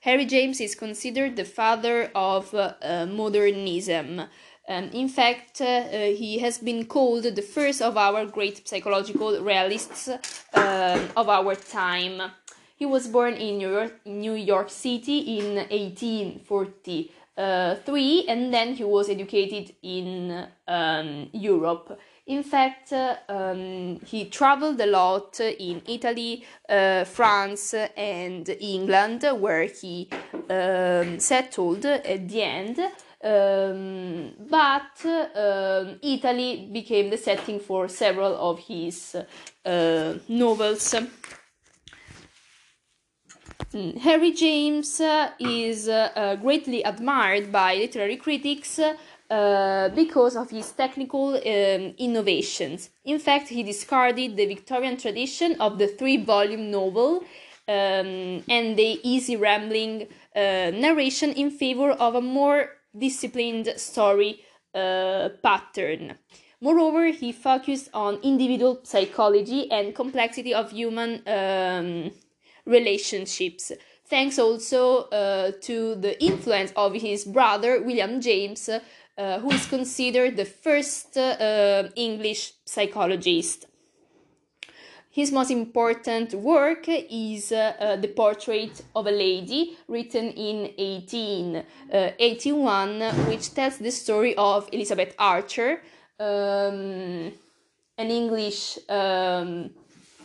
Harry 0.00 0.24
James 0.24 0.60
is 0.60 0.74
considered 0.74 1.36
the 1.36 1.44
father 1.44 2.10
of 2.14 2.54
uh, 2.54 3.06
modernism. 3.06 4.22
Um, 4.68 4.84
in 4.92 5.08
fact, 5.08 5.60
uh, 5.60 5.82
he 5.90 6.38
has 6.38 6.58
been 6.58 6.86
called 6.86 7.24
the 7.24 7.42
first 7.42 7.82
of 7.82 7.96
our 7.98 8.24
great 8.24 8.66
psychological 8.66 9.38
realists 9.42 10.08
uh, 10.08 10.98
of 11.16 11.28
our 11.28 11.54
time. 11.54 12.30
He 12.76 12.86
was 12.86 13.08
born 13.08 13.34
in 13.34 13.58
New 13.58 13.70
York, 13.70 14.00
New 14.06 14.34
York 14.34 14.70
City 14.70 15.38
in 15.38 15.56
1843 15.56 17.10
and 18.28 18.52
then 18.52 18.74
he 18.74 18.84
was 18.84 19.08
educated 19.08 19.74
in 19.82 20.46
um, 20.68 21.28
Europe. 21.32 21.98
In 22.30 22.44
fact, 22.44 22.92
uh, 22.92 23.16
um, 23.28 23.98
he 24.06 24.26
traveled 24.26 24.80
a 24.80 24.86
lot 24.86 25.40
in 25.40 25.82
Italy, 25.88 26.44
uh, 26.68 27.02
France, 27.02 27.74
and 27.74 28.48
England, 28.60 29.24
where 29.40 29.64
he 29.64 30.08
um, 30.48 31.18
settled 31.18 31.84
at 31.86 32.28
the 32.28 32.42
end. 32.42 32.78
Um, 33.22 34.32
but 34.48 35.04
um, 35.04 35.98
Italy 36.02 36.70
became 36.72 37.10
the 37.10 37.18
setting 37.18 37.58
for 37.58 37.88
several 37.88 38.36
of 38.36 38.60
his 38.60 39.16
uh, 39.66 40.14
novels. 40.28 40.94
Mm, 43.72 43.98
Harry 43.98 44.32
James 44.32 45.00
uh, 45.00 45.30
is 45.38 45.88
uh, 45.88 46.36
greatly 46.40 46.82
admired 46.82 47.52
by 47.52 47.74
literary 47.74 48.16
critics 48.16 48.80
uh, 49.30 49.88
because 49.90 50.36
of 50.36 50.50
his 50.50 50.72
technical 50.72 51.34
um, 51.34 51.94
innovations. 51.98 52.90
In 53.04 53.18
fact, 53.18 53.48
he 53.48 53.62
discarded 53.62 54.36
the 54.36 54.46
Victorian 54.46 54.96
tradition 54.96 55.60
of 55.60 55.78
the 55.78 55.86
three 55.86 56.16
volume 56.16 56.70
novel 56.70 57.24
um, 57.68 58.42
and 58.48 58.76
the 58.76 59.00
easy 59.04 59.36
rambling 59.36 60.08
uh, 60.34 60.72
narration 60.74 61.32
in 61.32 61.50
favor 61.50 61.90
of 61.92 62.16
a 62.16 62.20
more 62.20 62.70
disciplined 62.98 63.72
story 63.76 64.40
uh, 64.74 65.28
pattern. 65.42 66.16
Moreover, 66.60 67.06
he 67.06 67.32
focused 67.32 67.88
on 67.94 68.18
individual 68.22 68.80
psychology 68.82 69.70
and 69.70 69.94
complexity 69.94 70.52
of 70.52 70.72
human 70.72 71.22
um, 71.26 72.10
relationships, 72.66 73.72
thanks 74.06 74.38
also 74.38 75.04
uh, 75.08 75.52
to 75.62 75.94
the 75.94 76.22
influence 76.22 76.72
of 76.76 76.94
his 76.94 77.24
brother 77.24 77.82
William 77.82 78.20
James, 78.20 78.68
uh, 79.20 79.38
who 79.40 79.52
is 79.52 79.66
considered 79.66 80.36
the 80.36 80.46
first 80.46 81.18
uh, 81.18 81.88
English 81.94 82.54
psychologist. 82.64 83.66
His 85.12 85.32
most 85.32 85.50
important 85.50 86.34
work 86.34 86.84
is 86.88 87.50
uh, 87.52 87.74
uh, 87.78 87.96
The 87.96 88.08
Portrait 88.08 88.80
of 88.94 89.06
a 89.06 89.10
Lady, 89.10 89.76
written 89.88 90.30
in 90.30 90.72
1881, 90.78 93.02
uh, 93.02 93.12
which 93.28 93.52
tells 93.52 93.76
the 93.78 93.90
story 93.90 94.36
of 94.36 94.68
Elizabeth 94.72 95.14
Archer, 95.18 95.82
um, 96.18 97.32
an 97.98 98.10
English 98.10 98.78
um, 98.88 99.70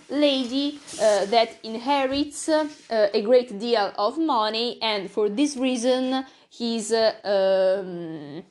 lady 0.10 0.80
uh, 1.02 1.26
that 1.26 1.58
inherits 1.64 2.48
uh, 2.48 2.68
a 2.90 3.22
great 3.24 3.58
deal 3.60 3.92
of 3.98 4.20
money, 4.20 4.78
and 4.82 5.10
for 5.10 5.28
this 5.28 5.58
reason, 5.58 6.24
he's 6.50 6.94
um, 6.94 8.44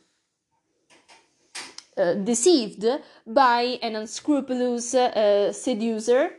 uh, 1.96 2.14
deceived 2.14 2.84
by 3.26 3.78
an 3.82 3.96
unscrupulous 3.96 4.94
uh, 4.94 5.52
seducer 5.52 6.30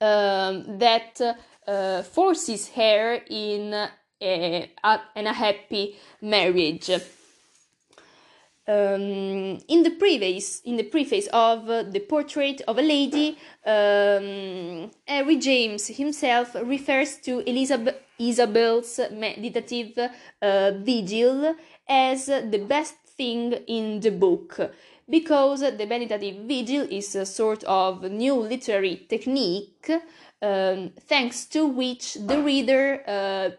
um, 0.00 0.78
that 0.78 1.20
uh, 1.66 2.02
forces 2.02 2.68
her 2.70 3.20
in 3.28 3.72
a, 3.72 4.70
a, 4.82 5.00
in 5.16 5.26
a 5.26 5.32
happy 5.32 5.96
marriage. 6.20 6.90
Um, 8.68 9.58
in 9.66 9.82
the 9.82 9.96
preface, 9.98 10.60
in 10.64 10.76
the 10.76 10.84
preface 10.84 11.28
of 11.32 11.66
the 11.66 12.04
portrait 12.08 12.60
of 12.68 12.78
a 12.78 12.82
lady, 12.82 13.36
um, 13.66 14.90
Harry 15.06 15.36
James 15.38 15.88
himself 15.88 16.54
refers 16.62 17.16
to 17.18 17.40
Elizabeth, 17.50 17.96
Isabel's 18.20 19.00
meditative 19.12 19.98
uh, 20.42 20.72
vigil 20.76 21.56
as 21.88 22.26
the 22.26 22.64
best 22.68 22.96
thing 23.20 23.52
in 23.66 24.00
the 24.00 24.10
book 24.10 24.58
because 25.08 25.60
the 25.60 25.86
meditative 25.86 26.36
vigil 26.46 26.86
is 26.90 27.14
a 27.14 27.26
sort 27.26 27.62
of 27.64 28.10
new 28.10 28.34
literary 28.34 28.96
technique 29.08 29.90
um, 30.42 30.92
thanks 31.00 31.44
to 31.44 31.66
which 31.66 32.14
the 32.14 32.38
reader 32.42 33.02
uh, 33.06 33.50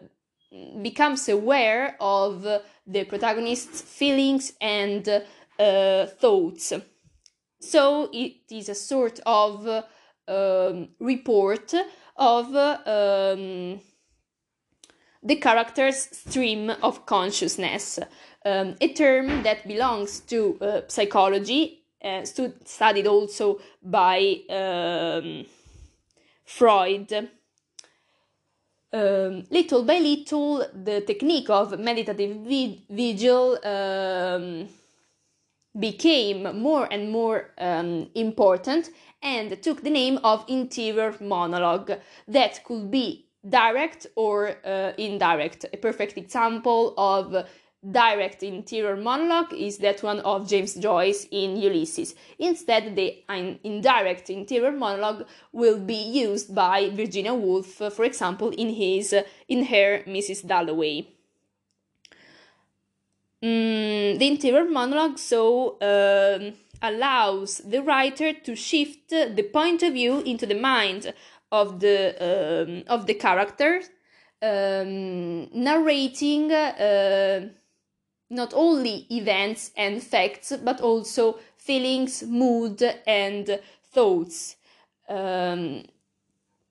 becomes 0.82 1.28
aware 1.28 1.96
of 2.00 2.42
the 2.86 3.04
protagonist's 3.04 3.82
feelings 3.82 4.52
and 4.60 5.08
uh, 5.08 6.06
thoughts. 6.06 6.72
So 7.60 8.10
it 8.12 8.38
is 8.50 8.68
a 8.68 8.74
sort 8.74 9.20
of 9.24 9.84
um, 10.26 10.88
report 10.98 11.72
of 12.16 12.46
um, 12.56 13.80
the 15.22 15.36
character's 15.36 16.08
stream 16.10 16.70
of 16.82 17.06
consciousness 17.06 18.00
um, 18.44 18.74
a 18.80 18.92
term 18.92 19.42
that 19.42 19.66
belongs 19.66 20.20
to 20.20 20.58
uh, 20.60 20.80
psychology, 20.88 21.84
uh, 22.04 22.24
studied 22.24 23.06
also 23.06 23.60
by 23.82 24.40
um, 24.50 25.46
Freud. 26.44 27.30
Um, 28.94 29.44
little 29.50 29.84
by 29.84 29.98
little, 29.98 30.66
the 30.74 31.00
technique 31.00 31.48
of 31.48 31.78
meditative 31.78 32.36
vigil 32.90 33.58
um, 33.64 34.68
became 35.78 36.60
more 36.60 36.86
and 36.92 37.10
more 37.10 37.50
um, 37.56 38.10
important 38.14 38.90
and 39.22 39.62
took 39.62 39.82
the 39.82 39.90
name 39.90 40.18
of 40.24 40.44
interior 40.48 41.14
monologue 41.20 41.92
that 42.28 42.62
could 42.64 42.90
be 42.90 43.26
direct 43.48 44.06
or 44.14 44.56
uh, 44.64 44.92
indirect. 44.98 45.64
A 45.72 45.76
perfect 45.76 46.18
example 46.18 46.94
of 46.98 47.46
direct 47.90 48.42
interior 48.44 48.96
monologue 48.96 49.52
is 49.52 49.78
that 49.78 50.02
one 50.02 50.20
of 50.20 50.48
James 50.48 50.74
Joyce 50.74 51.26
in 51.30 51.56
Ulysses. 51.56 52.14
Instead, 52.38 52.94
the 52.94 53.24
indirect 53.64 54.30
interior 54.30 54.70
monologue 54.70 55.26
will 55.52 55.78
be 55.78 55.94
used 55.94 56.54
by 56.54 56.90
Virginia 56.90 57.34
Woolf, 57.34 57.66
for 57.66 58.04
example, 58.04 58.50
in 58.50 58.68
his 58.70 59.14
in 59.48 59.64
her 59.64 60.04
Mrs. 60.06 60.46
Dalloway. 60.46 61.08
Mm, 63.42 64.18
the 64.20 64.28
interior 64.28 64.64
monologue 64.64 65.18
so 65.18 65.76
um, 65.82 66.52
allows 66.80 67.58
the 67.58 67.82
writer 67.82 68.32
to 68.32 68.54
shift 68.54 69.08
the 69.10 69.48
point 69.52 69.82
of 69.82 69.94
view 69.94 70.20
into 70.20 70.46
the 70.46 70.54
mind 70.54 71.12
of 71.50 71.80
the 71.80 72.14
um, 72.20 72.84
of 72.86 73.06
the 73.06 73.14
character, 73.14 73.82
um, 74.40 75.50
narrating. 75.52 76.52
Uh, 76.52 77.48
not 78.32 78.52
only 78.54 79.06
events 79.10 79.70
and 79.76 80.02
facts, 80.02 80.52
but 80.64 80.80
also 80.80 81.38
feelings, 81.56 82.22
mood, 82.22 82.82
and 83.06 83.60
thoughts. 83.92 84.56
Um, 85.08 85.84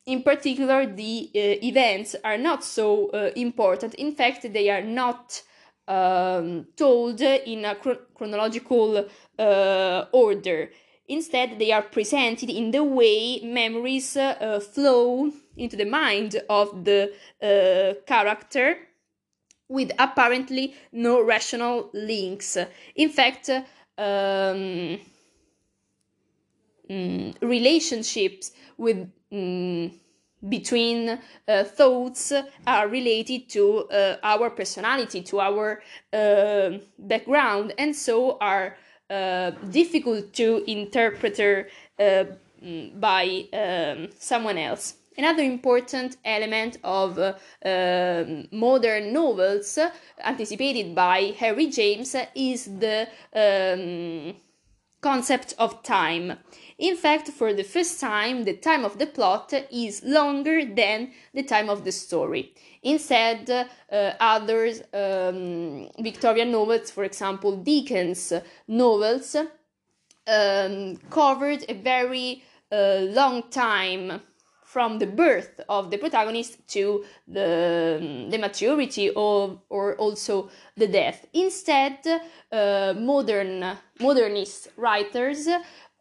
in 0.05 0.23
particular, 0.23 0.87
the 0.87 1.29
uh, 1.35 1.39
events 1.63 2.15
are 2.23 2.37
not 2.37 2.63
so 2.63 3.09
uh, 3.11 3.31
important. 3.35 3.93
In 3.95 4.13
fact, 4.13 4.51
they 4.51 4.69
are 4.69 4.81
not 4.81 5.41
um, 5.87 6.65
told 6.75 7.21
in 7.21 7.65
a 7.65 7.75
chronological 8.15 9.05
uh, 9.37 10.05
order. 10.11 10.69
Instead, 11.07 11.59
they 11.59 11.71
are 11.71 11.83
presented 11.83 12.49
in 12.49 12.71
the 12.71 12.83
way 12.83 13.41
memories 13.43 14.17
uh, 14.17 14.59
flow 14.59 15.31
into 15.57 15.75
the 15.75 15.85
mind 15.85 16.41
of 16.49 16.85
the 16.85 17.13
uh, 17.41 17.93
character 18.07 18.77
with 19.71 19.91
apparently 19.97 20.75
no 20.91 21.23
rational 21.23 21.89
links. 21.93 22.57
In 22.95 23.09
fact, 23.09 23.49
um, 23.97 24.99
mm, 26.89 27.33
relationships 27.41 28.51
with 28.77 29.09
mm, 29.31 29.93
between 30.49 31.09
uh, 31.47 31.63
thoughts 31.63 32.33
are 32.67 32.87
related 32.89 33.47
to 33.49 33.87
uh, 33.89 34.17
our 34.23 34.49
personality, 34.49 35.21
to 35.21 35.39
our 35.39 35.81
uh, 36.11 36.71
background, 36.99 37.73
and 37.77 37.95
so 37.95 38.37
are 38.41 38.75
uh, 39.09 39.51
difficult 39.69 40.33
to 40.33 40.63
interpret 40.69 41.39
uh, 41.39 42.25
mm, 42.61 42.99
by 42.99 43.45
um, 43.53 44.09
someone 44.19 44.57
else. 44.57 44.95
Another 45.21 45.43
important 45.43 46.17
element 46.25 46.79
of 46.83 47.19
uh, 47.19 47.33
uh, 47.63 48.25
modern 48.51 49.13
novels 49.13 49.77
anticipated 50.23 50.95
by 50.95 51.35
Harry 51.37 51.67
James 51.67 52.15
is 52.33 52.65
the 52.65 53.07
um, 53.35 54.35
concept 54.99 55.53
of 55.59 55.83
time. 55.83 56.39
In 56.79 56.95
fact, 56.97 57.27
for 57.29 57.53
the 57.53 57.61
first 57.61 57.99
time, 57.99 58.45
the 58.45 58.57
time 58.57 58.83
of 58.83 58.97
the 58.97 59.05
plot 59.05 59.53
is 59.71 60.03
longer 60.03 60.65
than 60.65 61.11
the 61.35 61.43
time 61.43 61.69
of 61.69 61.83
the 61.83 61.91
story. 61.91 62.55
Instead, 62.81 63.47
uh, 63.51 64.13
other 64.19 64.73
um, 64.91 65.87
Victorian 65.99 66.51
novels, 66.51 66.89
for 66.89 67.03
example, 67.03 67.57
Dickens 67.57 68.33
novels, 68.67 69.35
um, 70.25 70.97
covered 71.11 71.63
a 71.69 71.75
very 71.75 72.41
uh, 72.71 73.01
long 73.01 73.43
time 73.51 74.19
from 74.71 74.99
the 74.99 75.05
birth 75.05 75.59
of 75.67 75.91
the 75.91 75.97
protagonist 75.97 76.65
to 76.65 77.03
the, 77.27 78.27
the 78.29 78.37
maturity 78.37 79.11
of, 79.17 79.59
or 79.67 79.95
also 79.97 80.49
the 80.77 80.87
death. 80.87 81.25
Instead, 81.33 81.97
uh, 82.51 82.93
modern 82.97 83.77
modernist 83.99 84.69
writers 84.77 85.49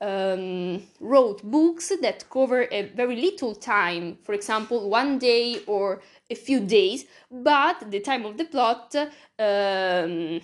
um, 0.00 0.80
wrote 1.00 1.42
books 1.42 1.90
that 2.00 2.30
cover 2.30 2.68
a 2.70 2.82
very 2.94 3.16
little 3.16 3.56
time, 3.56 4.16
for 4.22 4.34
example, 4.34 4.88
one 4.88 5.18
day 5.18 5.58
or 5.66 6.00
a 6.30 6.36
few 6.36 6.60
days, 6.60 7.06
but 7.28 7.90
the 7.90 7.98
time 7.98 8.24
of 8.24 8.38
the 8.38 8.44
plot 8.44 8.94
um, 9.36 10.40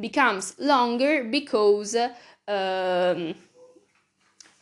becomes 0.00 0.58
longer 0.58 1.24
because 1.24 1.94
um, 1.94 3.34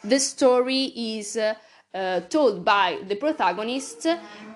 the 0.02 0.18
story 0.18 0.92
is 0.96 1.36
uh, 1.36 1.54
uh, 1.94 2.20
told 2.28 2.64
by 2.64 2.98
the 3.08 3.16
protagonist, 3.16 4.06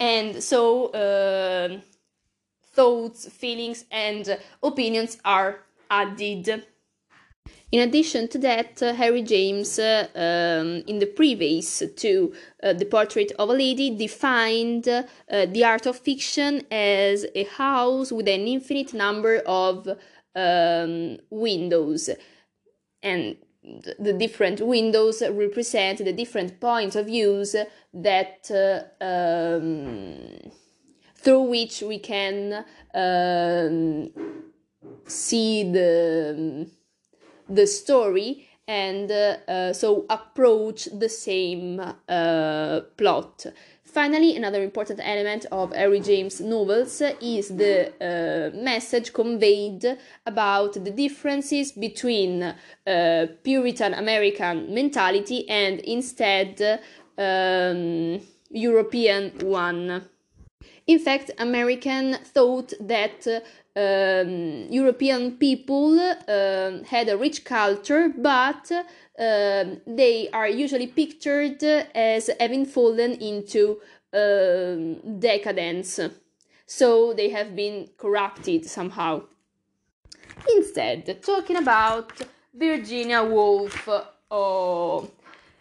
and 0.00 0.43
so 0.43 0.87
uh, 0.88 1.79
thoughts, 2.75 3.29
feelings, 3.29 3.85
and 3.90 4.38
opinions 4.62 5.19
are 5.25 5.61
added. 5.90 6.64
In 7.70 7.81
addition 7.87 8.29
to 8.29 8.38
that, 8.38 8.82
uh, 8.82 8.94
Harry 8.94 9.23
James, 9.23 9.79
uh, 9.79 10.08
um, 10.14 10.82
in 10.87 10.99
the 11.00 11.06
preface 11.06 11.82
to 11.96 12.32
uh, 12.62 12.73
The 12.73 12.87
Portrait 12.87 13.31
of 13.38 13.50
a 13.50 13.52
Lady, 13.52 13.94
defined 13.94 14.88
uh, 14.88 15.02
the 15.29 15.64
art 15.64 15.85
of 15.85 15.99
fiction 15.99 16.62
as 16.70 17.26
a 17.35 17.44
house 17.44 18.11
with 18.11 18.26
an 18.26 18.49
infinite 18.49 18.94
number 18.94 19.43
of 19.46 19.87
um, 20.35 21.19
windows. 21.29 22.08
And 23.02 23.37
the 23.99 24.12
different 24.12 24.61
windows 24.61 25.23
represent 25.31 25.99
the 25.99 26.12
different 26.12 26.61
points 26.61 26.97
of 26.97 27.06
views 27.06 27.55
that 27.93 28.50
uh, 28.50 29.05
um, 29.05 30.50
through 31.17 31.43
which 31.43 31.82
we 31.82 31.99
can 31.99 32.65
um, 32.94 34.11
see 35.06 35.70
the 35.70 36.69
the 37.49 37.67
story 37.67 38.49
and 38.69 39.11
uh, 39.11 39.73
so 39.73 40.05
approach 40.11 40.88
the 40.93 41.09
same 41.09 41.81
uh, 41.81 42.81
plot. 42.99 43.47
Finally, 43.93 44.37
another 44.37 44.62
important 44.62 45.00
element 45.02 45.46
of 45.50 45.73
Harry 45.75 46.00
James' 46.00 46.43
novels 46.43 47.00
is 47.23 47.49
the 47.49 47.88
uh, 48.00 48.55
message 48.55 49.14
conveyed 49.14 49.82
about 50.26 50.75
the 50.75 50.90
differences 50.90 51.73
between 51.73 52.43
uh, 52.43 53.26
Puritan 53.43 53.94
American 53.94 54.73
mentality 54.75 55.49
and 55.49 55.81
instead 55.81 56.81
um, 57.17 58.20
European 58.50 59.32
one. 59.40 60.05
In 60.87 60.99
fact, 60.99 61.31
American 61.38 62.14
thought 62.25 62.75
that 62.81 63.26
um, 63.75 64.67
European 64.70 65.37
people 65.38 65.99
uh, 65.99 66.82
had 66.85 67.08
a 67.08 67.17
rich 67.17 67.44
culture, 67.44 68.12
but 68.17 68.70
uh, 69.19 69.65
they 69.87 70.29
are 70.32 70.49
usually 70.49 70.87
pictured 70.87 71.62
as 71.62 72.31
having 72.38 72.65
fallen 72.65 73.12
into 73.12 73.81
uh, 74.12 74.76
decadence. 75.19 76.00
So 76.67 77.12
they 77.15 77.31
have 77.31 77.56
been 77.56 77.88
corrupted 77.97 78.67
somehow. 78.67 79.23
Instead, 80.56 81.23
talking 81.23 81.56
about 81.56 82.12
Virginia 82.55 83.25
Woolf. 83.25 83.88
Oh, 84.31 85.11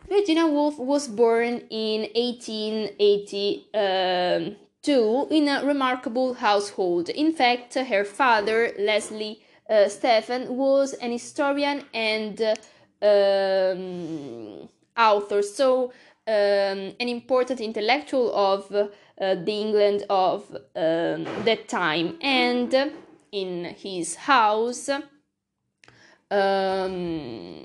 Virginia 0.08 0.46
Woolf 0.46 0.78
was 0.78 1.08
born 1.08 1.62
in 1.70 2.02
1880. 2.14 3.68
Um, 3.74 4.56
in 4.88 5.50
a 5.50 5.66
remarkable 5.66 6.36
household. 6.36 7.10
In 7.10 7.34
fact, 7.34 7.74
her 7.74 8.06
father, 8.06 8.72
Leslie 8.80 9.42
uh, 9.70 9.90
Stephen, 9.90 10.56
was 10.56 10.94
an 10.94 11.12
historian 11.12 11.84
and 11.94 12.42
uh, 12.42 12.56
um, 13.02 14.70
author, 14.98 15.42
so 15.42 15.92
um, 16.28 16.94
an 17.00 17.08
important 17.08 17.62
intellectual 17.62 18.34
of 18.36 18.72
uh, 18.72 18.88
the 19.20 19.52
England 19.52 20.04
of 20.10 20.44
um, 20.76 21.26
that 21.46 21.68
time. 21.68 22.18
And 22.22 22.94
in 23.32 23.76
his 23.78 24.16
house, 24.16 24.90
um, 26.30 27.64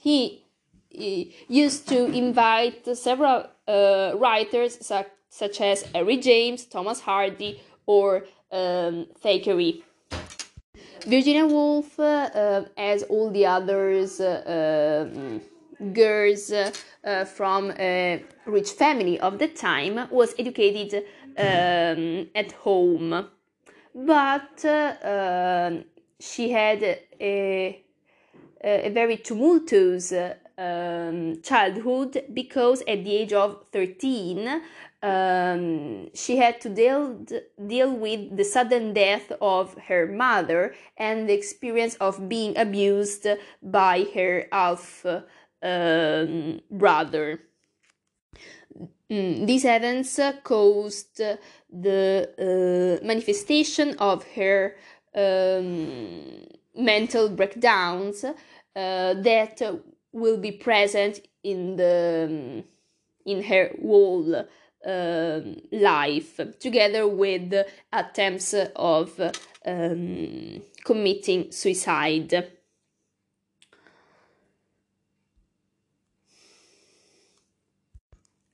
he, 0.00 0.44
he, 0.88 1.34
used 1.48 1.88
to 1.88 2.06
invite 2.06 2.96
several 2.96 3.46
uh, 3.66 4.12
writers 4.16 4.84
such 4.86 5.08
such 5.30 5.60
as 5.60 5.82
Harry 5.94 6.16
James, 6.16 6.64
Thomas 6.64 7.00
Hardy, 7.00 7.60
or 7.86 8.24
um, 8.50 9.06
Thackeray. 9.20 9.84
Virginia 11.06 11.46
Woolf, 11.46 11.98
uh, 11.98 12.64
as 12.76 13.02
all 13.04 13.30
the 13.30 13.46
others, 13.46 14.20
uh, 14.20 15.06
um, 15.12 15.40
girls 15.92 16.52
uh, 16.52 17.24
from 17.24 17.70
a 17.78 18.24
rich 18.46 18.70
family 18.70 19.18
of 19.20 19.38
the 19.38 19.48
time, 19.48 20.08
was 20.10 20.34
educated 20.38 21.04
um, 21.36 22.28
at 22.34 22.52
home, 22.52 23.26
but 23.94 24.64
uh, 24.64 25.68
um, 25.70 25.84
she 26.18 26.50
had 26.50 26.82
a, 27.20 27.84
a 28.62 28.90
very 28.90 29.18
tumultuous 29.18 30.12
um, 30.58 31.40
childhood 31.42 32.24
because 32.34 32.82
at 32.82 33.04
the 33.04 33.14
age 33.14 33.32
of 33.32 33.64
13 33.72 34.62
um, 35.02 36.12
she 36.14 36.36
had 36.36 36.60
to 36.62 36.68
deal 36.68 37.24
deal 37.66 37.94
with 37.94 38.36
the 38.36 38.44
sudden 38.44 38.92
death 38.92 39.30
of 39.40 39.76
her 39.86 40.06
mother 40.06 40.74
and 40.96 41.28
the 41.28 41.34
experience 41.34 41.94
of 41.96 42.28
being 42.28 42.56
abused 42.58 43.26
by 43.62 44.06
her 44.14 44.46
half 44.50 45.06
um, 45.62 46.60
brother. 46.70 47.40
Mm, 49.10 49.46
these 49.46 49.64
events 49.64 50.20
caused 50.42 51.16
the 51.70 52.98
uh, 53.00 53.06
manifestation 53.06 53.96
of 53.98 54.24
her 54.34 54.76
um, 55.14 56.44
mental 56.76 57.28
breakdowns 57.30 58.24
uh, 58.24 58.34
that 58.74 59.62
will 60.12 60.36
be 60.36 60.52
present 60.52 61.20
in 61.42 61.76
the 61.76 62.64
in 63.24 63.42
her 63.42 63.70
whole 63.80 64.46
um, 64.86 65.56
life, 65.72 66.40
together 66.58 67.06
with 67.06 67.52
attempts 67.92 68.54
of 68.76 69.20
um, 69.66 70.62
committing 70.84 71.50
suicide. 71.52 72.52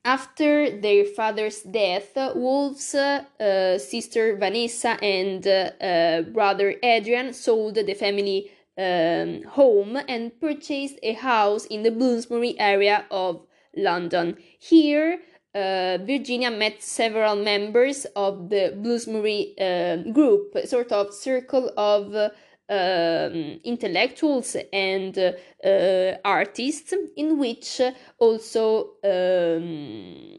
After 0.03 0.69
their 0.69 1.03
father's 1.05 1.61
death, 1.63 2.11
Woolf's 2.35 2.93
uh, 2.93 3.79
sister 3.79 4.37
Vanessa 4.37 5.03
and 5.03 5.47
uh, 5.47 6.21
brother 6.31 6.75
Adrian 6.83 7.33
sold 7.33 7.73
the 7.73 7.93
family 7.95 8.51
um, 8.77 9.41
home 9.43 9.97
and 10.07 10.39
purchased 10.39 10.99
a 11.01 11.13
house 11.13 11.65
in 11.65 11.81
the 11.81 11.89
Bloomsbury 11.89 12.59
area 12.59 13.05
of 13.09 13.47
London. 13.75 14.37
Here, 14.59 15.21
uh, 15.55 15.97
Virginia 16.01 16.51
met 16.51 16.83
several 16.83 17.37
members 17.37 18.05
of 18.15 18.49
the 18.49 18.73
Bloomsbury 18.75 19.55
uh, 19.57 19.97
group, 20.11 20.57
sort 20.65 20.91
of 20.91 21.13
circle 21.13 21.71
of 21.77 22.13
uh, 22.13 22.29
um, 22.67 23.59
intellectuals 23.63 24.57
and 24.73 25.17
uh, 25.17 26.17
artists, 26.25 26.93
in 27.15 27.37
which 27.39 27.79
also 28.19 28.95
um, 29.03 30.37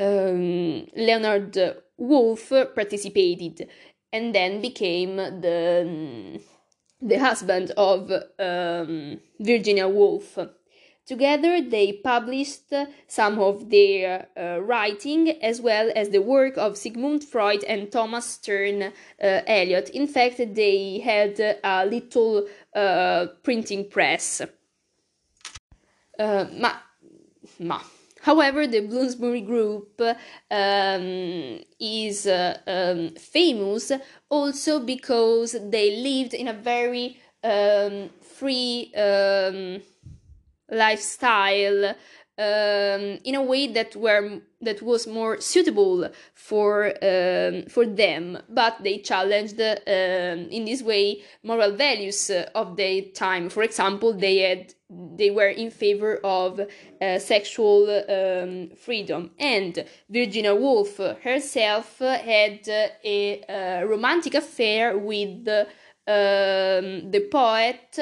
um, 0.00 0.86
Leonard 0.96 1.56
Woolf 1.96 2.48
participated 2.74 3.68
and 4.12 4.34
then 4.34 4.60
became 4.60 5.16
the, 5.16 6.40
the 7.00 7.16
husband 7.18 7.70
of 7.76 8.10
um, 8.38 9.20
Virginia 9.38 9.86
Woolf. 9.86 10.38
Together, 11.06 11.60
they 11.60 11.92
published 11.92 12.72
some 13.06 13.38
of 13.38 13.68
their 13.68 14.26
uh, 14.38 14.58
writing 14.62 15.28
as 15.42 15.60
well 15.60 15.92
as 15.94 16.08
the 16.08 16.22
work 16.22 16.56
of 16.56 16.78
Sigmund 16.78 17.22
Freud 17.22 17.62
and 17.64 17.92
Thomas 17.92 18.24
Stern 18.24 18.84
uh, 18.84 18.90
Eliot. 19.20 19.90
In 19.90 20.06
fact, 20.06 20.38
they 20.38 21.00
had 21.00 21.38
a 21.62 21.84
little 21.84 22.48
uh, 22.74 23.26
printing 23.42 23.90
press. 23.90 24.40
Uh, 26.18 26.46
ma, 26.52 26.72
ma. 27.58 27.80
However, 28.22 28.66
the 28.66 28.80
Bloomsbury 28.80 29.42
Group 29.42 30.00
um, 30.50 31.60
is 31.78 32.26
uh, 32.26 32.56
um, 32.66 33.14
famous 33.16 33.92
also 34.30 34.80
because 34.80 35.54
they 35.68 35.96
lived 35.96 36.32
in 36.32 36.48
a 36.48 36.54
very 36.54 37.18
um, 37.42 38.08
free 38.22 38.90
um, 38.96 39.82
lifestyle 40.70 41.94
um, 42.36 43.18
in 43.24 43.36
a 43.36 43.42
way 43.42 43.68
that 43.68 43.94
were 43.94 44.40
that 44.60 44.82
was 44.82 45.06
more 45.06 45.40
suitable 45.40 46.08
for 46.34 46.86
um, 47.02 47.64
for 47.68 47.86
them, 47.86 48.38
but 48.48 48.82
they 48.82 48.98
challenged 48.98 49.60
um, 49.60 50.48
in 50.50 50.64
this 50.64 50.82
way 50.82 51.22
moral 51.44 51.72
values 51.72 52.30
of 52.54 52.76
their 52.76 53.02
time. 53.14 53.48
For 53.50 53.62
example, 53.62 54.12
they 54.12 54.38
had 54.38 54.74
they 54.90 55.30
were 55.30 55.48
in 55.48 55.70
favor 55.70 56.16
of 56.24 56.58
uh, 56.58 57.18
sexual 57.18 57.88
um, 58.08 58.70
freedom, 58.76 59.30
and 59.38 59.84
Virginia 60.10 60.54
Woolf 60.54 60.96
herself 61.22 61.98
had 62.00 62.66
a, 62.68 63.44
a 63.48 63.86
romantic 63.86 64.34
affair 64.34 64.98
with 64.98 65.46
um, 66.06 67.10
the 67.10 67.28
poet 67.30 67.98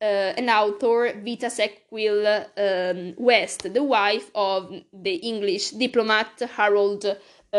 uh, 0.00 0.04
an 0.36 0.48
author, 0.50 1.12
Vita 1.24 1.50
Sackville 1.50 2.46
um, 2.56 3.14
West, 3.16 3.72
the 3.72 3.82
wife 3.82 4.30
of 4.34 4.72
the 4.92 5.14
English 5.14 5.70
diplomat 5.70 6.40
Harold 6.56 7.04
uh, 7.04 7.56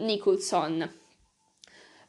Nicolson. 0.00 0.88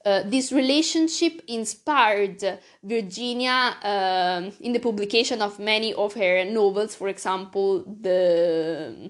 Uh, 0.06 0.22
this 0.26 0.52
relationship 0.52 1.42
inspired 1.48 2.60
Virginia 2.84 3.76
uh, 3.82 4.52
in 4.60 4.74
the 4.74 4.80
publication 4.80 5.42
of 5.42 5.60
many 5.60 5.94
of 5.94 6.14
her 6.14 6.44
novels, 6.44 6.94
for 6.96 7.08
example, 7.08 7.84
the 8.02 9.10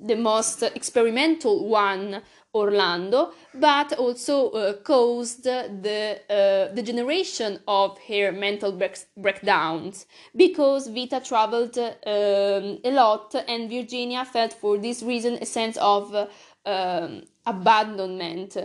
the 0.00 0.16
most 0.16 0.62
experimental 0.62 1.66
one 1.66 2.20
Orlando, 2.54 3.32
but 3.52 3.92
also 3.94 4.50
uh, 4.50 4.72
caused 4.74 5.44
the 5.44 6.20
uh, 6.30 6.72
the 6.74 6.82
generation 6.82 7.58
of 7.66 7.98
her 8.08 8.30
mental 8.32 8.72
break- 8.72 9.06
breakdowns 9.16 10.06
because 10.36 10.86
Vita 10.88 11.20
traveled 11.20 11.76
um, 11.78 12.78
a 12.84 12.90
lot, 12.92 13.34
and 13.48 13.68
Virginia 13.68 14.24
felt 14.24 14.52
for 14.52 14.78
this 14.78 15.02
reason 15.02 15.34
a 15.40 15.46
sense 15.46 15.76
of 15.78 16.14
uh, 16.14 16.26
um, 16.64 17.22
abandonment. 17.46 18.56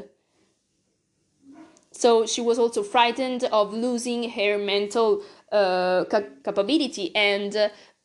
So 1.91 2.25
she 2.25 2.41
was 2.41 2.59
also 2.59 2.83
frightened 2.83 3.43
of 3.45 3.73
losing 3.73 4.29
her 4.29 4.57
mental 4.57 5.23
uh, 5.51 6.05
ca- 6.05 6.29
capability 6.43 7.13
and 7.15 7.55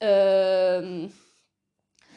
um, 0.00 1.12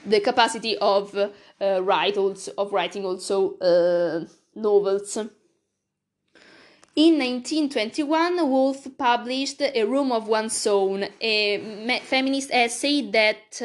the 0.05 0.19
capacity 0.21 0.77
of 0.77 1.15
uh, 1.61 1.81
also 1.83 2.51
of 2.57 2.71
writing 2.71 3.05
also 3.05 3.57
uh, 3.59 4.25
novels. 4.55 5.17
In 6.97 7.19
1921, 7.19 8.49
Woolf 8.49 8.87
published 8.97 9.61
A 9.61 9.83
Room 9.83 10.11
of 10.11 10.27
One's 10.27 10.65
Own, 10.65 11.05
a 11.21 12.01
feminist 12.05 12.49
essay 12.51 13.11
that 13.11 13.61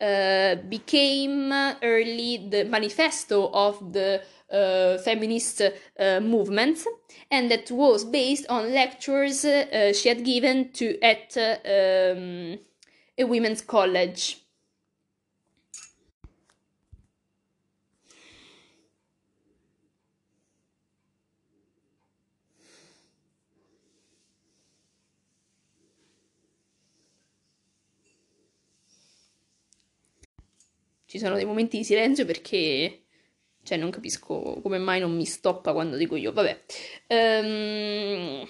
uh, 0.00 0.56
became 0.68 1.52
early 1.80 2.48
the 2.50 2.64
manifesto 2.64 3.52
of 3.52 3.92
the 3.92 4.20
uh, 4.52 4.98
feminist 4.98 5.62
uh, 5.62 6.18
movement, 6.20 6.84
and 7.30 7.52
that 7.52 7.70
was 7.70 8.04
based 8.04 8.46
on 8.48 8.74
lectures 8.74 9.44
uh, 9.44 9.92
she 9.94 10.08
had 10.08 10.24
given 10.24 10.72
to 10.72 11.00
at 11.02 11.36
um, 11.36 12.58
a 13.16 13.24
women's 13.24 13.62
college. 13.62 14.41
Ci 31.12 31.18
sono 31.18 31.34
dei 31.34 31.44
momenti 31.44 31.76
di 31.76 31.84
silenzio 31.84 32.24
perché 32.24 33.02
cioè 33.64 33.76
non 33.76 33.90
capisco 33.90 34.60
come 34.62 34.78
mai 34.78 34.98
non 34.98 35.14
mi 35.14 35.26
stoppa 35.26 35.74
quando 35.74 35.98
dico 35.98 36.16
io. 36.16 36.32
Vabbè. 36.32 36.58
Um, 37.08 38.48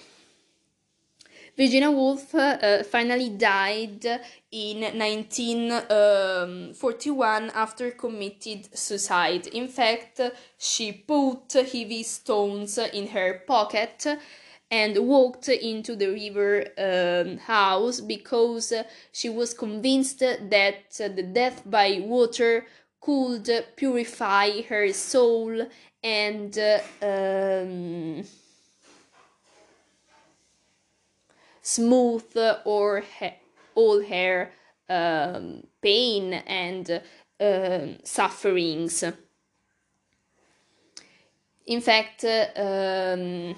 Virginia 1.57 1.89
Woolf 1.89 2.35
uh, 2.35 2.85
finally 2.85 3.35
died 3.35 4.09
in 4.51 4.79
1941 4.93 7.27
um, 7.27 7.51
after 7.53 7.97
committed 7.97 8.69
suicide. 8.73 9.49
In 9.55 9.67
fact, 9.67 10.33
she 10.57 10.93
put 10.93 11.55
heavy 11.55 12.05
stones 12.05 12.77
in 12.93 13.09
her 13.13 13.43
pocket 13.45 14.19
and 14.73 14.97
walked 15.07 15.51
into 15.51 15.95
the 15.95 16.09
river 16.09 16.65
um, 16.79 17.39
Ouse 17.47 18.01
because 18.01 18.73
she 19.13 19.29
was 19.29 19.53
convinced 19.53 20.21
that 20.21 20.91
the 20.99 21.23
death 21.23 21.63
by 21.67 22.01
water 22.03 22.65
could 22.99 23.67
purify 23.77 24.63
her 24.63 24.91
soul 24.95 25.67
and 26.03 26.59
um, 27.03 28.25
smooth 31.61 32.37
or 32.65 33.05
ha- 33.21 33.37
all 33.75 34.03
her 34.03 34.53
um, 34.89 35.65
pain 35.83 36.33
and 36.33 37.03
uh, 37.39 37.87
sufferings. 38.05 39.05
In 41.67 41.81
fact, 41.83 42.25
um, 42.57 43.55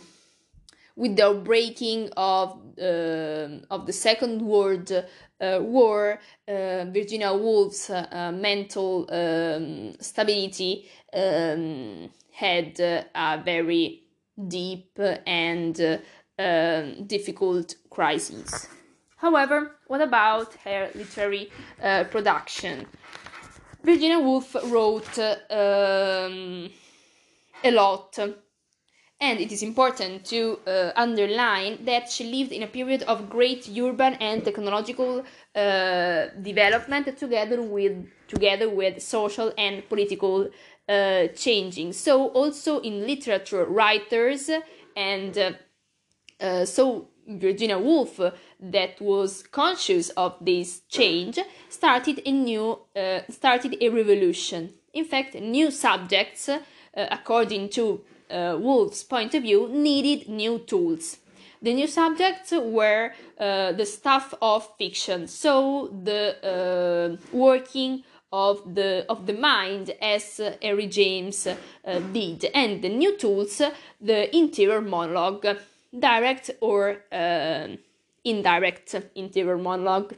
with 0.97 1.17
the 1.17 1.41
breaking 1.45 2.11
of 2.17 2.59
uh, 2.79 3.49
of 3.71 3.87
the 3.87 3.93
Second 3.93 4.43
World 4.43 4.91
uh, 4.93 5.59
War, 5.61 6.19
uh, 6.49 6.85
Virginia 6.87 7.33
Woolf's 7.33 7.91
uh, 7.91 8.33
mental 8.35 9.07
um, 9.11 9.95
stability 10.01 10.89
um, 11.13 12.11
had 12.33 12.79
a 12.81 13.43
very 13.45 14.03
deep 14.49 14.99
and 15.27 16.01
um, 16.39 17.07
difficult 17.07 17.77
crisis. 17.91 18.69
However, 19.17 19.77
what 19.87 20.01
about 20.01 20.55
her 20.65 20.91
literary 20.95 21.51
uh, 21.83 22.05
production? 22.05 22.87
Virginia 23.83 24.19
Woolf 24.19 24.55
wrote 24.65 25.19
um, 25.19 26.71
a 27.63 27.71
lot 27.71 28.19
and 29.25 29.41
it 29.41 29.51
is 29.51 29.63
important 29.63 30.23
to 30.25 30.59
uh, 30.67 30.93
underline 30.97 31.83
that 31.85 32.11
she 32.11 32.25
lived 32.25 32.53
in 32.53 32.63
a 32.63 32.67
period 32.67 33.03
of 33.05 33.31
great 33.31 33.63
urban 33.79 34.13
and 34.15 34.45
technological 34.45 35.13
uh, 35.55 36.27
development 36.43 37.17
together 37.17 37.63
with 37.63 37.95
together 38.29 38.69
with 38.69 39.03
social 39.03 39.49
and 39.57 39.89
political 39.89 40.37
uh, 40.89 41.27
changing 41.45 41.93
so 41.93 42.29
also 42.41 42.81
in 42.81 43.07
literature 43.07 43.65
writers 43.65 44.51
and 44.95 45.39
uh, 45.39 45.53
uh, 46.41 46.65
so 46.67 47.09
Virginia 47.27 47.79
Woolf, 47.79 48.21
that 48.61 49.01
was 49.01 49.45
conscious 49.45 50.11
of 50.11 50.37
this 50.43 50.83
change, 50.91 51.39
started 51.71 52.21
a 52.27 52.31
new, 52.31 52.79
uh, 52.95 53.21
started 53.31 53.79
a 53.81 53.89
revolution. 53.89 54.75
In 54.93 55.07
fact, 55.07 55.35
new 55.37 55.71
subjects, 55.71 56.51
according 56.95 57.71
to 57.71 58.05
uh, 58.31 58.57
Woolf's 58.59 59.05
point 59.05 59.35
of 59.35 59.43
view, 59.43 59.69
needed 59.69 60.29
new 60.29 60.59
tools. 60.59 61.19
The 61.63 61.73
new 61.73 61.87
subjects 61.87 62.53
were 62.53 63.13
uh, 63.39 63.73
the 63.73 63.87
stuff 63.87 64.35
of 64.43 64.69
fiction, 64.77 65.27
so 65.27 65.89
the 66.03 66.37
uh, 66.45 67.17
working 67.33 68.05
of 68.31 68.75
the 68.75 69.07
of 69.09 69.27
the 69.27 69.33
mind 69.33 69.93
as 70.03 70.41
Henry 70.61 70.89
James 70.89 71.47
uh, 71.47 71.55
did, 72.13 72.47
and 72.53 72.83
the 72.83 72.89
new 72.89 73.17
tools, 73.17 73.63
the 74.01 74.37
interior 74.37 74.81
monologue, 74.81 75.47
direct 75.99 76.51
or 76.61 76.99
uh, 77.13 77.69
indirect 78.25 78.95
interior 79.15 79.57
monologue. 79.57 80.15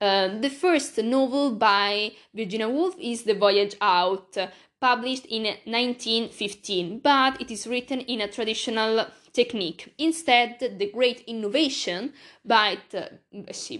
Uh, 0.00 0.28
the 0.38 0.50
first 0.50 0.98
novel 0.98 1.52
by 1.52 2.12
Virginia 2.34 2.68
Woolf 2.68 2.94
is 2.98 3.22
The 3.22 3.34
Voyage 3.34 3.76
Out, 3.80 4.36
published 4.84 5.24
in 5.30 5.44
1915, 5.44 6.98
but 6.98 7.40
it 7.40 7.50
is 7.50 7.66
written 7.66 8.00
in 8.00 8.20
a 8.20 8.28
traditional 8.28 9.06
technique. 9.32 9.94
Instead, 9.96 10.58
the 10.78 10.90
great 10.92 11.24
innovation 11.26 12.12
by, 12.44 12.76
uh, 12.92 13.06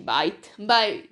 by, 0.02 0.32
by 0.58 1.02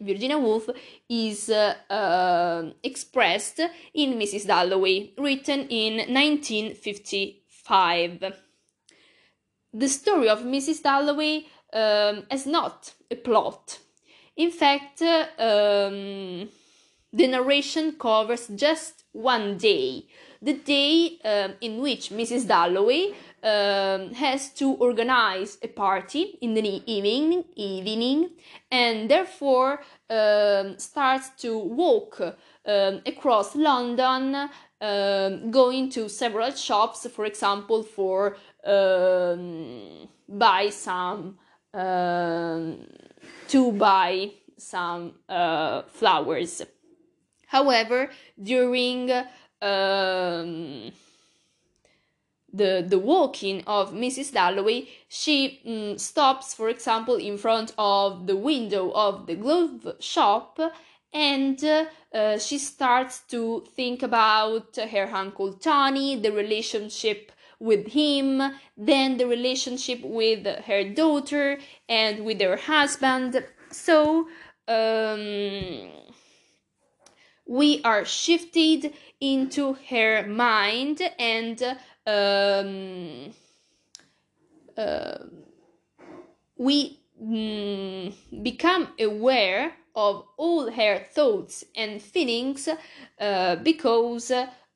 Virginia 0.00 0.36
Woolf 0.36 0.68
is 1.08 1.48
uh, 1.48 1.74
uh, 1.88 2.72
expressed 2.82 3.60
in 3.94 4.18
Mrs. 4.18 4.48
Dalloway, 4.48 5.12
written 5.16 5.68
in 5.68 6.12
1955. 6.12 8.32
The 9.72 9.88
story 9.88 10.28
of 10.28 10.40
Mrs. 10.40 10.82
Dalloway 10.82 11.46
um, 11.72 12.24
has 12.32 12.46
not 12.46 12.94
a 13.12 13.14
plot. 13.14 13.78
In 14.36 14.50
fact, 14.50 15.02
um, 15.02 16.48
the 17.12 17.26
narration 17.26 17.92
covers 17.92 18.48
just 18.48 19.04
one 19.12 19.56
day, 19.56 20.06
the 20.42 20.54
day 20.54 21.18
um, 21.24 21.54
in 21.60 21.80
which 21.80 22.10
Mrs. 22.10 22.46
Dalloway 22.46 23.14
um, 23.42 24.12
has 24.14 24.50
to 24.54 24.72
organize 24.72 25.56
a 25.62 25.68
party 25.68 26.38
in 26.42 26.54
the 26.54 26.82
evening, 26.86 27.44
evening 27.54 28.30
and 28.70 29.10
therefore 29.10 29.80
um, 30.10 30.78
starts 30.78 31.30
to 31.38 31.58
walk 31.58 32.20
um, 32.20 33.00
across 33.06 33.56
London, 33.56 34.50
um, 34.80 35.50
going 35.50 35.88
to 35.90 36.08
several 36.08 36.50
shops, 36.50 37.06
for 37.14 37.24
example, 37.24 37.82
for 37.82 38.36
um, 38.64 40.08
buy 40.28 40.68
some 40.70 41.38
to 43.48 43.72
buy 43.72 44.30
some 44.56 45.12
uh, 45.28 45.82
flowers. 45.82 46.62
However, 47.46 48.10
during 48.42 49.10
um, 49.62 50.92
the 52.52 52.84
the 52.86 52.98
walking 52.98 53.62
of 53.66 53.92
Mrs. 53.92 54.32
Dalloway, 54.32 54.88
she 55.08 55.60
um, 55.66 55.98
stops, 55.98 56.54
for 56.54 56.68
example, 56.68 57.16
in 57.16 57.38
front 57.38 57.72
of 57.78 58.26
the 58.26 58.36
window 58.36 58.90
of 58.92 59.26
the 59.26 59.36
glove 59.36 59.96
shop, 60.00 60.58
and 61.12 61.62
uh, 61.64 62.38
she 62.38 62.58
starts 62.58 63.20
to 63.28 63.64
think 63.74 64.02
about 64.02 64.76
her 64.76 65.08
uncle 65.12 65.52
Tony, 65.52 66.16
the 66.16 66.32
relationship 66.32 67.32
with 67.58 67.88
him, 67.88 68.42
then 68.76 69.16
the 69.16 69.26
relationship 69.26 70.00
with 70.02 70.46
her 70.64 70.84
daughter 70.84 71.58
and 71.88 72.24
with 72.24 72.40
her 72.40 72.56
husband. 72.56 73.44
So 73.70 74.28
um, 74.68 75.90
we 77.46 77.80
are 77.84 78.04
shifted 78.04 78.92
into 79.20 79.76
her 79.88 80.26
mind 80.26 81.00
and 81.18 81.62
um, 82.06 83.32
uh, 84.76 85.18
we 86.58 86.98
mm, 87.22 88.12
become 88.42 88.88
aware 89.00 89.72
of 89.94 90.24
all 90.36 90.70
her 90.70 90.98
thoughts 90.98 91.64
and 91.74 92.02
feelings 92.02 92.68
uh, 93.20 93.56
because 93.56 94.30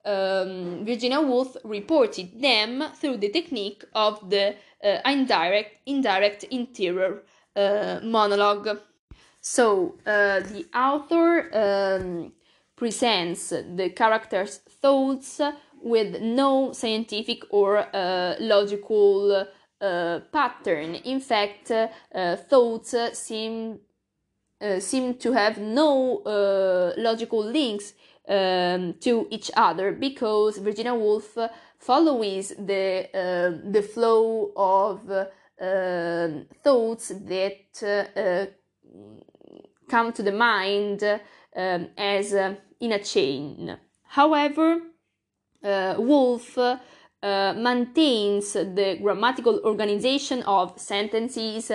um, 0.04 0.84
Virginia 0.84 1.20
Woolf 1.20 1.56
reported 1.64 2.40
them 2.40 2.84
through 2.94 3.18
the 3.18 3.28
technique 3.28 3.84
of 3.94 4.30
the 4.30 4.54
uh, 4.82 4.98
indirect 5.04 5.76
indirect 5.86 6.44
interior 6.44 7.22
uh, 7.54 8.00
monologue. 8.02 8.80
So 9.42 9.96
uh, 10.06 10.40
the 10.40 10.66
author 10.74 11.50
um, 11.52 12.32
presents 12.80 13.50
the 13.50 13.90
character's 13.90 14.56
thoughts 14.80 15.38
with 15.82 16.22
no 16.22 16.72
scientific 16.72 17.42
or 17.50 17.76
uh, 17.94 18.36
logical 18.40 19.46
uh, 19.82 20.20
pattern. 20.32 20.94
In 20.94 21.20
fact, 21.20 21.70
uh, 21.70 22.36
thoughts 22.36 22.94
seem 23.12 23.80
uh, 24.62 24.80
seem 24.80 25.14
to 25.14 25.32
have 25.32 25.58
no 25.58 26.22
uh, 26.24 26.92
logical 26.96 27.44
links 27.44 27.92
um, 28.28 28.94
to 29.00 29.26
each 29.30 29.50
other 29.56 29.92
because 29.92 30.56
Virginia 30.56 30.94
Woolf 30.94 31.36
follows 31.78 32.48
the 32.58 33.08
uh, 33.12 33.70
the 33.70 33.82
flow 33.82 34.52
of 34.56 35.00
um, 35.10 36.46
thoughts 36.64 37.08
that 37.08 38.52
come 39.88 40.12
to 40.12 40.22
the 40.22 40.32
mind 40.32 41.02
um, 41.56 41.88
as 41.98 42.34
in 42.80 42.92
a 42.92 43.02
chain. 43.02 43.76
However, 44.02 44.80
uh, 45.62 45.94
Woolf 45.98 46.56
uh, 46.58 46.76
maintains 47.22 48.54
the 48.54 48.98
grammatical 49.00 49.60
organization 49.64 50.42
of 50.44 50.78
sentences 50.80 51.70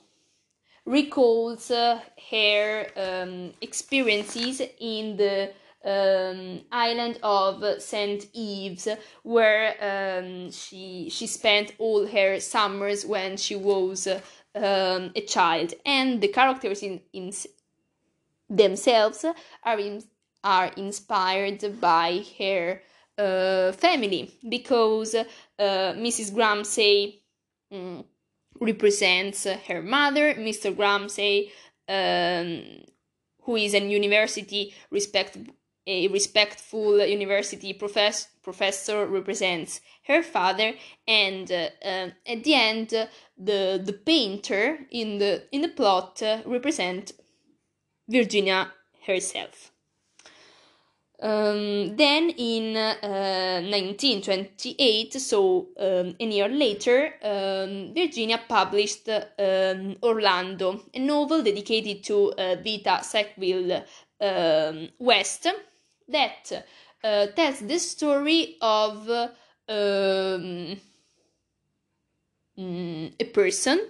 recalls 0.84 1.70
uh, 1.70 2.00
her 2.28 2.88
um, 2.96 3.52
experiences 3.60 4.60
in 4.80 5.16
the 5.16 5.52
um, 5.84 6.60
island 6.70 7.18
of 7.22 7.80
Saint 7.80 8.26
Ives, 8.36 8.88
where 9.22 9.74
um, 9.80 10.50
she 10.50 11.08
she 11.10 11.26
spent 11.26 11.72
all 11.78 12.06
her 12.06 12.40
summers 12.40 13.04
when 13.04 13.36
she 13.36 13.56
was 13.56 14.06
um, 14.06 15.12
a 15.14 15.24
child, 15.26 15.74
and 15.84 16.20
the 16.20 16.28
characters 16.28 16.82
in 16.82 17.00
in 17.12 17.32
themselves 18.48 19.24
are 19.64 19.78
in, 19.78 20.02
are 20.44 20.70
inspired 20.76 21.80
by 21.80 22.22
her 22.38 22.82
uh, 23.18 23.72
family 23.72 24.30
because 24.48 25.14
uh, 25.14 25.24
Mrs. 25.58 26.36
Ramsay 26.36 27.22
um, 27.72 28.04
represents 28.60 29.46
her 29.68 29.82
mother, 29.82 30.34
Mr. 30.34 30.76
Ramsay. 30.76 31.50
Um, 31.88 32.84
who 33.42 33.56
is 33.56 33.74
an 33.74 33.90
university 33.90 34.74
respect, 34.90 35.36
a 35.86 36.08
respectful 36.08 36.98
university 37.04 37.72
profess- 37.72 38.28
professor 38.42 39.06
represents 39.06 39.80
her 40.06 40.22
father 40.22 40.74
and 41.08 41.50
uh, 41.50 41.68
uh, 41.84 42.10
at 42.26 42.44
the 42.44 42.54
end 42.54 42.90
the 43.36 43.82
the 43.84 43.92
painter 43.92 44.78
in 44.90 45.18
the 45.18 45.42
in 45.52 45.60
the 45.62 45.68
plot 45.68 46.22
uh, 46.22 46.42
represent 46.46 47.12
Virginia 48.08 48.72
herself. 49.06 49.70
Um, 51.20 51.96
then 51.96 52.30
in 52.30 52.74
1928 52.74 55.14
uh, 55.14 55.18
so 55.20 55.68
um, 55.78 56.16
a 56.18 56.26
year 56.26 56.48
later 56.48 57.14
um, 57.22 57.94
Virginia 57.94 58.40
published 58.48 59.08
um, 59.08 59.96
Orlando 60.02 60.80
a 60.92 60.98
novel 60.98 61.44
dedicated 61.44 62.02
to 62.04 62.32
uh, 62.32 62.56
Vita 62.56 63.04
Sackville 63.04 63.84
um, 64.20 64.88
West 64.98 65.46
that 66.08 66.64
uh, 67.04 67.26
tells 67.28 67.60
the 67.60 67.78
story 67.78 68.56
of 68.60 69.08
um, 69.68 70.76
mm, 72.58 73.12
a 73.18 73.24
person 73.32 73.80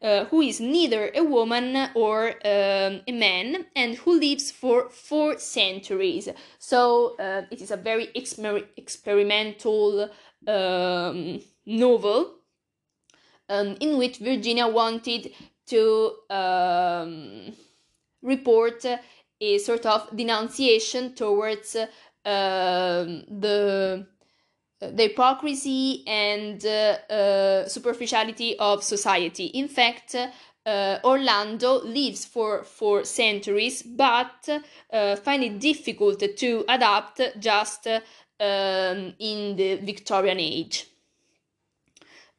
uh, 0.00 0.24
who 0.26 0.40
is 0.40 0.60
neither 0.60 1.10
a 1.14 1.22
woman 1.22 1.90
or 1.94 2.28
um, 2.44 3.00
a 3.06 3.12
man 3.12 3.66
and 3.74 3.96
who 3.96 4.18
lives 4.18 4.50
for 4.50 4.88
four 4.90 5.38
centuries. 5.38 6.28
So 6.58 7.16
uh, 7.18 7.42
it 7.50 7.60
is 7.60 7.70
a 7.70 7.76
very 7.76 8.08
exper- 8.16 8.66
experimental 8.76 10.10
um, 10.46 11.40
novel 11.66 12.34
um, 13.48 13.76
in 13.80 13.98
which 13.98 14.18
Virginia 14.18 14.66
wanted 14.66 15.32
to 15.66 16.12
um, 16.30 17.52
report 18.22 18.84
a 19.42 19.58
sort 19.58 19.84
of 19.86 20.08
denunciation 20.16 21.14
towards 21.14 21.74
uh, 21.76 21.86
the 22.24 24.06
the 24.80 25.02
hypocrisy 25.04 26.02
and 26.06 26.64
uh, 26.66 26.96
uh, 27.12 27.68
superficiality 27.68 28.58
of 28.58 28.82
society. 28.82 29.46
In 29.46 29.68
fact, 29.68 30.16
uh, 30.66 30.98
Orlando 31.04 31.82
lives 31.84 32.24
for 32.24 32.64
for 32.64 33.04
centuries, 33.04 33.82
but 33.82 34.48
uh, 34.92 35.16
find 35.16 35.42
it 35.44 35.58
difficult 35.60 36.22
to 36.36 36.64
adapt 36.68 37.20
just 37.38 37.86
um, 37.86 39.14
in 39.18 39.56
the 39.56 39.76
Victorian 39.82 40.38
age. 40.40 40.91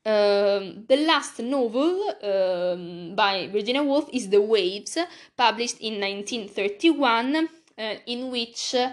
Um, 0.05 0.83
the 0.89 0.97
last 1.07 1.39
novel 1.39 2.13
um, 2.21 3.15
by 3.15 3.47
Virginia 3.47 3.81
Woolf 3.81 4.09
is 4.11 4.27
The 4.29 4.41
Waves, 4.41 4.97
published 5.37 5.79
in 5.79 5.93
1931, 6.01 7.35
uh, 7.77 7.95
in 8.05 8.29
which 8.29 8.75
uh, 8.75 8.91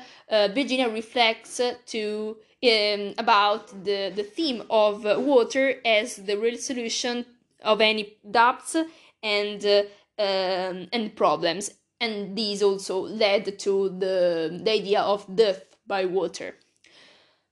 Virginia 0.55 0.89
reflects 0.89 1.61
to 1.87 2.37
um, 2.63 3.15
about 3.19 3.69
the, 3.85 4.13
the 4.15 4.23
theme 4.23 4.63
of 4.71 5.05
water 5.05 5.81
as 5.85 6.17
the 6.17 6.39
real 6.39 6.59
solution 6.59 7.27
of 7.63 7.81
any 7.81 8.17
doubts 8.31 8.77
and 9.23 9.65
uh, 9.67 9.83
um, 10.21 10.87
and 10.93 11.17
problems, 11.17 11.73
and 12.01 12.37
these 12.37 12.63
also 12.63 13.01
led 13.01 13.59
to 13.59 13.89
the, 13.89 14.61
the 14.63 14.71
idea 14.71 15.01
of 15.01 15.25
death 15.35 15.65
by 15.87 16.05
water. 16.05 16.57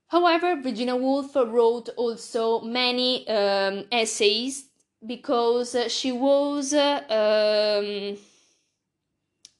However, 0.09 0.55
Virginia 0.55 0.95
Woolf 0.95 1.35
wrote 1.35 1.89
also 1.95 2.61
many 2.61 3.27
um, 3.27 3.85
essays 3.91 4.65
because 5.05 5.77
she 5.89 6.11
was 6.11 6.73
um, 6.73 8.17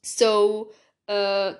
so 0.01 0.71
uh, 1.07 1.53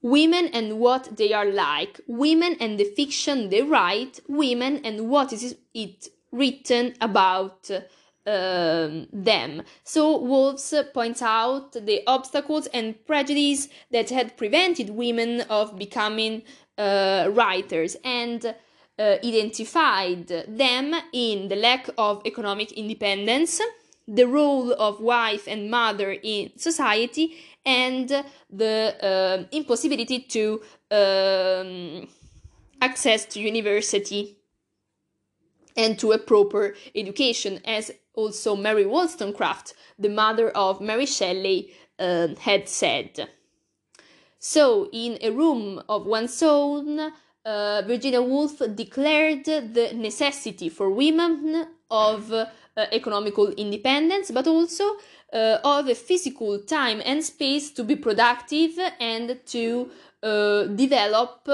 Women 0.03 0.49
and 0.49 0.79
what 0.79 1.17
they 1.17 1.33
are 1.33 1.51
like, 1.51 2.03
women 2.07 2.55
and 2.61 2.79
the 2.79 2.85
fiction 2.85 3.49
they 3.49 3.63
write, 3.63 4.21
women 4.29 4.83
and 4.85 5.09
what 5.09 5.33
is 5.33 5.57
it 5.73 6.09
written 6.31 6.93
about 7.01 7.71
um, 8.27 9.07
them. 9.11 9.63
So 9.85 10.19
Woolf 10.19 10.61
points 10.93 11.23
out 11.23 11.73
the 11.73 12.03
obstacles 12.07 12.67
and 12.75 13.03
prejudice 13.07 13.69
that 13.91 14.11
had 14.11 14.37
prevented 14.37 14.91
women 14.91 15.41
of 15.49 15.79
becoming 15.79 16.43
uh, 16.77 17.31
writers 17.33 17.97
and 18.05 18.55
uh, 18.99 19.17
identified 19.25 20.29
them 20.29 20.95
in 21.15 21.49
the 21.49 21.57
lack 21.57 21.89
of 21.97 22.21
economic 22.27 22.73
independence, 22.73 23.63
the 24.07 24.27
role 24.27 24.73
of 24.73 25.01
wife 25.01 25.49
and 25.49 25.71
mother 25.71 26.17
in 26.23 26.51
society, 26.57 27.37
and 27.65 28.25
the 28.51 28.97
uh, 29.03 29.45
impossibility 29.51 30.21
to 30.21 30.61
um, 30.91 32.07
access 32.81 33.25
to 33.25 33.41
university 33.41 34.37
and 35.77 35.99
to 35.99 36.13
a 36.13 36.19
proper 36.19 36.75
education, 36.95 37.61
as 37.65 37.91
also 38.15 38.55
Mary 38.55 38.87
Wollstonecraft, 38.87 39.75
the 39.99 40.09
mother 40.09 40.51
of 40.51 40.81
Mary 40.81 41.07
Shelley, 41.07 41.73
uh, 41.99 42.29
had 42.41 42.69
said. 42.69 43.29
So, 44.39 44.89
in 44.93 45.19
a 45.23 45.31
room 45.31 45.83
of 45.89 46.07
one's 46.07 46.43
own, 46.43 47.13
uh, 47.45 47.83
Virginia 47.87 48.23
Woolf 48.23 48.61
declared 48.75 49.45
the 49.45 49.93
necessity 49.95 50.69
for 50.69 50.91
women 50.91 51.67
of 51.91 52.33
uh, 52.77 52.87
economical 52.93 53.49
independence, 53.53 54.31
but 54.31 54.47
also 54.47 54.85
uh, 55.33 55.59
of 55.65 55.89
a 55.89 55.95
physical 55.95 56.59
time 56.61 57.01
and 57.05 57.25
space 57.25 57.71
to 57.71 57.85
be 57.85 57.97
productive 57.97 58.79
and 59.01 59.41
to 59.47 59.91
uh, 60.23 60.65
develop 60.65 61.49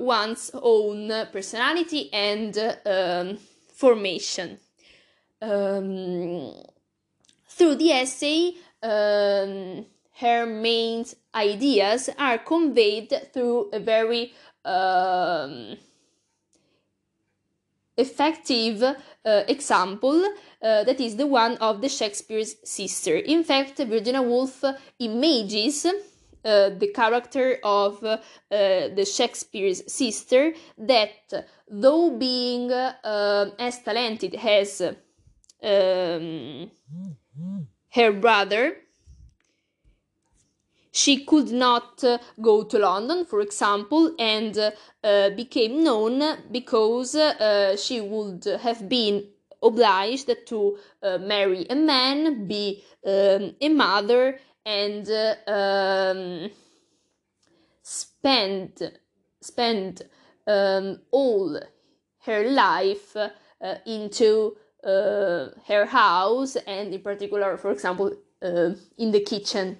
one's 0.00 0.50
own 0.54 1.26
personality 1.32 2.12
and 2.12 2.58
um, 2.86 3.38
formation. 3.72 4.58
Um, 5.40 6.54
through 7.48 7.76
the 7.76 7.92
essay, 7.92 8.54
um, 8.82 9.86
her 10.16 10.44
main 10.46 11.04
ideas 11.34 12.10
are 12.18 12.38
conveyed 12.38 13.32
through 13.32 13.70
a 13.72 13.78
very 13.78 14.32
um, 14.64 15.76
effective 17.96 18.82
uh, 18.82 18.94
example 19.48 20.24
uh, 20.62 20.84
that 20.84 21.00
is 21.00 21.16
the 21.16 21.26
one 21.26 21.56
of 21.58 21.80
the 21.80 21.88
Shakespeare's 21.88 22.56
sister. 22.64 23.16
In 23.16 23.44
fact, 23.44 23.78
Virginia 23.78 24.22
Woolf 24.22 24.64
images 24.98 25.86
uh, 26.42 26.70
the 26.70 26.90
character 26.94 27.58
of 27.62 28.02
uh, 28.02 28.16
the 28.48 29.04
Shakespeare's 29.04 29.92
sister 29.92 30.54
that, 30.78 31.10
though 31.68 32.16
being 32.16 32.72
uh, 32.72 33.50
as 33.58 33.82
talented 33.82 34.34
as 34.36 34.80
um, 35.62 36.70
her 37.92 38.12
brother, 38.12 38.76
she 40.92 41.24
could 41.24 41.50
not 41.50 42.02
uh, 42.04 42.18
go 42.40 42.64
to 42.64 42.78
London, 42.78 43.24
for 43.24 43.40
example, 43.40 44.14
and 44.18 44.58
uh, 45.04 45.30
became 45.30 45.84
known 45.84 46.22
because 46.50 47.14
uh, 47.14 47.76
she 47.76 48.00
would 48.00 48.44
have 48.44 48.88
been 48.88 49.24
obliged 49.62 50.30
to 50.46 50.78
uh, 51.02 51.18
marry 51.18 51.66
a 51.68 51.74
man, 51.74 52.46
be 52.46 52.82
um, 53.06 53.54
a 53.60 53.68
mother, 53.68 54.38
and 54.64 55.08
uh, 55.08 55.34
um, 55.50 56.50
spend 57.82 58.92
spend 59.40 60.02
um, 60.46 61.00
all 61.10 61.58
her 62.24 62.50
life 62.50 63.16
uh, 63.16 63.28
into 63.86 64.56
uh, 64.84 65.48
her 65.66 65.86
house, 65.86 66.56
and 66.56 66.94
in 66.94 67.00
particular, 67.00 67.56
for 67.56 67.70
example, 67.70 68.12
uh, 68.42 68.70
in 68.98 69.10
the 69.10 69.20
kitchen. 69.20 69.78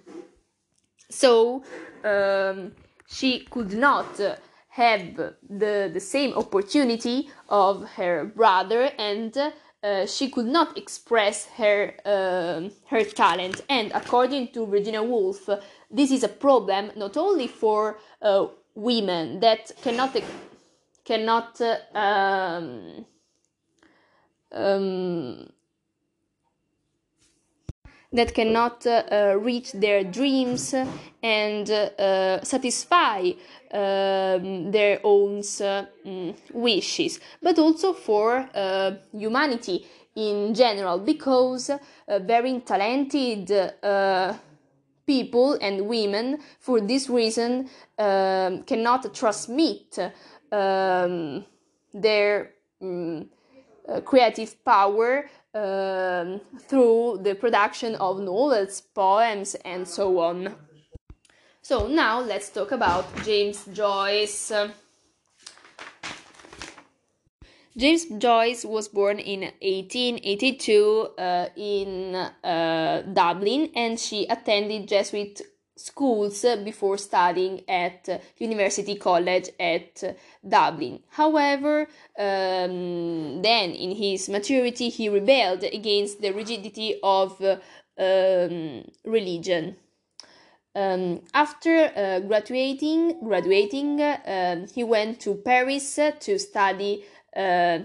So 1.10 1.62
um, 2.04 2.72
she 3.06 3.40
could 3.40 3.72
not 3.72 4.20
have 4.68 5.16
the, 5.16 5.90
the 5.92 6.00
same 6.00 6.32
opportunity 6.34 7.28
of 7.48 7.84
her 7.96 8.24
brother 8.24 8.90
and 8.98 9.36
uh, 9.82 10.06
she 10.06 10.30
could 10.30 10.46
not 10.46 10.76
express 10.76 11.46
her 11.56 11.94
uh, 12.04 12.68
her 12.88 13.04
talent. 13.04 13.62
And 13.68 13.90
according 13.92 14.48
to 14.52 14.66
Virginia 14.66 15.02
Woolf 15.02 15.48
this 15.90 16.10
is 16.10 16.22
a 16.22 16.28
problem 16.28 16.92
not 16.96 17.16
only 17.16 17.48
for 17.48 17.98
uh, 18.22 18.46
women 18.74 19.40
that 19.40 19.72
cannot 19.82 20.16
cannot 21.04 21.60
um, 21.94 23.04
um, 24.52 25.50
that 28.12 28.34
cannot 28.34 28.84
uh, 28.86 29.36
reach 29.38 29.72
their 29.72 30.02
dreams 30.02 30.74
and 31.22 31.70
uh, 31.70 32.42
satisfy 32.42 33.30
um, 33.72 34.70
their 34.72 34.98
own 35.04 35.42
uh, 35.60 35.84
wishes, 36.52 37.20
but 37.40 37.58
also 37.58 37.92
for 37.92 38.48
uh, 38.54 38.92
humanity 39.12 39.86
in 40.16 40.52
general, 40.54 40.98
because 40.98 41.70
uh, 41.70 41.78
very 42.18 42.58
talented 42.60 43.50
uh, 43.52 44.34
people 45.06 45.56
and 45.60 45.86
women, 45.86 46.38
for 46.58 46.80
this 46.80 47.08
reason, 47.08 47.68
um, 47.98 48.64
cannot 48.64 49.14
transmit 49.14 49.98
um, 50.50 51.44
their 51.94 52.50
um, 52.82 53.28
creative 54.04 54.64
power 54.64 55.28
um, 55.54 56.40
through 56.60 57.20
the 57.22 57.34
production 57.34 57.94
of 57.96 58.20
novels, 58.20 58.80
poems, 58.80 59.54
and 59.64 59.86
so 59.86 60.18
on. 60.20 60.54
So 61.62 61.86
now 61.86 62.20
let's 62.20 62.50
talk 62.50 62.72
about 62.72 63.04
James 63.24 63.64
Joyce. 63.66 64.52
James 67.76 68.06
Joyce 68.18 68.64
was 68.64 68.88
born 68.88 69.18
in 69.18 69.42
1882 69.62 71.08
uh, 71.16 71.46
in 71.56 72.14
uh, 72.14 73.02
Dublin 73.12 73.70
and 73.76 73.98
she 73.98 74.26
attended 74.26 74.88
Jesuit 74.88 75.40
schools 75.86 76.44
before 76.64 76.98
studying 76.98 77.62
at 77.68 78.22
University 78.38 78.96
College 78.96 79.50
at 79.58 80.16
Dublin. 80.46 81.00
However, 81.10 81.88
um, 82.18 83.42
then 83.42 83.70
in 83.70 83.96
his 83.96 84.28
maturity, 84.28 84.88
he 84.88 85.08
rebelled 85.08 85.64
against 85.64 86.20
the 86.20 86.32
rigidity 86.32 86.98
of 87.02 87.40
um, 87.40 88.84
religion. 89.04 89.76
Um, 90.74 91.22
after 91.34 91.92
uh, 91.96 92.20
graduating, 92.20 93.20
graduating, 93.24 94.00
uh, 94.00 94.66
he 94.72 94.84
went 94.84 95.20
to 95.20 95.34
Paris 95.34 95.98
to 96.20 96.38
study 96.38 97.04
uh, 97.36 97.80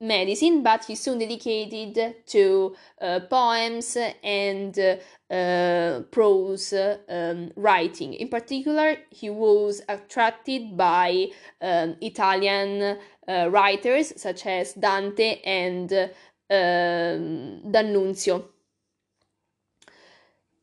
medicine, 0.00 0.62
but 0.62 0.84
he 0.84 0.94
soon 0.94 1.18
dedicated 1.18 2.26
to 2.26 2.74
uh, 3.00 3.20
poems 3.28 3.96
and 4.22 4.78
uh, 4.78 6.00
prose 6.10 6.72
um, 7.08 7.50
writing. 7.56 8.14
In 8.14 8.28
particular, 8.28 8.96
he 9.10 9.30
was 9.30 9.82
attracted 9.88 10.76
by 10.76 11.26
um, 11.60 11.96
Italian 12.00 12.98
uh, 13.28 13.48
writers 13.50 14.12
such 14.20 14.46
as 14.46 14.72
Dante 14.74 15.40
and 15.44 15.92
um, 15.92 17.60
D'Annunzio. 17.70 18.44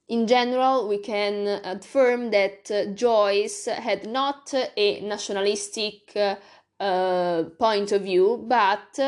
In 0.08 0.28
general, 0.28 0.88
we 0.88 1.00
can 1.00 1.48
affirm 1.64 2.30
that 2.30 2.70
uh, 2.70 2.86
Joyce 2.94 3.66
had 3.66 4.08
not 4.08 4.54
a 4.54 5.02
nationalistic 5.02 6.16
uh, 6.80 7.44
point 7.58 7.92
of 7.92 8.04
view, 8.04 8.44
but 8.48 9.00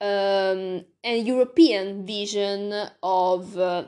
um, 0.00 0.84
a 1.04 1.18
European 1.18 2.06
vision 2.06 2.72
of 3.02 3.56
uh, 3.58 3.84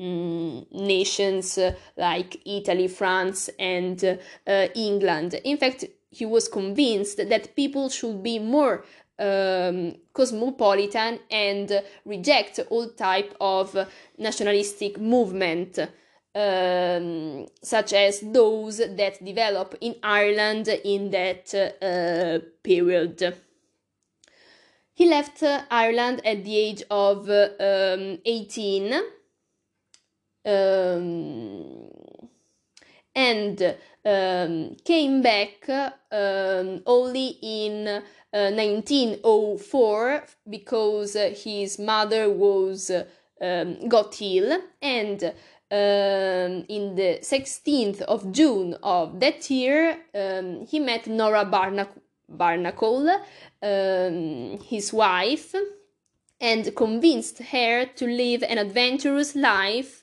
mm, 0.00 0.70
nations 0.72 1.58
like 1.96 2.40
Italy, 2.46 2.88
France, 2.88 3.50
and 3.58 4.18
uh, 4.46 4.66
England. 4.74 5.34
In 5.44 5.56
fact, 5.56 5.84
he 6.10 6.24
was 6.24 6.48
convinced 6.48 7.28
that 7.28 7.54
people 7.54 7.88
should 7.88 8.22
be 8.22 8.38
more 8.38 8.84
um, 9.18 9.94
cosmopolitan 10.12 11.18
and 11.30 11.82
reject 12.04 12.60
all 12.70 12.88
type 12.90 13.34
of 13.40 13.76
nationalistic 14.16 14.98
movement. 14.98 15.78
Um, 16.38 17.48
such 17.60 17.92
as 17.94 18.20
those 18.20 18.76
that 18.78 19.24
develop 19.24 19.74
in 19.80 19.96
Ireland 20.04 20.68
in 20.68 21.10
that 21.10 21.52
uh, 21.52 22.38
period. 22.62 23.34
He 24.94 25.08
left 25.08 25.42
Ireland 25.68 26.24
at 26.24 26.44
the 26.44 26.56
age 26.56 26.84
of 26.88 27.28
um, 27.28 28.18
18 28.24 28.92
um, 30.44 31.90
and 33.16 33.76
um, 34.04 34.76
came 34.84 35.22
back 35.22 35.68
um, 35.68 36.82
only 36.86 37.36
in 37.42 37.88
uh, 37.88 38.50
1904 38.52 40.24
because 40.48 41.16
his 41.42 41.80
mother 41.80 42.30
was 42.30 42.92
um, 43.40 43.88
got 43.88 44.22
ill 44.22 44.60
and 44.80 45.32
um, 45.70 46.64
in 46.68 46.94
the 46.94 47.18
16th 47.22 48.00
of 48.02 48.32
June 48.32 48.76
of 48.82 49.20
that 49.20 49.50
year 49.50 49.98
um, 50.14 50.66
he 50.66 50.78
met 50.78 51.06
Nora 51.06 51.44
Barnacle, 51.44 52.02
Barnacle 52.28 53.08
um, 53.62 54.58
his 54.60 54.92
wife 54.92 55.54
and 56.40 56.74
convinced 56.76 57.38
her 57.38 57.86
to 57.86 58.06
live 58.06 58.42
an 58.42 58.58
adventurous 58.58 59.34
life 59.34 60.02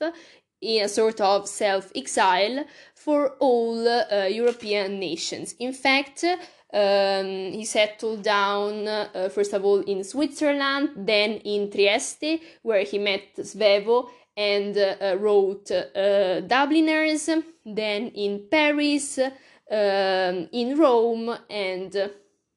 in 0.60 0.84
a 0.84 0.88
sort 0.88 1.20
of 1.20 1.48
self 1.48 1.90
exile 1.94 2.64
for 2.94 3.30
all 3.40 3.88
uh, 3.88 4.24
European 4.24 4.98
nations. 4.98 5.54
In 5.58 5.72
fact, 5.72 6.24
um, 6.72 7.26
he 7.52 7.64
settled 7.64 8.22
down 8.22 8.86
uh, 8.88 9.28
first 9.32 9.52
of 9.52 9.64
all 9.64 9.80
in 9.80 10.04
Switzerland, 10.04 10.90
then 10.96 11.32
in 11.44 11.70
Trieste, 11.70 12.40
where 12.62 12.84
he 12.84 12.98
met 12.98 13.36
Svevo 13.36 14.08
and 14.36 14.76
uh, 14.76 15.16
wrote 15.18 15.70
uh, 15.70 16.40
Dubliners, 16.40 17.30
then 17.64 18.08
in 18.08 18.46
Paris, 18.50 19.18
um, 19.18 20.48
in 20.52 20.76
Rome, 20.78 21.36
and 21.48 22.10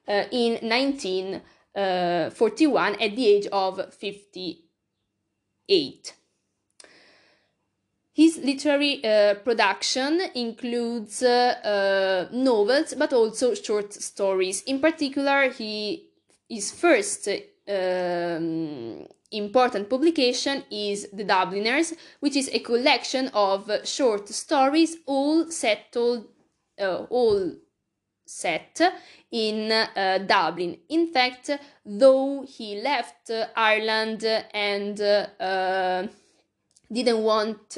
in 0.08 0.54
1941 0.62 2.94
uh, 2.94 2.98
at 3.02 3.16
the 3.16 3.28
age 3.28 3.48
of 3.52 3.94
58. 3.94 6.14
His 8.16 8.38
literary 8.38 9.04
uh, 9.04 9.34
production 9.36 10.22
includes 10.36 11.22
uh, 11.22 11.56
uh, 11.66 12.34
novels 12.34 12.94
but 12.98 13.12
also 13.12 13.54
short 13.54 13.94
stories. 13.94 14.64
In 14.64 14.80
particular, 14.80 15.50
he 15.50 16.08
his 16.48 16.72
first 16.72 17.28
um, 17.28 19.06
important 19.32 19.90
publication 19.90 20.64
is 20.72 21.10
The 21.12 21.26
Dubliners, 21.26 21.94
which 22.22 22.38
is 22.38 22.50
a 22.54 22.60
collection 22.60 23.28
of 23.34 23.70
short 23.84 24.30
stories, 24.30 24.96
all 25.06 25.52
settled, 25.52 26.28
uh, 26.80 27.04
all 27.10 27.52
set 28.26 28.82
in 29.32 29.72
uh, 29.72 30.20
Dublin. 30.28 30.78
In 30.90 31.08
fact, 31.08 31.52
though 31.86 32.46
he 32.48 32.82
left 32.82 33.32
Ireland 33.56 34.24
and 34.54 35.00
uh, 35.02 36.08
didn't 36.92 37.24
want 37.24 37.78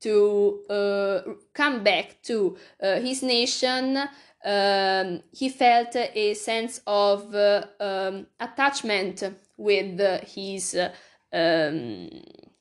to 0.00 0.60
uh, 0.70 1.20
come 1.52 1.82
back 1.82 2.22
to 2.22 2.56
uh, 2.82 3.00
his 3.00 3.22
nation, 3.22 3.96
um, 4.44 5.22
he 5.32 5.48
felt 5.48 5.96
a 5.96 6.34
sense 6.34 6.80
of 6.86 7.34
uh, 7.34 7.64
um, 7.80 8.26
attachment 8.38 9.22
with 9.56 10.00
his 10.28 10.78
um, 11.32 12.10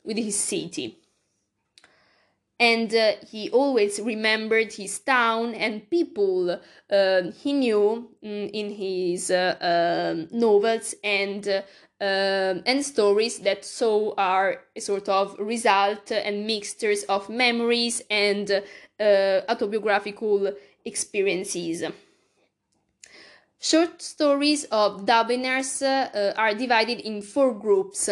with 0.03 0.17
his 0.17 0.39
city 0.39 1.04
and 2.59 2.93
uh, 2.95 3.13
he 3.29 3.49
always 3.49 3.99
remembered 3.99 4.71
his 4.73 4.99
town 4.99 5.53
and 5.55 5.89
people 5.89 6.57
uh, 6.89 7.21
he 7.43 7.53
knew 7.53 8.09
mm, 8.23 8.49
in 8.53 8.71
his 8.71 9.29
uh, 9.29 9.55
um, 9.59 10.27
novels 10.31 10.95
and 11.03 11.47
um, 12.01 12.61
and 12.65 12.85
stories 12.85 13.39
that 13.39 13.63
so 13.63 14.13
are 14.17 14.61
a 14.75 14.81
sort 14.81 15.07
of 15.07 15.35
result 15.39 16.11
and 16.11 16.45
mixtures 16.45 17.03
of 17.03 17.29
memories 17.29 18.01
and 18.09 18.61
uh, 18.99 19.41
autobiographical 19.47 20.51
experiences. 20.83 21.83
Short 23.59 24.01
stories 24.01 24.65
of 24.65 25.05
Dubliners 25.05 25.81
uh, 25.81 26.33
are 26.37 26.53
divided 26.53 26.99
in 26.99 27.21
four 27.21 27.53
groups 27.53 28.09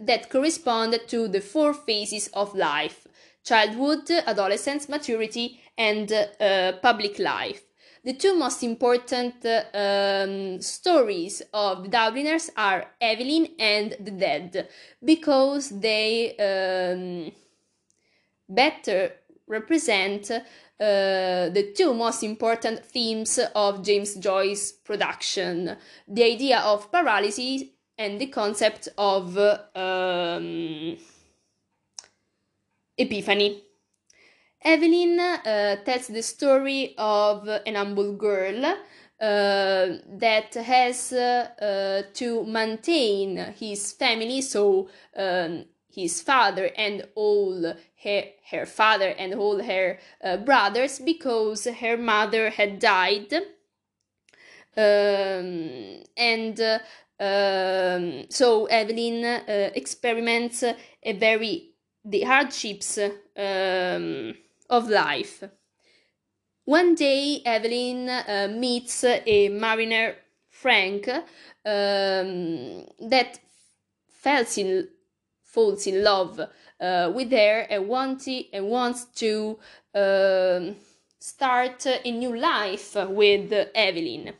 that 0.00 0.30
correspond 0.30 1.00
to 1.08 1.28
the 1.28 1.40
four 1.40 1.72
phases 1.72 2.28
of 2.28 2.54
life 2.54 3.07
childhood, 3.48 4.10
adolescence, 4.26 4.88
maturity, 4.88 5.60
and 5.76 6.12
uh, 6.12 6.72
public 6.82 7.18
life. 7.18 7.62
The 8.04 8.12
two 8.12 8.36
most 8.36 8.62
important 8.62 9.44
um, 9.74 10.60
stories 10.60 11.42
of 11.52 11.82
the 11.82 11.88
Dubliners 11.88 12.50
are 12.56 12.86
Eveline 13.00 13.48
and 13.58 13.96
the 14.00 14.10
Dead 14.12 14.68
because 15.04 15.70
they 15.80 16.36
um, 16.36 17.32
better 18.48 19.12
represent 19.46 20.30
uh, 20.30 20.40
the 20.78 21.72
two 21.76 21.92
most 21.94 22.22
important 22.22 22.84
themes 22.84 23.40
of 23.54 23.82
James 23.82 24.14
Joyce's 24.14 24.72
production 24.72 25.76
the 26.06 26.22
idea 26.22 26.60
of 26.60 26.92
paralysis 26.92 27.64
and 27.96 28.20
the 28.20 28.26
concept 28.26 28.88
of 28.96 29.36
um, 29.74 30.96
epiphany. 32.98 33.62
Eveline 34.64 35.20
uh, 35.20 35.76
tells 35.84 36.08
the 36.08 36.22
story 36.22 36.94
of 36.98 37.46
an 37.48 37.76
humble 37.76 38.12
girl 38.14 38.64
uh, 38.64 38.76
that 39.20 40.54
has 40.54 41.12
uh, 41.12 41.48
uh 41.60 42.02
to 42.12 42.44
maintain 42.44 43.36
his 43.58 43.92
family, 43.92 44.40
so 44.40 44.88
um, 45.16 45.64
his 45.92 46.22
father 46.22 46.70
and 46.76 47.06
all 47.14 47.74
her, 48.04 48.24
her 48.50 48.66
father 48.66 49.08
and 49.18 49.34
all 49.34 49.62
her 49.62 49.98
uh, 50.22 50.36
brothers, 50.36 50.98
because 51.00 51.64
her 51.64 51.96
mother 51.96 52.50
had 52.50 52.78
died. 52.78 53.32
Um, 54.76 56.04
and 56.16 56.60
uh, 56.60 56.78
um, 57.18 58.26
so 58.30 58.68
Eveline 58.70 59.42
experiments 59.74 60.62
a 60.62 61.12
very 61.14 61.67
the 62.08 62.22
hardships 62.22 62.98
um, 62.98 64.34
of 64.70 64.88
life. 64.88 65.44
One 66.64 66.94
day, 66.94 67.40
Eveline 67.46 68.08
uh, 68.08 68.48
meets 68.48 69.04
a 69.04 69.48
mariner, 69.48 70.16
Frank, 70.48 71.08
um, 71.08 72.84
that 73.08 73.38
falls 74.08 74.58
in, 74.58 74.88
falls 75.42 75.86
in 75.86 76.02
love 76.02 76.40
uh, 76.40 77.12
with 77.14 77.30
her 77.32 77.66
and, 77.70 77.88
and 78.52 78.68
wants 78.68 79.06
to 79.16 79.58
uh, 79.94 80.60
start 81.18 81.86
a 81.86 82.10
new 82.10 82.36
life 82.36 82.96
with 83.08 83.50
Eveline. 83.74 84.32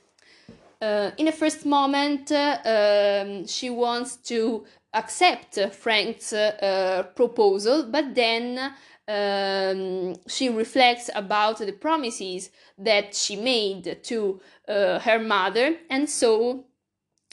Uh, 0.81 1.11
in 1.17 1.27
a 1.29 1.33
first 1.33 1.67
moment, 1.67 2.31
um, 2.31 3.47
she 3.47 3.69
wants 3.69 4.17
to 4.17 4.65
accept 4.93 5.59
Frank's 5.73 6.33
uh, 6.33 7.05
proposal, 7.15 7.89
but 7.91 8.15
then 8.15 8.73
um, 9.09 10.15
she 10.27 10.49
reflects 10.49 11.11
about 11.15 11.59
the 11.59 11.73
promises 11.73 12.51
that 12.77 13.15
she 13.15 13.37
made 13.37 14.03
to 14.05 14.41
uh, 14.69 14.99
her 15.01 15.19
mother, 15.19 15.77
and 15.89 16.09
so 16.09 16.67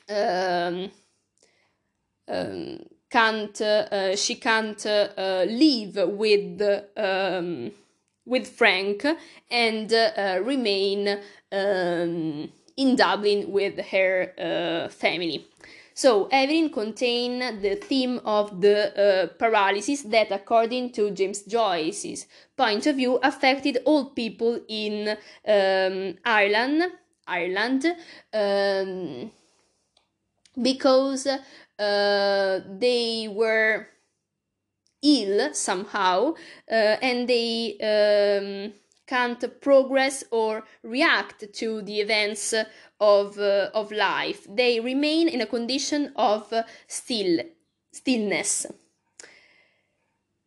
um, 0.10 0.92
um, 2.28 2.80
can't 3.10 3.62
uh, 3.62 4.16
she 4.16 4.36
can't 4.36 4.86
uh, 4.86 5.46
live 5.48 5.96
with 6.10 6.62
um, 6.98 7.72
with 8.26 8.48
Frank 8.48 9.06
and 9.52 9.94
uh, 9.94 10.40
remain 10.44 11.20
um, 11.52 12.52
in 12.78 12.96
Dublin 12.96 13.52
with 13.52 13.80
her 13.88 14.90
family. 14.90 15.46
So, 15.98 16.28
Eveline 16.30 16.74
contain 16.74 17.40
the 17.62 17.76
theme 17.76 18.20
of 18.26 18.60
the 18.60 18.92
uh, 19.00 19.28
paralysis 19.40 20.02
that, 20.04 20.30
according 20.30 20.92
to 20.92 21.10
James 21.12 21.44
Joyce's 21.44 22.28
point 22.58 22.86
of 22.86 22.98
view, 22.98 23.18
affected 23.24 23.78
all 23.86 24.10
people 24.10 24.60
in 24.68 25.18
um, 25.48 26.16
Ireland, 26.26 26.92
Ireland, 27.26 27.86
um, 28.34 29.32
because 30.62 31.28
uh, 31.28 32.60
they 32.78 33.30
were 33.32 33.88
ill 35.02 35.54
somehow 35.54 36.34
uh, 36.70 36.98
and 37.02 37.30
they 37.30 37.78
um, 37.80 38.74
can't 39.08 39.62
progress 39.62 40.24
or 40.32 40.64
react 40.84 41.54
to 41.54 41.82
the 41.82 42.00
events 42.00 42.54
of, 43.00 43.38
uh, 43.38 43.70
of 43.74 43.92
life. 43.92 44.48
They 44.50 44.80
remain 44.80 45.28
in 45.28 45.42
a 45.42 45.46
condition 45.46 46.12
of 46.16 46.52
uh, 46.52 46.64
still, 46.88 47.40
stillness. 47.92 48.68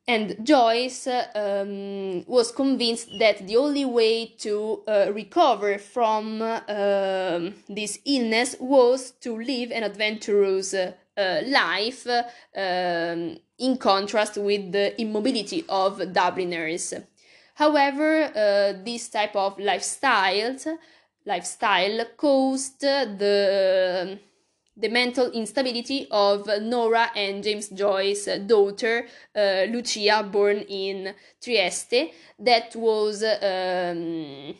And 0.08 0.38
Joyce 0.42 1.06
um, 1.06 2.24
was 2.26 2.50
convinced 2.50 3.10
that 3.18 3.46
the 3.46 3.58
only 3.58 3.84
way 3.84 4.26
to 4.38 4.82
uh, 4.88 5.12
recover 5.12 5.76
from 5.76 6.40
uh, 6.40 7.50
this 7.68 7.98
illness 8.06 8.56
was 8.58 9.10
to 9.20 9.36
live 9.36 9.70
an 9.70 9.82
adventurous 9.82 10.72
uh, 10.72 10.92
life, 11.46 12.06
um, 12.56 13.36
in 13.58 13.76
contrast 13.76 14.38
with 14.38 14.72
the 14.72 14.98
immobility 14.98 15.64
of 15.68 15.98
Dubliners. 16.10 16.94
However, 17.58 18.22
uh, 18.22 18.84
this 18.84 19.08
type 19.08 19.34
of 19.34 19.56
lifestyles 19.56 20.64
lifestyle 21.26 22.04
caused 22.16 22.80
the 22.80 24.18
the 24.76 24.88
mental 24.88 25.32
instability 25.32 26.06
of 26.08 26.48
Nora 26.62 27.10
and 27.16 27.42
James 27.42 27.68
Joyce's 27.68 28.46
daughter 28.46 29.08
uh, 29.34 29.64
Lucia, 29.70 30.22
born 30.22 30.58
in 30.68 31.12
Trieste, 31.42 32.12
that 32.38 32.76
was 32.76 33.24
um, 33.24 34.54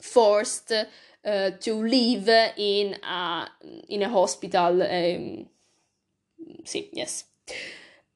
forced 0.00 0.72
uh, 0.72 1.50
to 1.60 1.74
live 1.74 2.28
in 2.56 2.96
a 3.02 3.46
in 3.90 4.02
a 4.02 4.08
hospital. 4.08 4.80
Um, 4.80 5.46
sì, 6.64 6.88
yes. 6.94 7.24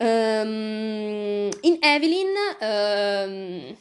Um, 0.00 1.50
in 1.62 1.80
Eveline. 1.82 2.36
Um, 2.62 3.76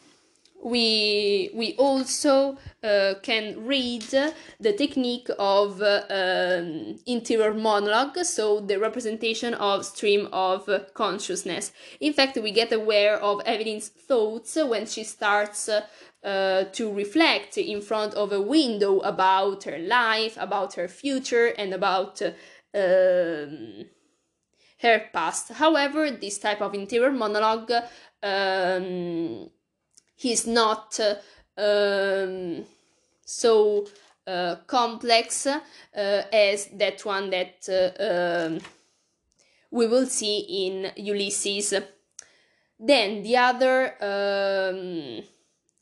we 0.63 1.49
we 1.53 1.75
also 1.75 2.57
uh, 2.83 3.13
can 3.21 3.65
read 3.65 4.01
the 4.59 4.73
technique 4.73 5.29
of 5.39 5.81
uh, 5.81 6.03
um, 6.09 6.99
interior 7.05 7.53
monologue 7.53 8.17
so 8.23 8.59
the 8.59 8.77
representation 8.77 9.53
of 9.53 9.85
stream 9.85 10.27
of 10.33 10.69
consciousness 10.93 11.71
in 11.99 12.11
fact 12.11 12.37
we 12.37 12.51
get 12.51 12.71
aware 12.71 13.17
of 13.17 13.39
eveline's 13.45 13.89
thoughts 13.89 14.55
when 14.55 14.85
she 14.85 15.03
starts 15.03 15.69
uh, 15.69 16.63
to 16.71 16.91
reflect 16.91 17.57
in 17.57 17.81
front 17.81 18.13
of 18.15 18.31
a 18.31 18.41
window 18.41 18.99
about 18.99 19.63
her 19.63 19.79
life 19.79 20.35
about 20.39 20.73
her 20.73 20.87
future 20.87 21.53
and 21.57 21.73
about 21.73 22.21
um, 22.73 23.85
her 24.81 25.09
past. 25.13 25.53
However, 25.53 26.11
this 26.11 26.37
type 26.37 26.61
of 26.61 26.73
interior 26.73 27.11
monologue 27.11 27.71
um, 28.23 29.49
he's 30.15 30.47
not 30.47 30.99
um, 31.57 32.65
so 33.25 33.87
uh, 34.25 34.55
complex 34.65 35.47
uh, 35.47 35.59
as 35.93 36.67
that 36.73 37.05
one 37.05 37.29
that 37.29 37.67
uh, 37.69 38.45
um, 38.47 38.59
we 39.71 39.87
will 39.87 40.05
see 40.05 40.67
in 40.67 40.91
Ulysses. 40.97 41.73
Then 42.79 43.23
the 43.23 43.37
other 43.37 43.95
um, 44.01 45.23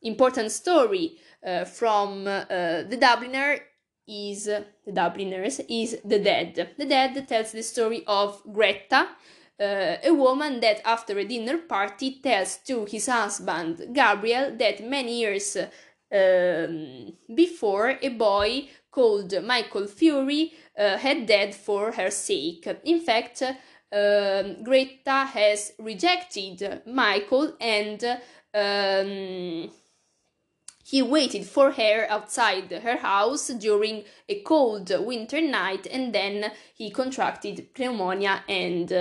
important 0.01 0.51
story 0.51 1.17
uh, 1.45 1.65
from 1.65 2.27
uh, 2.27 2.45
the 2.45 2.97
Dubliner 2.99 3.59
is 4.07 4.45
the 4.45 4.91
Dubliners 4.91 5.59
is 5.67 5.97
the 6.03 6.19
Dead. 6.19 6.69
The 6.77 6.85
Dead 6.85 7.27
tells 7.27 7.51
the 7.51 7.63
story 7.63 8.03
of 8.07 8.41
Greta, 8.51 9.07
uh, 9.59 9.97
a 10.03 10.11
woman 10.11 10.59
that 10.59 10.81
after 10.85 11.17
a 11.17 11.25
dinner 11.25 11.59
party 11.59 12.19
tells 12.21 12.57
to 12.67 12.85
his 12.85 13.07
husband 13.07 13.93
Gabriel 13.93 14.55
that 14.57 14.83
many 14.83 15.19
years 15.19 15.57
um, 16.11 17.13
before 17.33 17.97
a 18.01 18.09
boy 18.09 18.67
called 18.91 19.33
Michael 19.43 19.87
Fury 19.87 20.53
uh, 20.77 20.97
had 20.97 21.25
died 21.25 21.55
for 21.55 21.91
her 21.91 22.11
sake. 22.11 22.67
In 22.83 22.99
fact, 22.99 23.41
um, 23.41 24.63
Greta 24.63 25.25
has 25.25 25.73
rejected 25.79 26.81
Michael 26.85 27.55
and 27.59 28.03
um, 28.53 29.69
he 30.85 31.01
waited 31.01 31.45
for 31.47 31.71
her 31.71 32.05
outside 32.11 32.71
her 32.71 32.97
house 32.97 33.47
during 33.47 34.03
a 34.29 34.39
cold 34.41 34.91
winter 34.99 35.41
night 35.41 35.87
and 35.91 36.13
then 36.13 36.51
he 36.75 36.91
contracted 36.91 37.67
pneumonia 37.77 38.43
and 38.47 38.91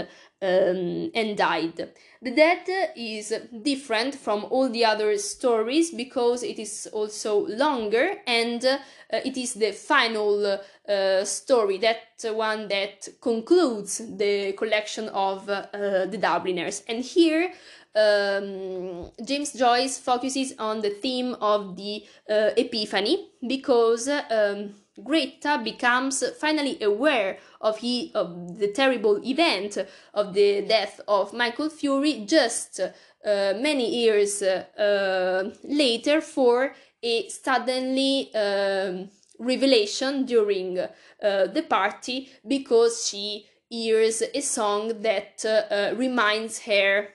um, 0.40 1.10
and 1.14 1.36
died. 1.36 1.90
The 2.22 2.30
death 2.30 2.68
is 2.96 3.34
different 3.62 4.14
from 4.14 4.46
all 4.50 4.70
the 4.70 4.84
other 4.84 5.16
stories 5.18 5.90
because 5.90 6.42
it 6.42 6.58
is 6.58 6.88
also 6.92 7.46
longer 7.48 8.14
and 8.26 8.64
uh, 8.64 8.78
it 9.24 9.36
is 9.36 9.54
the 9.54 9.72
final 9.72 10.58
uh, 10.88 11.24
story, 11.24 11.78
that 11.78 12.24
one 12.24 12.68
that 12.68 13.08
concludes 13.20 13.98
the 14.16 14.52
collection 14.52 15.08
of 15.10 15.48
uh, 15.48 15.66
the 15.72 16.18
Dubliners. 16.18 16.82
And 16.88 17.04
here 17.04 17.52
um, 17.96 19.10
James 19.24 19.52
Joyce 19.52 19.98
focuses 19.98 20.54
on 20.58 20.80
the 20.80 20.90
theme 20.90 21.34
of 21.40 21.76
the 21.76 22.04
uh, 22.28 22.50
Epiphany 22.56 23.28
because 23.46 24.08
um, 24.08 24.74
Greta 25.02 25.60
becomes 25.62 26.22
finally 26.38 26.82
aware 26.82 27.38
of, 27.60 27.78
he, 27.78 28.12
of 28.14 28.58
the 28.58 28.68
terrible 28.68 29.20
event 29.24 29.78
of 30.12 30.34
the 30.34 30.62
death 30.62 31.00
of 31.08 31.32
Michael 31.32 31.68
Fury 31.68 32.24
just 32.26 32.80
uh, 32.80 32.90
many 33.24 33.88
years 34.02 34.42
uh, 34.42 35.50
later 35.64 36.20
for 36.20 36.74
a 37.02 37.28
suddenly 37.28 38.34
um, 38.34 39.08
revelation 39.38 40.24
during 40.24 40.78
uh, 40.78 40.88
the 41.20 41.64
party 41.68 42.28
because 42.46 43.06
she 43.08 43.46
hears 43.68 44.22
a 44.22 44.40
song 44.40 45.02
that 45.02 45.44
uh, 45.44 45.94
reminds 45.96 46.60
her 46.60 47.08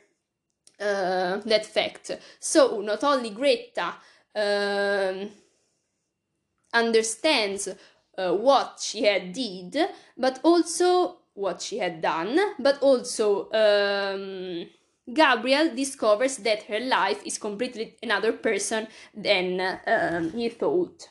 uh, 0.80 1.38
that 1.45 1.65
fact. 1.65 2.11
So 2.39 2.82
not 2.82 3.03
only 3.03 3.32
Greta 3.32 3.93
um, 4.36 5.30
understands 6.73 7.69
uh, 8.17 8.34
what 8.34 8.80
she 8.82 9.03
had 9.03 9.34
did, 9.34 9.77
but 10.17 10.39
also 10.43 11.17
what 11.34 11.61
she 11.61 11.77
had 11.77 12.01
done, 12.01 12.38
but 12.59 12.82
also 12.82 13.49
um, 13.51 14.65
Gabriel 15.13 15.73
discovers 15.75 16.38
that 16.38 16.63
her 16.63 16.80
life 16.80 17.21
is 17.25 17.38
completely 17.38 17.95
another 18.03 18.34
person 18.34 18.88
than 19.13 19.80
um, 19.88 20.32
he 20.32 20.49
thought. 20.49 21.09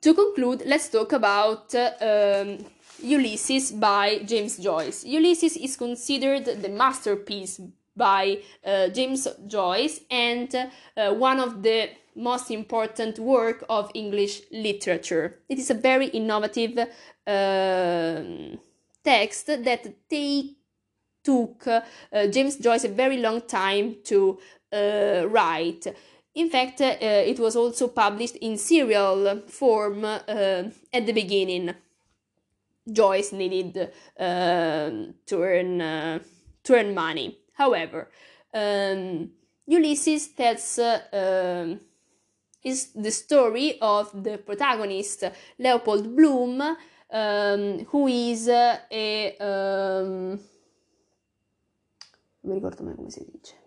To 0.00 0.14
conclude, 0.14 0.62
let's 0.66 0.88
talk 0.88 1.12
about 1.12 1.74
um, 1.74 2.58
Ulysses 3.02 3.72
by 3.72 4.18
James 4.24 4.58
Joyce. 4.58 5.04
Ulysses 5.04 5.56
is 5.56 5.76
considered 5.76 6.44
the 6.44 6.68
masterpiece 6.68 7.60
by 7.96 8.38
uh, 8.64 8.88
James 8.88 9.28
Joyce 9.46 10.00
and 10.10 10.54
uh, 10.96 11.14
one 11.14 11.40
of 11.40 11.62
the 11.62 11.90
most 12.16 12.50
important 12.50 13.18
work 13.18 13.64
of 13.68 13.90
English 13.94 14.42
literature. 14.50 15.38
It 15.48 15.58
is 15.58 15.70
a 15.70 15.74
very 15.74 16.06
innovative 16.06 16.78
uh, 16.78 18.22
text 19.02 19.46
that 19.46 19.86
took 21.22 21.66
uh, 21.66 21.80
James 22.28 22.56
Joyce 22.56 22.84
a 22.84 22.88
very 22.88 23.18
long 23.18 23.42
time 23.42 23.96
to 24.04 24.38
uh, 24.72 25.26
write. 25.28 25.86
In 26.34 26.50
fact, 26.50 26.80
uh, 26.80 26.96
it 27.00 27.38
was 27.38 27.56
also 27.56 27.88
published 27.88 28.36
in 28.36 28.58
serial 28.58 29.42
form 29.46 30.04
at 30.04 31.06
the 31.06 31.12
beginning. 31.12 31.74
Joyce 32.90 33.32
needed 33.32 33.90
to 34.14 35.42
earn 35.42 36.20
to 36.64 36.74
earn 36.74 36.94
money. 36.94 37.43
However, 37.54 38.10
um, 38.52 39.30
Ulysses 39.66 40.28
tells 40.28 40.78
uh, 40.78 41.00
um, 41.12 41.80
is 42.62 42.92
the 42.94 43.10
story 43.10 43.78
of 43.80 44.10
the 44.22 44.38
protagonist 44.38 45.24
Leopold 45.58 46.14
Bloom, 46.14 46.60
um, 47.10 47.84
who 47.86 48.08
is 48.08 48.48
uh, 48.48 48.78
a 48.90 49.36
um, 49.38 50.38
non 52.40 52.52
mi 52.52 52.54
ricordo 52.54 52.82
mai 52.84 52.94
come 52.94 53.10
si 53.10 53.24
dice. 53.30 53.62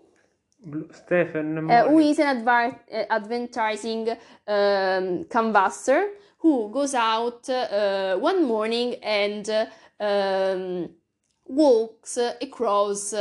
Stephen 0.91 1.69
uh, 1.69 1.87
who 1.87 1.99
is 1.99 2.19
an 2.19 2.37
adver- 2.37 2.81
uh, 2.91 3.05
advertising 3.09 4.09
um, 4.47 5.25
canvasser 5.25 6.09
who 6.39 6.69
goes 6.71 6.93
out 6.93 7.47
uh, 7.49 8.17
one 8.17 8.43
morning 8.43 8.95
and 9.03 9.49
um, 9.99 10.89
walks 11.45 12.17
across 12.17 13.13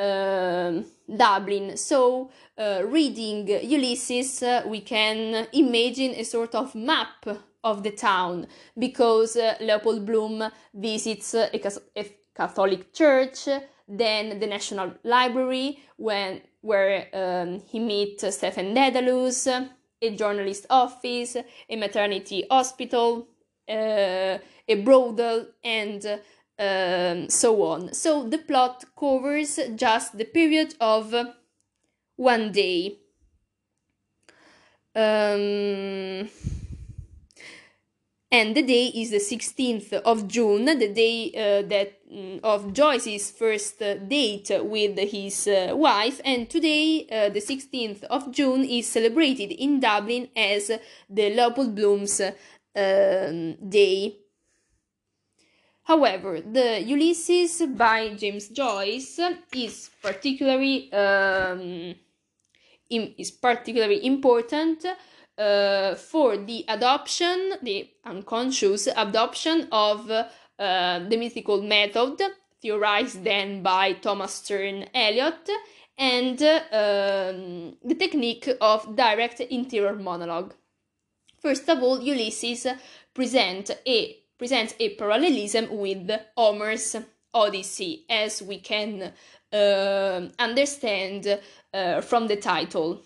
uh, 0.00 0.82
Dublin. 1.14 1.76
So, 1.76 2.30
uh, 2.56 2.82
reading 2.86 3.46
Ulysses, 3.48 4.42
uh, 4.42 4.62
we 4.66 4.80
can 4.80 5.46
imagine 5.52 6.12
a 6.12 6.24
sort 6.24 6.54
of 6.54 6.74
map 6.74 7.26
of 7.62 7.82
the 7.82 7.90
town 7.90 8.46
because 8.78 9.36
uh, 9.36 9.56
Leopold 9.60 10.06
Bloom 10.06 10.50
visits 10.74 11.34
a, 11.34 11.50
a, 11.96 12.16
Catholic 12.34 12.94
church, 12.94 13.48
then 13.86 14.38
the 14.38 14.46
National 14.46 14.94
Library, 15.04 15.78
when 15.96 16.40
where 16.62 17.08
um, 17.12 17.60
he 17.66 17.78
meets 17.78 18.34
Stephen 18.34 18.74
Dedalus, 18.74 19.46
a 19.46 20.16
journalist 20.16 20.64
office, 20.70 21.36
a 21.68 21.76
maternity 21.76 22.46
hospital, 22.50 23.28
uh, 23.68 24.38
a 24.68 24.74
brothel, 24.82 25.46
and 25.62 26.20
um, 26.60 27.30
so 27.30 27.62
on. 27.62 27.94
So 27.94 28.28
the 28.28 28.38
plot 28.38 28.84
covers 28.98 29.58
just 29.74 30.18
the 30.18 30.26
period 30.26 30.74
of 30.80 31.14
one 32.16 32.52
day. 32.52 32.98
Um, 34.94 36.28
and 38.32 38.54
the 38.54 38.62
day 38.62 38.86
is 38.94 39.10
the 39.10 39.18
16th 39.18 39.92
of 39.92 40.28
June, 40.28 40.66
the 40.66 40.92
day 40.92 41.32
uh, 41.34 41.66
that 41.68 42.08
mm, 42.12 42.40
of 42.42 42.72
Joyce's 42.72 43.30
first 43.30 43.80
uh, 43.80 43.94
date 43.94 44.50
with 44.62 44.98
his 44.98 45.48
uh, 45.48 45.72
wife, 45.74 46.20
and 46.24 46.48
today, 46.48 47.06
uh, 47.10 47.28
the 47.30 47.40
16th 47.40 48.04
of 48.04 48.30
June, 48.30 48.64
is 48.64 48.86
celebrated 48.86 49.52
in 49.52 49.80
Dublin 49.80 50.28
as 50.36 50.70
the 51.08 51.34
Leopold 51.34 51.74
Bloom's 51.74 52.20
um, 52.20 53.54
Day. 53.68 54.19
However, 55.90 56.40
the 56.40 56.80
Ulysses 56.82 57.62
by 57.66 58.10
James 58.14 58.46
Joyce 58.50 59.18
is 59.52 59.90
particularly 60.00 60.92
um, 60.92 61.96
is 62.88 63.32
particularly 63.32 64.06
important 64.06 64.86
uh, 64.86 65.96
for 65.96 66.36
the 66.36 66.64
adoption, 66.68 67.54
the 67.60 67.90
unconscious 68.04 68.86
adoption 68.86 69.66
of 69.72 70.08
uh, 70.08 70.24
the 71.08 71.16
mythical 71.16 71.60
method 71.60 72.22
theorized 72.62 73.24
then 73.24 73.60
by 73.60 73.94
Thomas 73.94 74.34
Stern 74.34 74.84
Eliot 74.94 75.50
and 75.98 76.40
um, 76.40 77.74
the 77.82 77.96
technique 77.98 78.48
of 78.60 78.94
direct 78.94 79.40
interior 79.40 79.96
monologue. 79.96 80.54
First 81.42 81.68
of 81.68 81.82
all, 81.82 82.00
Ulysses 82.00 82.68
present 83.12 83.72
a 83.84 84.20
presents 84.40 84.74
a 84.80 84.94
parallelism 84.94 85.68
with 85.70 86.10
Homer's 86.34 86.96
Odyssey, 87.34 88.06
as 88.08 88.40
we 88.40 88.58
can 88.58 89.12
uh, 89.52 90.20
understand 90.38 91.38
uh, 91.74 92.00
from 92.00 92.26
the 92.26 92.36
title. 92.36 93.02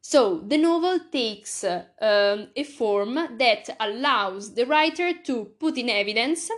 So 0.00 0.38
the 0.38 0.56
novel 0.56 1.00
takes 1.10 1.64
um, 1.64 2.46
a 2.54 2.62
form 2.62 3.14
that 3.38 3.70
allows 3.80 4.54
the 4.54 4.66
writer 4.66 5.14
to 5.24 5.46
put 5.58 5.76
in 5.76 5.90
evidence, 5.90 6.48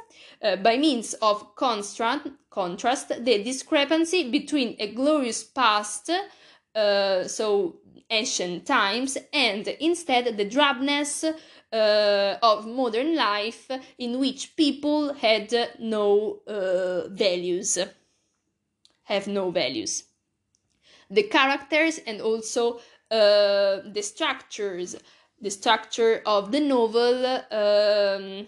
uh, 0.43 0.57
by 0.57 0.77
means 0.77 1.15
of 1.15 1.57
contrast, 1.57 2.29
contrast, 2.51 3.09
the 3.09 3.43
discrepancy 3.43 4.31
between 4.31 4.77
a 4.81 4.93
glorious 4.93 5.45
past, 5.45 6.11
uh, 6.75 7.27
so 7.27 7.77
ancient 8.11 8.67
times, 8.67 9.17
and 9.33 9.67
instead 9.81 10.37
the 10.37 10.45
drabness 10.45 11.25
uh, 11.73 12.37
of 12.43 12.67
modern 12.67 13.17
life 13.17 13.71
in 13.99 14.19
which 14.19 14.55
people 14.57 15.15
had 15.15 15.53
no 15.79 16.41
uh, 16.47 17.09
values, 17.09 17.79
have 19.05 19.27
no 19.27 19.51
values. 19.51 20.05
The 21.11 21.25
characters 21.25 22.01
and 22.07 22.21
also 22.21 22.81
uh, 23.11 23.81
the 23.93 24.03
structures, 24.03 24.97
the 25.41 25.51
structure 25.51 26.23
of 26.27 26.53
the 26.53 26.61
novel 26.61 27.27
um, 27.51 28.47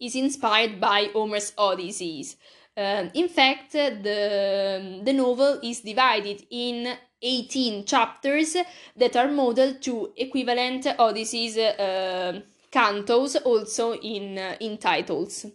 is 0.00 0.14
inspired 0.14 0.80
by 0.80 1.10
Homer's 1.12 1.52
Odysseys. 1.56 2.36
Um, 2.76 3.10
in 3.14 3.28
fact, 3.28 3.72
the, 3.72 5.00
the 5.02 5.12
novel 5.12 5.60
is 5.62 5.80
divided 5.80 6.44
in 6.50 6.96
18 7.22 7.84
chapters 7.84 8.56
that 8.96 9.16
are 9.16 9.30
modeled 9.30 9.80
to 9.82 10.12
equivalent 10.16 10.84
Odysseys 10.98 11.56
uh, 11.56 12.40
cantos, 12.74 13.36
also 13.44 13.94
in, 13.94 14.36
uh, 14.36 14.56
in 14.60 14.78
titles. 14.78 15.46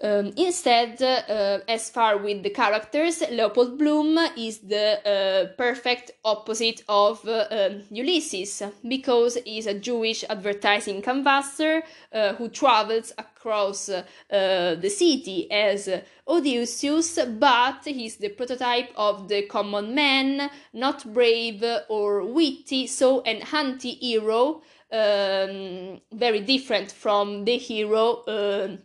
Um, 0.00 0.32
instead, 0.36 1.02
uh, 1.02 1.58
as 1.66 1.90
far 1.90 2.18
with 2.18 2.44
the 2.44 2.50
characters, 2.50 3.20
Leopold 3.32 3.76
Bloom 3.78 4.16
is 4.36 4.60
the 4.60 5.00
uh, 5.04 5.56
perfect 5.56 6.12
opposite 6.24 6.84
of 6.88 7.26
uh, 7.26 7.46
um, 7.50 7.82
Ulysses 7.90 8.62
because 8.86 9.38
he's 9.44 9.66
a 9.66 9.74
Jewish 9.74 10.22
advertising 10.30 11.02
canvasser 11.02 11.82
uh, 12.12 12.34
who 12.34 12.48
travels 12.48 13.12
across 13.18 13.88
uh, 13.88 14.04
the 14.30 14.88
city 14.88 15.50
as 15.50 15.88
Odysseus, 16.28 17.18
but 17.36 17.80
he's 17.84 18.18
the 18.18 18.28
prototype 18.28 18.92
of 18.94 19.26
the 19.26 19.42
common 19.46 19.96
man, 19.96 20.48
not 20.72 21.12
brave 21.12 21.64
or 21.88 22.24
witty, 22.24 22.86
so 22.86 23.22
an 23.22 23.42
anti 23.52 23.94
hero, 23.94 24.62
um, 24.90 26.00
very 26.12 26.40
different 26.40 26.92
from 26.92 27.44
the 27.44 27.58
hero 27.58 28.24
um, 28.26 28.78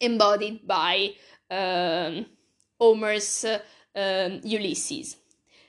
embodied 0.00 0.66
by 0.66 1.10
um, 1.50 2.26
Homer's 2.78 3.44
um, 3.94 4.40
Ulysses. 4.44 5.16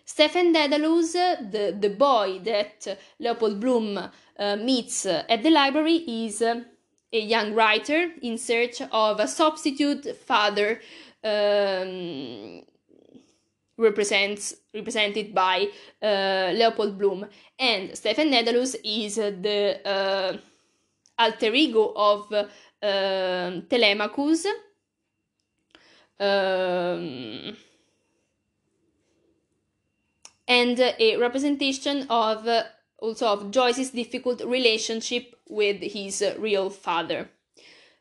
Stephen 0.06 0.54
Dedalus, 0.54 1.14
the, 1.14 1.76
the 1.80 1.90
boy 1.90 2.40
that 2.44 3.00
Leopold 3.20 3.60
Bloom 3.60 3.98
uh, 3.98 4.56
meets 4.58 5.06
at 5.06 5.42
the 5.42 5.50
library, 5.50 5.96
is 5.96 6.42
uh, 6.42 6.62
a 7.14 7.20
young 7.20 7.54
writer 7.54 8.12
in 8.22 8.38
search 8.38 8.82
of 8.92 9.20
a 9.20 9.28
substitute 9.28 10.16
father 10.18 10.80
um, 11.24 12.62
represents 13.82 14.56
represented 14.74 15.34
by 15.34 15.68
uh, 16.02 16.52
Leopold 16.54 16.98
Bloom, 16.98 17.26
and 17.60 17.98
Stephen 17.98 18.30
Dedalus 18.32 18.76
is 18.84 19.16
the 19.16 19.80
uh, 19.86 20.38
alter 21.18 21.54
ego 21.54 21.94
of 21.96 22.32
uh, 22.32 22.46
Telemachus. 23.70 24.46
Um, 26.20 27.58
and 30.48 30.80
a 30.80 31.18
representation 31.18 32.06
of 32.10 32.48
uh, 32.48 32.64
also 33.00 33.28
of 33.28 33.52
Joyce's 33.52 33.92
difficult 33.92 34.42
relationship 34.46 35.36
with 35.50 35.82
his 35.82 36.22
uh, 36.22 36.36
real 36.38 36.70
father. 36.70 37.30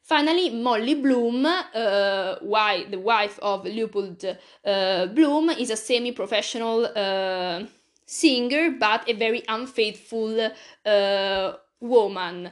Finally, 0.03 0.51
Molly 0.51 0.95
Bloom, 0.95 1.47
uh, 1.47 2.37
why 2.41 2.85
the 2.91 2.99
wife 2.99 3.39
of 3.41 3.65
Leopold 3.65 4.25
uh, 4.65 5.07
Bloom, 5.07 5.51
is 5.51 5.71
a 5.71 5.77
semi-professional 5.77 6.87
uh, 6.97 7.63
singer 8.05 8.73
but 8.73 9.09
a 9.09 9.13
very 9.13 9.45
unfaithful 9.47 10.51
uh, 10.85 11.53
woman 11.81 12.51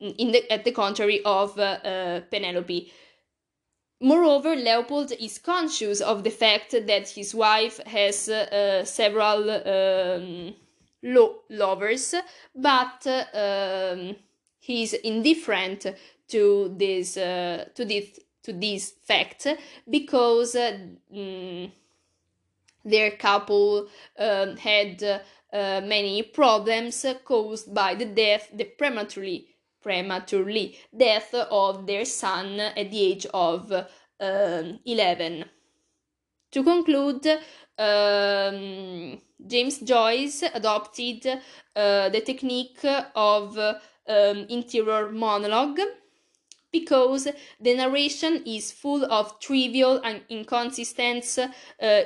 in 0.00 0.32
the, 0.32 0.50
at 0.50 0.64
the 0.64 0.72
contrary 0.72 1.20
of 1.24 1.58
uh, 1.58 2.20
Penelope. 2.30 2.90
Moreover, 4.00 4.56
Leopold 4.56 5.12
is 5.20 5.38
conscious 5.38 6.00
of 6.00 6.24
the 6.24 6.30
fact 6.30 6.72
that 6.72 7.08
his 7.08 7.34
wife 7.34 7.78
has 7.86 8.28
uh, 8.28 8.84
several 8.84 9.50
um, 9.50 10.54
lo- 11.02 11.42
lovers, 11.50 12.14
but 12.54 13.06
um, 13.34 14.16
is 14.66 14.94
indifferent 14.94 15.86
to 16.32 16.74
this 16.76 17.16
uh, 17.16 17.66
to 17.74 17.84
this 17.84 18.18
to 18.42 18.52
this 18.52 18.94
fact 19.04 19.46
because 19.88 20.56
uh, 20.56 20.78
mm, 21.14 21.70
their 22.84 23.12
couple 23.12 23.88
um, 24.18 24.56
had 24.56 25.02
uh, 25.02 25.80
many 25.84 26.22
problems 26.22 27.06
caused 27.24 27.72
by 27.72 27.94
the 27.94 28.06
death, 28.06 28.48
the 28.52 28.64
prematurely 28.64 29.46
prematurely 29.82 30.78
death 30.96 31.34
of 31.34 31.86
their 31.86 32.04
son 32.04 32.60
at 32.60 32.90
the 32.90 33.00
age 33.00 33.26
of 33.34 33.72
um, 33.72 34.78
11. 34.86 35.44
To 36.52 36.62
conclude, 36.62 37.26
um, 37.78 39.20
James 39.44 39.80
Joyce 39.80 40.44
adopted 40.54 41.26
uh, 41.74 42.08
the 42.10 42.20
technique 42.20 42.84
of 43.14 43.58
um, 43.58 44.46
interior 44.48 45.10
monologue 45.10 45.80
because 46.72 47.28
the 47.60 47.74
narration 47.74 48.42
is 48.46 48.72
full 48.72 49.04
of 49.04 49.38
trivial 49.38 50.00
and 50.02 50.22
inconsistent 50.28 51.38
uh, 51.38 51.46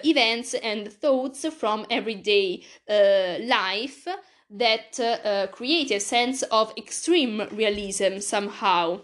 events 0.05 0.55
and 0.55 0.93
thoughts 0.93 1.47
from 1.55 1.87
everyday 1.91 2.63
uh, 2.91 3.37
life 3.45 4.07
that 4.51 4.99
uh, 5.01 5.47
create 5.53 5.91
a 5.91 6.01
sense 6.01 6.43
of 6.45 6.73
extreme 6.77 7.43
realism 7.53 8.19
somehow. 8.19 9.01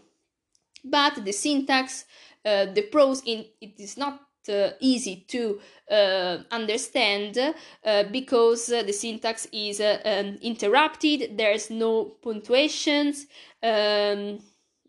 But 0.84 1.24
the 1.24 1.32
syntax, 1.32 2.04
uh, 2.44 2.66
the 2.66 2.82
prose, 2.82 3.22
in, 3.24 3.44
it 3.60 3.78
is 3.78 3.96
not 3.96 4.20
uh, 4.48 4.70
easy 4.80 5.24
to 5.28 5.60
uh, 5.90 6.38
understand 6.50 7.38
uh, 7.84 8.04
because 8.10 8.72
uh, 8.72 8.82
the 8.82 8.92
syntax 8.92 9.46
is 9.52 9.80
um, 9.80 10.38
interrupted, 10.42 11.36
there's 11.36 11.70
no 11.70 12.04
punctuations. 12.22 13.26
Um, 13.62 14.40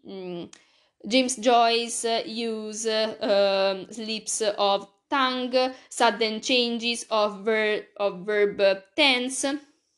mm, 0.08 0.54
James 1.08 1.36
Joyce 1.36 2.06
use 2.26 2.88
um, 2.88 3.88
slips 3.92 4.42
of 4.42 4.88
tongue, 5.10 5.74
sudden 5.90 6.42
changes 6.42 7.06
of, 7.10 7.44
ver- 7.44 7.86
of 7.98 8.26
verb 8.26 8.62
tense 8.96 9.46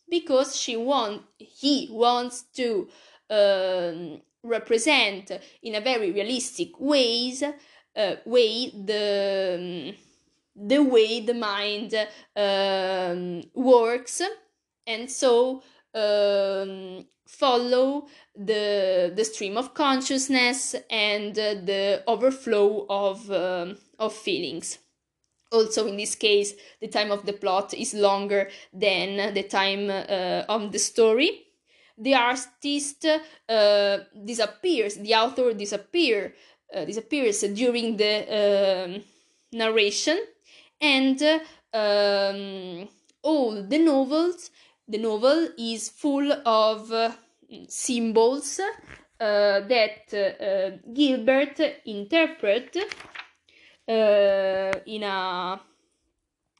because 0.09 0.55
she 0.55 0.75
want 0.75 1.23
he 1.37 1.87
wants 1.91 2.43
to 2.55 2.87
um, 3.29 4.21
represent 4.43 5.31
in 5.63 5.75
a 5.75 5.81
very 5.81 6.11
realistic 6.11 6.79
ways 6.79 7.43
uh, 7.95 8.15
way 8.25 8.69
the 8.69 9.55
um, 9.57 9.95
the 10.55 10.81
way 10.81 11.19
the 11.21 11.33
mind 11.33 11.93
um, 12.35 13.43
works. 13.53 14.21
And 14.87 15.09
so 15.09 15.63
um, 15.93 17.05
follow 17.27 18.07
the 18.35 19.11
the 19.15 19.25
stream 19.25 19.57
of 19.57 19.73
consciousness 19.73 20.75
and 20.89 21.37
uh, 21.37 21.55
the 21.63 22.03
overflow 22.07 22.85
of 22.89 23.29
um, 23.31 23.77
of 23.99 24.13
feelings. 24.13 24.79
Also 25.51 25.87
in 25.87 25.97
this 25.97 26.15
case 26.15 26.53
the 26.81 26.87
time 26.87 27.11
of 27.11 27.25
the 27.25 27.33
plot 27.33 27.73
is 27.73 27.93
longer 27.93 28.49
than 28.73 29.33
the 29.33 29.43
time 29.43 29.89
uh, 29.89 30.43
of 30.49 30.71
the 30.71 30.79
story. 30.79 31.41
The 31.97 32.15
artist 32.15 33.05
uh, 33.05 33.97
disappears 34.25 34.95
the 34.95 35.15
author 35.15 35.53
disappear 35.53 36.33
uh, 36.75 36.85
disappears 36.85 37.41
during 37.41 37.97
the 37.97 38.15
um, 38.85 39.03
narration. 39.51 40.19
And 40.81 41.21
um, 41.73 42.89
all 43.23 43.63
the 43.63 43.77
novels 43.77 44.51
the 44.87 44.97
novel 44.97 45.49
is 45.57 45.89
full 45.89 46.31
of 46.45 46.91
uh, 46.91 47.11
symbols 47.67 48.59
uh, 48.59 49.61
that 49.61 50.13
uh, 50.13 50.77
Gilbert 50.93 51.59
interpret 51.85 52.75
uh, 53.87 54.71
in 54.85 55.03
a 55.03 55.61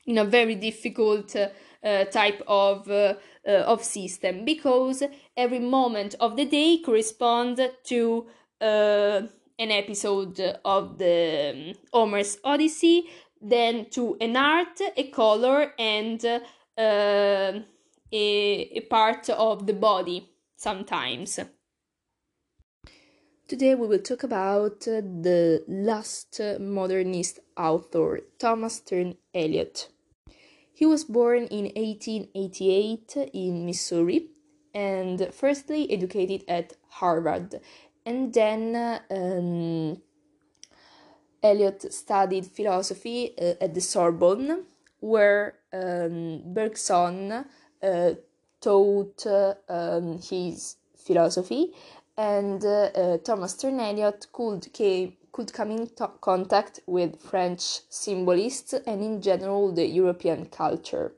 in 0.07 0.19
a 0.19 0.23
very 0.25 0.55
difficult 0.55 1.35
uh, 1.35 2.05
type 2.05 2.41
of 2.47 2.89
uh, 2.89 3.15
of 3.45 3.83
system. 3.83 4.45
Because 4.45 5.03
every 5.35 5.59
moment 5.59 6.15
of 6.19 6.35
the 6.35 6.45
day 6.45 6.79
corresponds 6.83 7.61
to 7.85 8.27
an 8.61 9.71
episode 9.71 10.39
of 10.63 10.97
the 10.97 11.73
um, 11.73 11.73
Homer's 11.93 12.37
Odyssey, 12.43 13.05
then 13.41 13.85
to 13.91 14.17
an 14.19 14.35
art, 14.35 14.79
a 14.97 15.09
color, 15.11 15.73
and 15.77 16.23
uh, 16.77 17.51
a, 18.15 18.71
a 18.75 18.81
part 18.81 19.29
of 19.29 19.67
the 19.67 19.73
body 19.73 20.29
sometimes. 20.55 21.39
Today 23.47 23.75
we 23.75 23.87
will 23.87 23.99
talk 23.99 24.23
about 24.23 24.87
uh, 24.87 25.01
the 25.01 25.63
last 25.67 26.39
modernist 26.59 27.39
author, 27.57 28.21
Thomas 28.39 28.75
Stern 28.77 29.17
Eliot. 29.33 29.89
He 30.73 30.85
was 30.85 31.03
born 31.03 31.43
in 31.47 31.65
1888 31.75 33.29
in 33.33 33.65
Missouri 33.65 34.29
and 34.73 35.29
firstly 35.33 35.91
educated 35.91 36.43
at 36.47 36.73
Harvard 36.89 37.61
and 38.05 38.33
then 38.33 39.01
um, 39.09 40.01
Eliot 41.43 41.93
studied 41.93 42.45
philosophy 42.45 43.33
uh, 43.37 43.53
at 43.61 43.73
the 43.73 43.81
Sorbonne 43.81 44.65
where 44.99 45.55
um, 45.73 46.41
Bergson 46.53 47.45
taught 48.61 49.25
um, 49.69 50.19
his 50.21 50.77
philosophy 50.95 51.73
and 52.17 52.63
uh, 52.63 52.89
uh, 52.95 53.17
Thomas 53.17 53.51
Stern 53.53 53.79
Eliot 53.79 54.27
could, 54.31 54.71
came, 54.73 55.13
could 55.31 55.51
come 55.51 55.71
in 55.71 55.89
contact 56.21 56.79
with 56.85 57.21
French 57.21 57.81
symbolists 57.89 58.73
and 58.73 59.01
in 59.03 59.21
general 59.21 59.73
the 59.73 59.85
European 59.85 60.45
culture. 60.45 61.13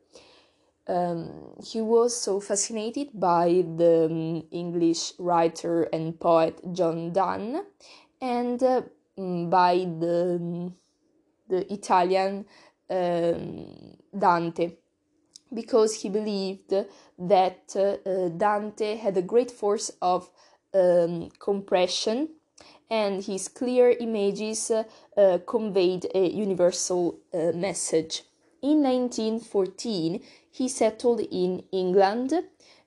Um, 0.87 1.53
he 1.63 1.81
was 1.81 2.19
so 2.19 2.39
fascinated 2.39 3.09
by 3.13 3.63
the 3.75 4.07
um, 4.09 4.43
English 4.51 5.13
writer 5.19 5.83
and 5.83 6.17
poet 6.19 6.59
John 6.73 7.11
Donne 7.11 7.63
and 8.21 8.63
uh, 8.63 8.81
mm, 9.17 9.49
by 9.49 9.79
the, 9.79 10.39
um, 10.41 10.75
the 11.49 11.71
Italian 11.71 12.45
um, 12.89 13.97
Dante 14.17 14.77
because 15.53 16.01
he 16.01 16.09
believed 16.09 16.73
that 17.17 17.75
uh, 17.75 18.29
Dante 18.29 18.95
had 18.95 19.17
a 19.17 19.21
great 19.21 19.51
force 19.51 19.91
of 20.01 20.29
um, 20.73 21.29
compression 21.39 22.29
and 22.89 23.23
his 23.23 23.47
clear 23.47 23.89
images 23.99 24.71
uh, 24.71 25.39
conveyed 25.45 26.07
a 26.13 26.29
universal 26.29 27.19
uh, 27.33 27.51
message. 27.53 28.23
In 28.61 28.81
1914, 28.81 30.21
he 30.51 30.67
settled 30.67 31.19
in 31.19 31.63
England 31.71 32.33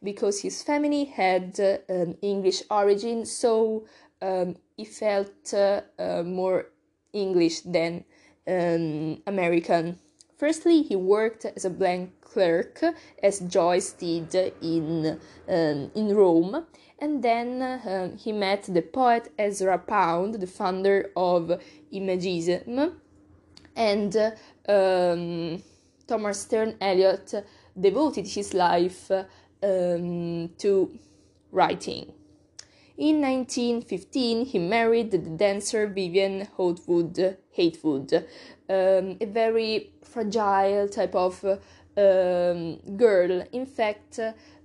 because 0.03 0.41
his 0.41 0.63
family 0.63 1.05
had 1.05 1.61
um, 1.89 2.17
English 2.23 2.63
origin, 2.71 3.27
so 3.27 3.85
um, 4.23 4.57
he 4.77 4.85
felt 4.85 5.55
uh, 5.55 5.83
uh, 5.99 6.23
more 6.23 6.67
English 7.13 7.61
than 7.61 8.05
um, 8.49 9.23
American. 9.27 9.99
Firstly, 10.37 10.83
he 10.83 10.97
worked 10.97 11.45
as 11.45 11.65
a 11.65 11.71
bank 11.71 12.20
clerk, 12.33 12.83
as 13.23 13.41
Joyce 13.41 13.93
did 13.93 14.35
in, 14.63 15.19
um, 15.49 15.91
in 15.95 16.15
Rome, 16.15 16.65
and 16.99 17.23
then 17.23 17.63
uh, 17.63 18.17
he 18.17 18.33
met 18.33 18.65
the 18.65 18.83
poet 18.83 19.33
Ezra 19.39 19.79
Pound, 19.79 20.35
the 20.35 20.47
founder 20.47 21.11
of 21.17 21.61
Imagism, 21.93 22.95
and 23.75 24.17
um, 24.69 25.63
Thomas 26.07 26.41
Stern 26.41 26.77
Eliot 26.81 27.35
devoted 27.79 28.27
his 28.27 28.53
life 28.53 29.11
um, 29.11 30.51
to 30.59 30.99
writing. 31.53 32.13
In 32.99 33.23
1915, 33.23 34.45
he 34.45 34.59
married 34.59 35.11
the 35.11 35.19
dancer 35.19 35.87
Vivian 35.87 36.47
Hatewood, 36.59 37.39
Hatewood 37.57 38.13
um, 38.69 39.17
a 39.21 39.27
very 39.27 39.91
fragile 40.05 40.87
type 40.87 41.15
of 41.15 41.43
um, 41.97 42.77
girl. 42.97 43.43
In 43.53 43.67
fact, 43.67 44.19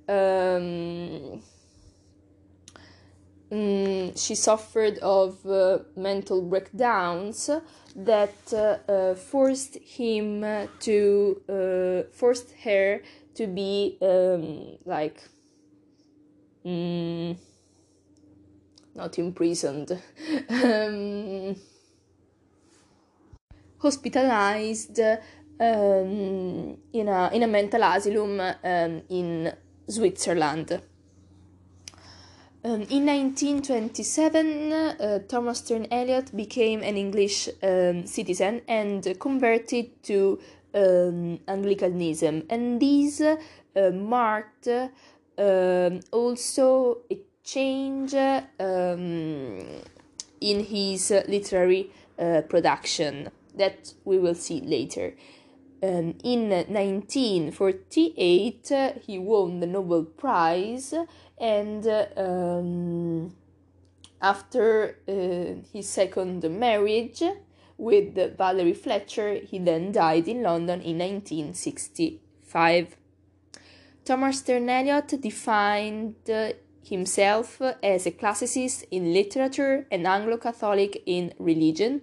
um, 0.08 1.42
mm, 3.52 4.26
she 4.26 4.36
suffered 4.36 4.98
of 5.00 5.46
uh, 5.46 5.80
mental 5.96 6.42
breakdowns 6.42 7.50
that 7.96 8.54
uh, 8.54 8.92
uh, 8.92 9.16
forced 9.16 9.78
him 9.78 10.46
to 10.80 11.42
uh, 11.50 12.10
forced 12.12 12.52
her 12.64 13.02
to 13.36 13.48
be 13.48 13.98
um, 14.02 14.78
like 14.86 15.22
mm, 16.66 17.38
not 18.96 19.18
imprisoned 19.20 19.92
um, 20.50 21.56
hospitalized 23.80 25.00
um, 25.60 26.78
in, 26.94 27.08
a, 27.08 27.30
in 27.34 27.44
a 27.44 27.48
mental 27.48 27.84
asylum 27.84 28.40
um, 28.40 29.02
in 29.10 29.54
Switzerland. 29.88 30.82
Um, 32.64 32.82
in 32.90 33.06
1927, 33.06 34.74
uh, 34.74 35.20
Thomas 35.28 35.60
Stern 35.60 35.86
Eliot 35.92 36.36
became 36.36 36.82
an 36.82 36.98
English 36.98 37.48
um, 37.62 38.08
citizen 38.08 38.62
and 38.68 39.20
converted 39.20 40.02
to 40.04 40.40
um, 40.74 41.40
Anglicanism, 41.48 42.42
and 42.50 42.82
this 42.82 43.22
uh, 43.22 43.38
marked 43.94 44.68
um, 44.68 46.00
also 46.12 46.98
a 47.12 47.20
change 47.44 48.16
in 48.16 49.84
his 50.42 51.12
literary 51.28 51.92
uh, 52.18 52.42
production 52.50 53.30
that 53.56 53.94
we 54.06 54.18
will 54.18 54.36
see 54.36 54.62
later. 54.62 55.14
Um, 55.84 56.16
in 56.24 56.50
1948, 56.50 58.72
uh, 58.72 58.94
he 59.06 59.20
won 59.20 59.60
the 59.60 59.68
Nobel 59.68 60.06
Prize, 60.06 60.94
and 61.38 61.86
uh, 61.86 62.06
um, 62.16 63.36
after 64.22 65.00
uh, 65.08 65.56
his 65.72 65.90
second 65.90 66.50
marriage 66.50 67.22
with 67.78 68.38
Valerie 68.38 68.74
Fletcher, 68.74 69.36
he 69.36 69.60
then 69.60 69.92
died 69.92 70.28
in 70.28 70.42
London 70.42 70.82
in 70.82 70.98
1965. 70.98 72.98
Thomas 74.06 74.40
Stern 74.40 74.70
Eliot 74.70 75.22
defined 75.22 76.16
himself 76.84 77.62
as 77.84 78.06
a 78.06 78.12
classicist 78.12 78.86
in 78.92 79.14
literature, 79.14 79.88
an 79.92 80.06
Anglo 80.06 80.38
Catholic 80.38 81.04
in 81.06 81.34
religion, 81.40 82.02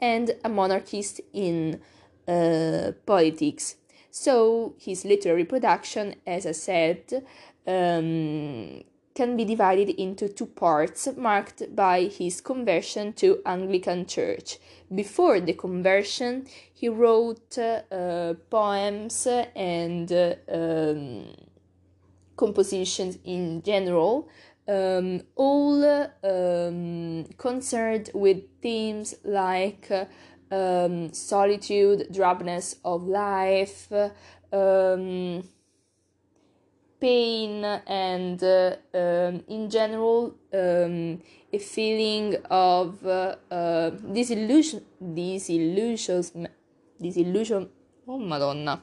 and 0.00 0.34
a 0.44 0.48
monarchist 0.48 1.20
in 1.32 1.80
uh, 2.28 2.92
politics. 3.06 3.76
So 4.10 4.74
his 4.78 5.04
literary 5.04 5.44
production, 5.44 6.14
as 6.26 6.46
I 6.46 6.52
said, 6.52 7.24
um, 7.66 8.82
can 9.14 9.36
be 9.36 9.44
divided 9.44 9.90
into 9.90 10.28
two 10.28 10.46
parts 10.46 11.08
marked 11.16 11.74
by 11.74 12.04
his 12.04 12.40
conversion 12.40 13.12
to 13.14 13.40
Anglican 13.46 14.06
Church. 14.06 14.58
Before 14.92 15.40
the 15.40 15.54
conversion, 15.54 16.46
he 16.72 16.88
wrote 16.88 17.56
uh, 17.58 18.34
poems 18.50 19.26
and 19.54 20.12
uh, 20.12 20.34
um, 20.52 21.26
compositions 22.36 23.18
in 23.24 23.62
general, 23.62 24.28
um, 24.66 25.22
all 25.36 25.84
um, 26.24 27.24
concerned 27.36 28.10
with 28.14 28.42
themes 28.60 29.14
like 29.24 29.88
um, 30.54 31.12
solitude, 31.12 32.08
drabness 32.10 32.76
of 32.84 33.02
life, 33.08 33.90
um, 34.52 35.42
pain, 37.00 37.64
and 37.86 38.42
uh, 38.42 38.76
um, 38.94 39.42
in 39.48 39.68
general 39.68 40.34
um, 40.52 41.20
a 41.52 41.58
feeling 41.58 42.36
of 42.50 43.04
uh, 43.04 43.36
uh, 43.50 43.90
disillusion, 43.90 44.82
disillusion, 45.00 46.48
disillusion, 47.00 47.68
oh 48.06 48.18
madonna, 48.18 48.80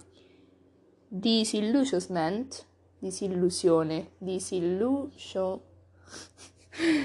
disillusionment, 1.09 2.65
disillusione, 3.01 4.07
disillusion. 4.21 5.59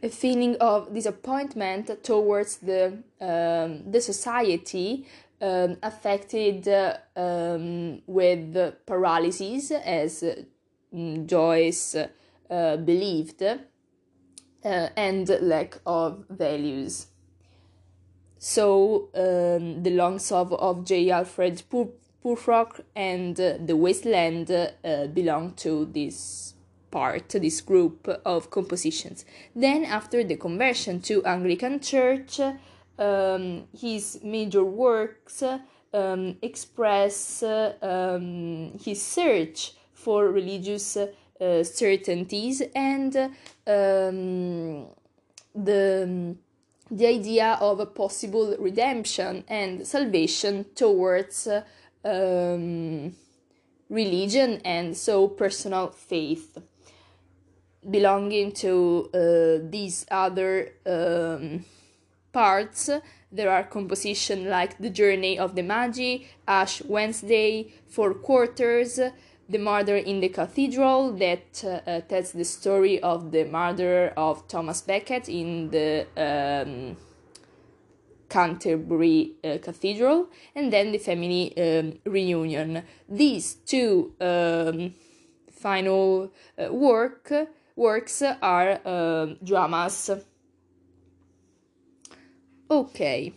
a 0.03 0.09
feeling 0.09 0.55
of 0.61 0.93
disappointment 0.93 2.03
towards 2.03 2.57
the 2.57 3.03
um, 3.19 3.91
the 3.91 3.99
society 4.01 5.05
um, 5.41 5.77
affected 5.81 6.67
uh, 6.67 6.97
um, 7.15 8.01
with 8.07 8.55
paralysis, 8.85 9.71
as 9.71 10.23
uh, 10.23 10.35
Joyce 11.25 11.95
uh, 11.95 12.77
believed, 12.77 13.43
uh, 13.43 13.57
and 14.63 15.29
lack 15.41 15.79
of 15.85 16.25
values. 16.29 17.07
So 18.39 19.09
um, 19.15 19.83
the 19.83 19.91
long 19.91 20.19
of, 20.31 20.53
of 20.53 20.85
J. 20.85 21.09
Alfred 21.09 21.63
Pur- 21.69 21.89
Prufrock 22.23 22.81
and 22.95 23.35
the 23.35 23.75
Wasteland 23.75 24.51
uh, 24.51 25.07
belong 25.07 25.53
to 25.55 25.85
this 25.85 26.53
part, 26.91 27.29
this 27.29 27.61
group 27.61 28.07
of 28.25 28.49
compositions. 28.49 29.25
Then, 29.55 29.85
after 29.85 30.23
the 30.23 30.35
conversion 30.35 31.01
to 31.01 31.23
Anglican 31.23 31.79
Church, 31.79 32.39
um, 32.99 33.67
his 33.77 34.19
major 34.23 34.63
works 34.63 35.43
um, 35.93 36.37
express 36.41 37.43
um, 37.43 38.77
his 38.83 39.01
search 39.01 39.73
for 39.93 40.29
religious 40.29 40.97
uh, 40.97 41.63
certainties 41.63 42.61
and 42.75 43.15
um, 43.67 44.87
the 45.53 46.35
the 46.89 47.05
idea 47.05 47.57
of 47.59 47.81
a 47.81 47.85
possible 47.85 48.55
redemption 48.59 49.43
and 49.49 49.85
salvation 49.85 50.65
towards 50.73 51.47
um, 52.05 53.13
religion 53.89 54.61
and 54.63 54.95
so 54.95 55.27
personal 55.27 55.89
faith 55.89 56.57
belonging 57.89 58.51
to 58.51 59.09
uh, 59.13 59.69
these 59.69 60.05
other 60.11 60.73
um, 60.85 61.63
parts 62.31 62.89
there 63.31 63.49
are 63.49 63.63
compositions 63.63 64.45
like 64.47 64.77
the 64.77 64.89
journey 64.89 65.39
of 65.39 65.55
the 65.55 65.63
magi 65.63 66.19
ash 66.47 66.81
wednesday 66.83 67.67
four 67.87 68.13
quartets 68.13 68.99
the 69.49 69.57
murder 69.57 69.95
in 69.95 70.19
the 70.19 70.29
cathedral 70.29 71.13
that 71.13 71.63
uh, 71.63 72.01
tells 72.01 72.33
the 72.33 72.43
story 72.43 73.01
of 73.01 73.31
the 73.31 73.45
murder 73.45 74.13
of 74.17 74.47
thomas 74.47 74.81
becket 74.81 75.29
in 75.29 75.69
the 75.71 76.05
um, 76.17 76.97
Canterbury 78.29 79.35
uh, 79.43 79.57
Cathedral, 79.61 80.27
and 80.53 80.71
then 80.71 80.91
the 80.91 80.97
family 80.97 81.53
um, 81.57 81.99
reunion. 82.05 82.83
These 83.07 83.55
two 83.65 84.13
um, 84.19 84.93
final 85.49 86.31
uh, 86.57 86.73
work 86.73 87.31
works 87.77 88.21
are 88.21 88.81
uh, 88.83 89.27
dramas. 89.43 90.11
Okay. 92.69 93.33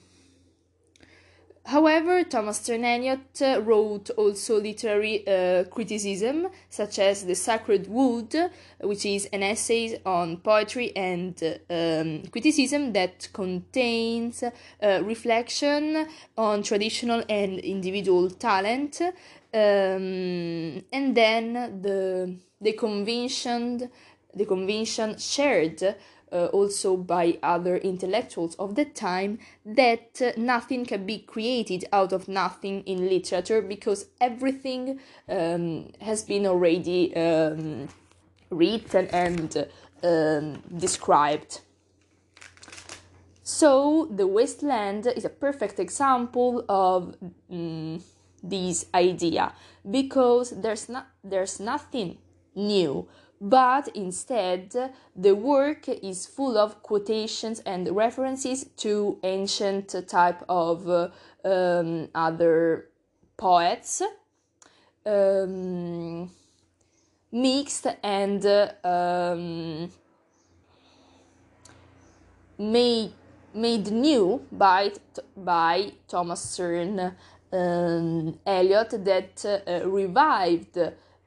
However, 1.67 2.25
Thomas 2.25 2.57
Sterne 2.57 2.85
Eliot 2.85 3.41
wrote 3.65 4.11
also 4.17 4.61
literary 4.61 5.25
uh, 5.29 5.65
criticism, 5.65 6.49
such 6.69 6.99
as 6.99 7.25
The 7.25 7.37
Sacred 7.37 7.87
Wood, 7.87 8.35
which 8.81 9.07
is 9.07 9.27
an 9.27 9.45
essay 9.45 10.01
on 10.05 10.39
poetry 10.39 10.91
and 10.97 11.41
um, 11.71 12.23
criticism 12.33 12.93
that 12.95 13.29
contains 13.33 14.43
uh, 14.43 15.03
reflection 15.05 16.09
on 16.37 16.65
traditional 16.65 17.23
and 17.29 17.61
individual 17.61 18.31
talent, 18.31 19.01
um, 19.01 20.83
and 20.93 21.15
then 21.15 21.81
the 21.83 22.37
the 22.63 22.73
convention 22.73 23.91
the 24.35 24.45
convention 24.45 25.19
shared 25.19 25.97
uh, 26.33 26.47
also 26.47 26.97
by 26.97 27.39
other 27.43 27.77
intellectuals 27.77 28.55
of 28.57 28.75
the 28.75 28.85
time 28.85 29.39
that 29.65 30.21
uh, 30.23 30.31
nothing 30.37 30.85
can 30.85 31.05
be 31.05 31.19
created 31.19 31.85
out 31.93 32.13
of 32.13 32.29
nothing 32.29 32.83
in 32.83 33.09
literature 33.09 33.61
because 33.61 34.07
everything 34.21 35.01
um, 35.29 35.91
has 36.01 36.23
been 36.23 36.47
already 36.47 37.15
um, 37.17 37.89
written 38.51 39.07
and 39.09 39.67
um, 40.03 40.63
described. 40.77 41.61
So, 43.43 44.09
the 44.13 44.29
wasteland 44.29 45.09
is 45.09 45.25
a 45.25 45.29
perfect 45.29 45.81
example 45.81 46.65
of 46.69 47.17
mm, 47.51 48.01
this 48.43 48.87
idea 48.95 49.53
because 49.91 50.51
there's, 50.51 50.89
not, 50.89 51.09
there's 51.25 51.59
nothing 51.59 52.19
new 52.55 53.09
but 53.41 53.89
instead 53.95 54.93
the 55.17 55.35
work 55.35 55.89
is 55.89 56.27
full 56.27 56.59
of 56.59 56.83
quotations 56.83 57.61
and 57.61 57.89
references 57.97 58.67
to 58.77 59.19
ancient 59.23 59.95
type 60.07 60.43
of 60.49 60.87
uh, 60.89 61.09
um, 61.45 62.09
other 62.15 62.89
poets 63.39 64.03
um, 65.07 66.31
mixed 67.33 67.87
and 68.03 68.45
um, 68.85 69.91
made 72.59 73.13
made 73.55 73.91
new 73.91 74.45
by 74.53 74.93
by 75.37 75.93
Thomas 76.07 76.41
Sterne 76.41 77.13
um, 77.53 78.39
Eliot 78.47 79.05
that 79.05 79.45
uh, 79.67 79.89
revived 79.89 80.79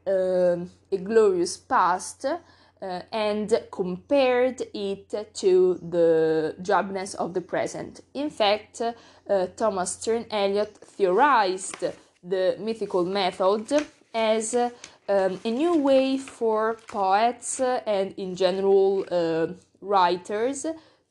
a 0.05 0.97
glorious 0.97 1.57
past 1.57 2.25
uh, 2.25 3.01
and 3.11 3.61
compared 3.71 4.61
it 4.73 5.33
to 5.33 5.79
the 5.89 6.55
drabness 6.61 7.15
of 7.15 7.33
the 7.33 7.41
present. 7.41 8.01
In 8.13 8.29
fact, 8.29 8.81
uh, 8.81 9.47
Thomas 9.55 9.91
Sterne 9.91 10.25
Eliot 10.29 10.77
theorized 10.77 11.85
the 12.23 12.55
mythical 12.59 13.05
method 13.05 13.85
as 14.13 14.53
um, 14.53 15.39
a 15.43 15.51
new 15.51 15.77
way 15.77 16.17
for 16.17 16.77
poets 16.87 17.59
and, 17.59 18.13
in 18.17 18.35
general, 18.35 19.05
uh, 19.09 19.47
writers 19.81 20.65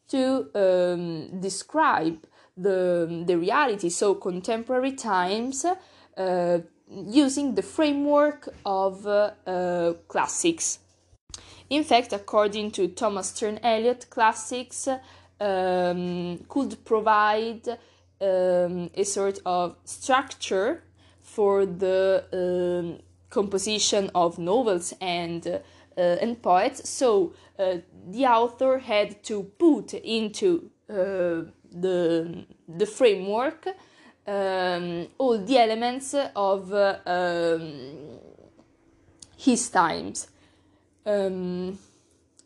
to 0.09 0.49
um, 0.55 1.41
describe 1.41 2.19
the, 2.57 3.25
the 3.27 3.37
reality, 3.39 3.89
so 3.89 4.15
contemporary 4.15 4.93
times, 4.93 5.65
uh, 5.65 6.59
using 7.07 7.55
the 7.55 7.63
framework 7.63 8.49
of 8.65 9.07
uh, 9.07 9.31
uh, 9.47 9.93
classics. 10.09 10.79
In 11.71 11.85
fact, 11.85 12.13
according 12.13 12.73
to 12.73 12.89
Thomas 12.89 13.29
Sterne 13.29 13.59
Eliot, 13.63 14.07
classics 14.11 14.89
um, 15.41 16.39
could 16.49 16.85
provide 16.85 17.67
um, 18.21 18.91
a 18.95 19.05
sort 19.05 19.41
of 19.47 19.77
structure 19.85 20.83
for 21.21 21.65
the 21.65 22.25
um, 22.33 23.03
composition 23.31 24.11
of 24.15 24.39
novels 24.39 24.93
and 25.01 25.47
uh, 25.47 26.01
and 26.21 26.41
poets. 26.43 26.89
So 26.89 27.35
uh, 27.59 27.79
the 28.07 28.27
author 28.27 28.79
had 28.79 29.23
to 29.25 29.43
put 29.43 29.95
into 29.95 30.71
uh, 30.89 31.45
the 31.71 32.47
the 32.69 32.87
framework 32.87 33.67
um, 34.27 35.09
all 35.19 35.39
the 35.39 35.59
elements 35.59 36.15
of 36.37 36.73
uh, 36.73 36.99
um, 37.07 38.19
his 39.37 39.69
times. 39.71 40.29
Um, 41.05 41.79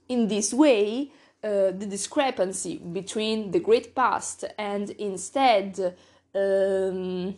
in 0.08 0.28
this 0.28 0.54
way, 0.54 1.10
uh, 1.42 1.70
the 1.70 1.86
discrepancy 1.88 2.78
between 2.78 3.50
the 3.50 3.60
great 3.60 3.94
past 3.94 4.44
and 4.58 4.90
instead 4.90 5.94
um, 6.34 7.36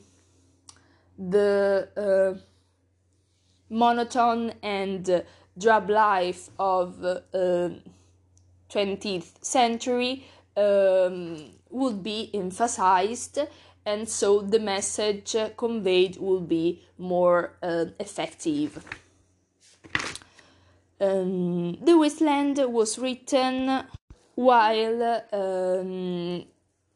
the 1.19 1.89
uh, 1.97 2.39
monotone 3.71 4.53
and 4.63 5.25
drab 5.59 5.91
life 5.91 6.51
of 6.59 7.05
uh, 7.05 7.71
20th 8.71 9.45
century 9.45 10.25
um, 10.57 11.51
would 11.71 12.03
be 12.03 12.31
emphasized 12.35 13.41
and 13.89 14.07
so 14.07 14.43
the 14.43 14.59
message 14.59 15.35
conveyed 15.57 16.19
will 16.19 16.41
be 16.41 16.83
more 16.99 17.55
uh, 17.63 17.87
effective. 17.99 18.85
Um, 21.01 21.79
the 21.83 21.97
Wasteland 21.97 22.59
was 22.69 22.99
written 22.99 23.85
while 24.35 25.23
um, 25.33 26.45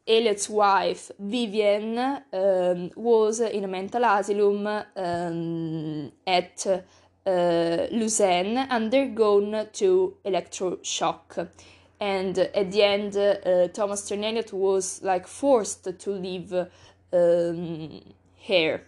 Eliot's 0.07 0.49
wife 0.49 1.09
Vivian 1.17 1.97
um, 1.97 2.91
was 2.95 3.39
in 3.39 3.63
a 3.63 3.67
mental 3.67 4.03
asylum 4.03 4.67
um, 4.95 6.11
at 6.27 6.67
uh, 6.67 7.87
Lausanne, 7.91 8.57
undergone 8.69 9.67
to 9.73 10.17
electroshock 10.23 11.47
and 12.11 12.37
at 12.37 12.67
the 12.73 12.81
end 12.81 13.15
uh, 13.15 13.67
thomas 13.77 13.99
sterneniot 14.03 14.51
was 14.51 15.01
like 15.03 15.25
forced 15.25 15.83
to 16.03 16.09
leave 16.11 16.51
um, 17.13 18.01
here. 18.35 18.83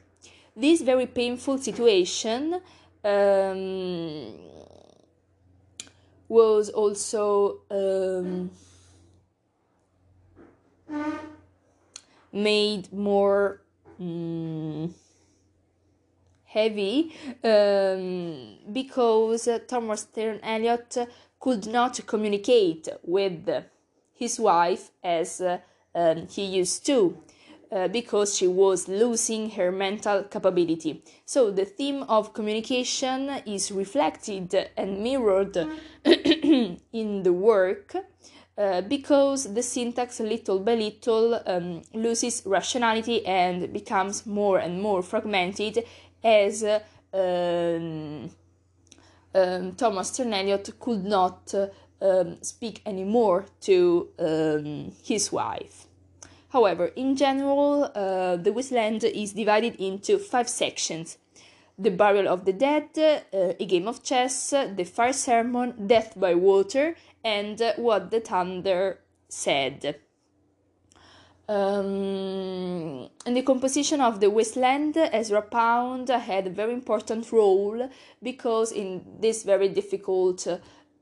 This 0.55 0.81
very 0.81 1.05
painful 1.05 1.57
situation 1.59 2.61
um, 3.03 4.33
was 6.27 6.69
also 6.69 7.59
um, 7.69 8.51
made 12.33 12.91
more 12.91 13.61
um, 13.99 14.93
heavy 16.45 17.13
um, 17.43 18.57
because 18.71 19.47
Thomas 19.67 20.01
Sterne 20.01 20.39
Eliot 20.41 20.97
could 21.45 21.67
not 21.67 21.99
communicate 22.07 22.87
with 23.03 23.47
his 24.11 24.39
wife 24.39 24.89
as 25.03 25.41
uh, 25.41 25.59
um, 25.93 26.27
he 26.27 26.43
used 26.43 26.83
to. 26.83 27.15
Uh, 27.71 27.87
because 27.87 28.37
she 28.37 28.47
was 28.47 28.87
losing 28.87 29.49
her 29.49 29.71
mental 29.71 30.23
capability. 30.23 31.03
So, 31.25 31.51
the 31.51 31.65
theme 31.65 32.03
of 32.03 32.31
communication 32.31 33.29
is 33.45 33.71
reflected 33.71 34.69
and 34.77 35.03
mirrored 35.03 35.57
in 36.05 37.23
the 37.23 37.33
work, 37.33 37.95
uh, 38.57 38.81
because 38.81 39.53
the 39.53 39.63
syntax 39.63 40.19
little 40.19 40.59
by 40.59 40.75
little 40.75 41.41
um, 41.47 41.81
loses 41.93 42.43
rationality 42.45 43.25
and 43.25 43.73
becomes 43.73 44.25
more 44.27 44.59
and 44.59 44.81
more 44.81 45.01
fragmented 45.01 45.83
as 46.23 46.63
uh, 46.63 46.79
um, 47.13 48.29
um, 49.35 49.73
Thomas 49.73 50.09
Stern 50.09 50.33
Eliot 50.33 50.79
could 50.79 51.03
not 51.05 51.53
uh, 51.53 51.67
um, 52.01 52.37
speak 52.41 52.81
anymore 52.85 53.45
to 53.61 54.09
um, 54.17 54.91
his 55.03 55.31
wife. 55.31 55.85
However, 56.49 56.87
in 56.95 57.15
general, 57.15 57.91
uh, 57.93 58.37
the 58.37 58.53
Wasteland 58.53 59.03
is 59.03 59.33
divided 59.33 59.75
into 59.75 60.17
five 60.17 60.47
sections 60.47 61.17
the 61.77 61.91
Burial 61.91 62.29
of 62.29 62.45
the 62.45 62.53
Dead, 62.53 62.87
uh, 62.97 63.53
A 63.59 63.65
Game 63.65 63.87
of 63.87 64.01
Chess, 64.01 64.51
The 64.51 64.85
Fire 64.85 65.11
Sermon, 65.11 65.87
Death 65.87 66.17
by 66.17 66.33
Water, 66.33 66.95
and 67.23 67.61
What 67.75 68.11
the 68.11 68.21
Thunder 68.21 68.99
Said. 69.27 69.99
Um, 71.47 73.07
in 73.25 73.33
the 73.35 73.43
composition 73.43 74.01
of 74.01 74.19
the 74.19 74.29
Wasteland, 74.29 74.97
Ezra 74.97 75.43
Pound 75.43 76.09
had 76.09 76.47
a 76.47 76.49
very 76.49 76.73
important 76.73 77.31
role 77.31 77.87
because 78.21 78.71
in 78.71 79.03
this 79.19 79.43
very 79.43 79.69
difficult 79.69 80.47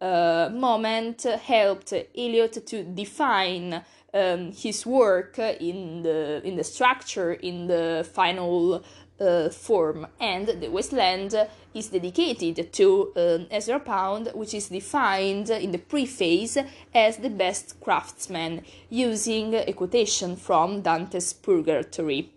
uh, 0.01 0.49
moment 0.53 1.23
helped 1.23 1.93
Eliot 1.93 2.65
to 2.65 2.83
define 2.83 3.83
um, 4.13 4.51
his 4.51 4.85
work 4.85 5.39
in 5.39 6.03
the 6.03 6.41
in 6.45 6.57
the 6.57 6.63
structure 6.63 7.33
in 7.33 7.67
the 7.67 8.07
final 8.13 8.83
uh, 9.19 9.49
form, 9.49 10.07
and 10.19 10.47
the 10.47 10.69
Wasteland 10.69 11.35
is 11.73 11.87
dedicated 11.87 12.73
to 12.73 13.13
uh, 13.15 13.37
Ezra 13.51 13.79
Pound, 13.79 14.31
which 14.33 14.53
is 14.53 14.69
defined 14.69 15.49
in 15.49 15.71
the 15.71 15.77
preface 15.77 16.57
as 16.93 17.17
the 17.17 17.29
best 17.29 17.79
craftsman, 17.79 18.61
using 18.89 19.55
a 19.55 19.73
quotation 19.73 20.35
from 20.35 20.81
Dante's 20.81 21.33
Purgatory. 21.33 22.31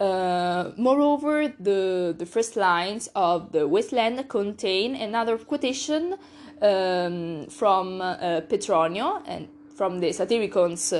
Uh, 0.00 0.70
moreover, 0.76 1.48
the, 1.58 2.14
the 2.16 2.26
first 2.26 2.54
lines 2.56 3.08
of 3.16 3.50
the 3.50 3.66
Wasteland 3.66 4.28
contain 4.28 4.94
another 4.94 5.36
quotation 5.36 6.14
um, 6.62 7.46
from 7.48 8.00
uh, 8.00 8.40
Petronio 8.42 9.22
and 9.26 9.48
from 9.76 9.98
the 9.98 10.12
Satyricons, 10.12 10.90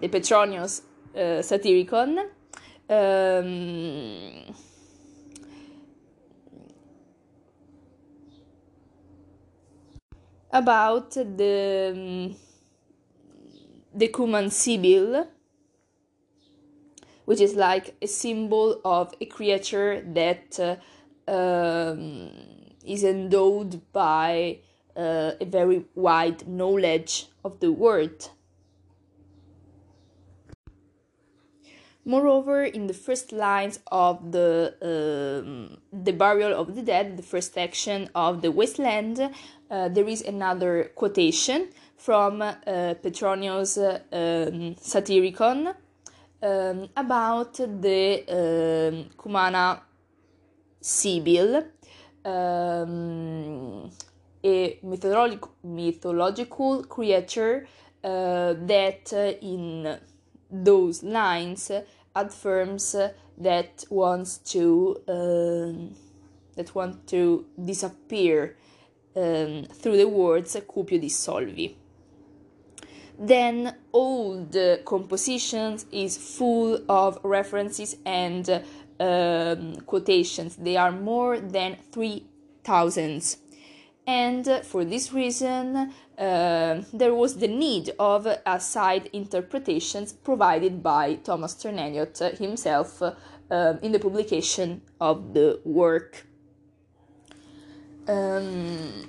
the 0.00 0.08
Petronio's 0.08 0.82
uh, 1.16 1.42
Satyricon, 1.42 2.28
um, 2.88 4.54
about 10.52 11.10
the 11.12 11.92
um, 11.94 12.36
the 13.94 14.08
Cuman 14.08 14.50
Sibyl, 14.50 15.26
which 17.24 17.40
is 17.40 17.54
like 17.54 17.94
a 18.02 18.06
symbol 18.06 18.80
of 18.84 19.14
a 19.20 19.26
creature 19.26 20.02
that 20.14 20.58
uh, 20.58 21.30
um, 21.30 22.30
is 22.84 23.04
endowed 23.04 23.80
by 23.92 24.58
uh, 24.96 25.32
a 25.40 25.44
very 25.44 25.84
wide 25.94 26.46
knowledge 26.46 27.26
of 27.44 27.60
the 27.60 27.72
world. 27.72 28.30
Moreover, 32.06 32.64
in 32.64 32.86
the 32.86 32.92
first 32.92 33.32
lines 33.32 33.80
of 33.90 34.30
the 34.30 34.74
um, 34.82 35.78
the 35.90 36.12
burial 36.12 36.52
of 36.52 36.74
the 36.74 36.82
dead, 36.82 37.16
the 37.16 37.22
first 37.22 37.54
section 37.54 38.10
of 38.14 38.42
the 38.42 38.50
wasteland, 38.50 39.18
uh, 39.70 39.88
there 39.88 40.06
is 40.06 40.20
another 40.20 40.92
quotation 40.94 41.68
from 41.96 42.42
uh, 42.42 42.52
Petronio's 43.02 43.78
uh, 43.78 44.00
um, 44.12 44.74
Satyricon 44.74 45.74
um, 46.42 46.88
about 46.94 47.54
the 47.54 48.24
um, 48.28 49.10
Cumana 49.16 49.80
Sibyl, 50.82 51.64
um, 52.26 53.90
a 54.44 54.78
mythological, 54.82 55.52
mythological 55.64 56.84
creature 56.84 57.66
uh, 58.04 58.52
that 58.66 59.10
uh, 59.14 59.32
in 59.40 59.98
those 60.62 61.02
lines 61.02 61.70
affirms 62.14 62.94
that 63.38 63.84
wants 63.90 64.38
to 64.38 64.96
um, 65.08 65.94
that 66.56 66.72
want 66.74 67.06
to 67.08 67.44
disappear 67.62 68.56
um, 69.16 69.64
through 69.64 69.96
the 69.96 70.08
words 70.08 70.56
cupio 70.68 71.00
dissolvi. 71.00 71.74
Then 73.18 73.74
all 73.92 74.44
the 74.44 74.80
compositions 74.84 75.86
is 75.92 76.16
full 76.16 76.80
of 76.88 77.18
references 77.22 77.96
and 78.04 78.62
um, 78.98 79.76
quotations. 79.86 80.56
They 80.56 80.76
are 80.76 80.92
more 80.92 81.38
than 81.38 81.76
three 81.92 82.26
thousands 82.64 83.38
and 84.06 84.60
for 84.64 84.84
this 84.84 85.12
reason 85.12 85.92
uh, 86.18 86.82
there 86.92 87.14
was 87.14 87.38
the 87.38 87.48
need 87.48 87.90
of 87.98 88.26
a 88.26 88.60
side 88.60 89.10
interpretations 89.12 90.12
provided 90.12 90.82
by 90.82 91.14
Thomas 91.16 91.52
Stern 91.52 91.78
Eliot 91.78 92.18
himself 92.38 93.02
uh, 93.02 93.74
in 93.82 93.92
the 93.92 93.98
publication 93.98 94.80
of 95.00 95.34
the 95.34 95.60
work. 95.64 96.26
Um, 98.06 99.06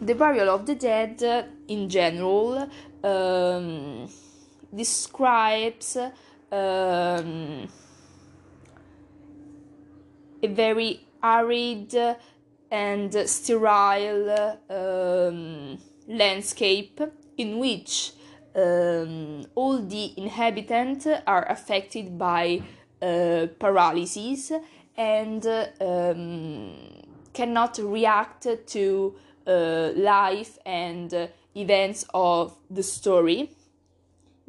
the 0.00 0.14
burial 0.14 0.50
of 0.50 0.66
the 0.66 0.74
dead, 0.74 1.22
uh, 1.22 1.44
in 1.68 1.88
general, 1.88 2.68
um, 3.02 4.08
describes 4.74 5.96
um, 5.96 7.68
a 10.42 10.48
very 10.48 11.00
arid 11.22 11.94
and 12.70 13.28
sterile 13.28 14.58
um, 14.68 15.78
landscape 16.08 17.00
in 17.36 17.58
which 17.58 18.12
um, 18.54 19.44
all 19.54 19.78
the 19.78 20.12
inhabitants 20.16 21.06
are 21.26 21.44
affected 21.50 22.18
by 22.18 22.62
uh, 23.02 23.46
paralysis 23.58 24.52
and 24.96 25.46
um, 25.80 26.74
cannot 27.32 27.78
react 27.78 28.46
to 28.66 29.14
uh, 29.46 29.92
life 29.94 30.58
and 30.64 31.12
uh, 31.12 31.26
events 31.54 32.06
of 32.14 32.56
the 32.70 32.82
story 32.82 33.50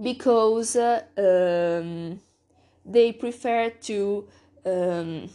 because 0.01 0.75
um, 0.75 2.19
they 2.85 3.11
prefer 3.11 3.69
to 3.69 4.27
um, 4.65 5.29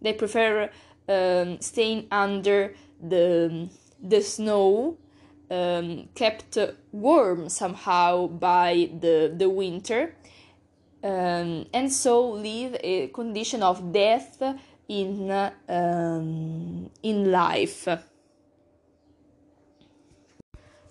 they 0.00 0.12
prefer 0.12 0.70
um, 1.08 1.60
staying 1.60 2.06
under 2.10 2.74
the 3.00 3.68
the 4.02 4.20
snow 4.20 4.98
um, 5.50 6.08
kept 6.14 6.58
warm 6.90 7.48
somehow 7.48 8.26
by 8.26 8.90
the 9.00 9.32
the 9.36 9.48
winter. 9.48 10.14
Um, 11.04 11.66
and 11.74 11.92
so 11.92 12.30
live 12.30 12.76
a 12.80 13.08
condition 13.08 13.62
of 13.62 13.92
death 13.92 14.42
in 14.88 15.30
um, 15.68 16.90
in 17.02 17.30
life. 17.30 17.88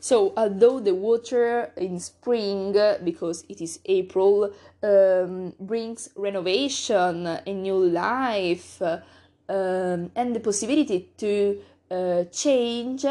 So 0.02 0.34
although 0.36 0.80
the 0.80 0.96
water 0.96 1.72
in 1.78 2.00
spring 2.00 2.76
because 3.04 3.46
it 3.48 3.62
is 3.62 3.80
april 3.86 4.52
um, 4.82 5.54
brings 5.60 6.10
renovation 6.16 7.28
a 7.28 7.54
new 7.54 7.78
life 7.78 8.82
um, 8.82 10.10
and 10.16 10.36
the 10.36 10.40
possibility 10.40 11.12
to 11.18 11.62
uh, 11.92 12.24
change 12.32 13.06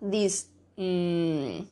this 0.00 0.46
um, 0.78 1.68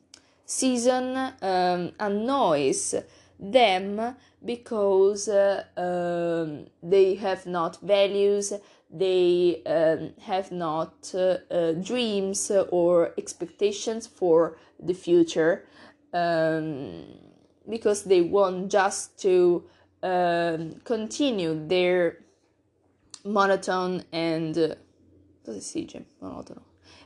season 0.47 1.16
um, 1.43 1.93
annoys 1.99 2.95
them 3.38 4.16
because 4.45 5.28
uh, 5.28 5.64
um, 5.76 6.66
they 6.82 7.14
have 7.14 7.45
not 7.47 7.80
values 7.82 8.53
they 8.93 9.62
um, 9.66 10.12
have 10.20 10.51
not 10.51 11.12
uh, 11.14 11.36
uh, 11.51 11.72
dreams 11.72 12.51
or 12.70 13.12
expectations 13.16 14.07
for 14.07 14.57
the 14.80 14.95
future 14.95 15.64
um, 16.12 17.05
because 17.68 18.03
they 18.05 18.20
want 18.20 18.70
just 18.70 19.20
to 19.20 19.62
um, 20.03 20.74
continue 20.84 21.66
their 21.68 22.18
monotone 23.24 24.03
and 24.12 24.76
cosa 25.51 26.05
monotono 26.23 26.63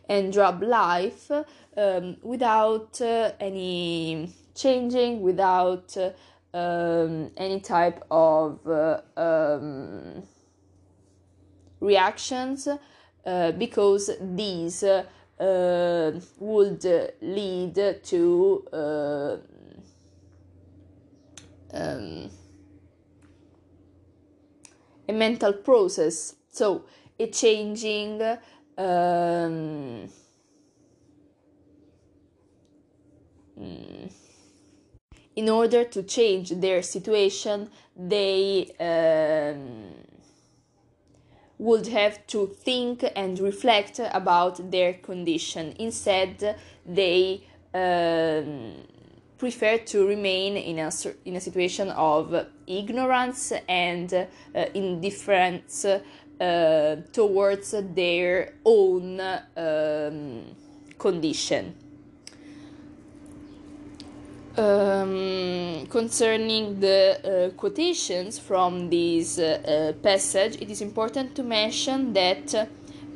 and 0.08 0.32
drop 0.32 0.60
life 0.62 1.30
um, 1.76 2.16
without 2.22 3.00
uh, 3.00 3.32
any 3.40 4.32
changing 4.54 5.20
without 5.22 5.96
uh, 5.96 6.10
um, 6.56 7.30
any 7.36 7.60
type 7.60 8.04
of 8.10 8.60
uh, 8.66 9.00
um, 9.16 10.22
reactions 11.80 12.68
uh, 13.26 13.52
because 13.52 14.10
these 14.20 14.84
uh, 14.84 16.20
would 16.38 16.84
lead 17.20 17.74
to 18.04 18.64
uh, 18.72 19.36
um, 21.72 22.30
a 25.08 25.12
mental 25.12 25.52
process. 25.52 26.36
So, 26.52 26.84
changing 27.32 28.20
um, 28.76 30.08
in 35.36 35.48
order 35.48 35.84
to 35.84 36.02
change 36.02 36.50
their 36.50 36.82
situation, 36.82 37.70
they 37.96 38.70
um, 38.80 39.90
would 41.58 41.86
have 41.88 42.26
to 42.26 42.46
think 42.46 43.04
and 43.16 43.38
reflect 43.38 44.00
about 44.12 44.70
their 44.70 44.94
condition. 44.94 45.74
Instead, 45.78 46.56
they 46.86 47.42
um, 47.72 48.74
prefer 49.38 49.78
to 49.78 50.06
remain 50.06 50.56
in 50.56 50.78
a, 50.78 50.90
in 51.24 51.36
a 51.36 51.40
situation 51.40 51.90
of 51.90 52.46
ignorance 52.66 53.52
and 53.68 54.12
uh, 54.14 54.26
indifference 54.74 55.84
uh, 56.40 56.96
towards 57.12 57.74
their 57.94 58.54
own 58.64 59.20
um, 59.56 60.44
condition. 60.98 61.74
Um, 64.56 65.86
concerning 65.90 66.78
the 66.78 67.18
uh, 67.24 67.58
quotations 67.58 68.38
from 68.38 68.88
this 68.88 69.38
uh, 69.38 69.58
uh, 69.66 69.92
passage, 70.00 70.62
it 70.62 70.70
is 70.70 70.80
important 70.80 71.34
to 71.34 71.42
mention 71.42 72.12
that 72.12 72.54
uh, 72.54 72.66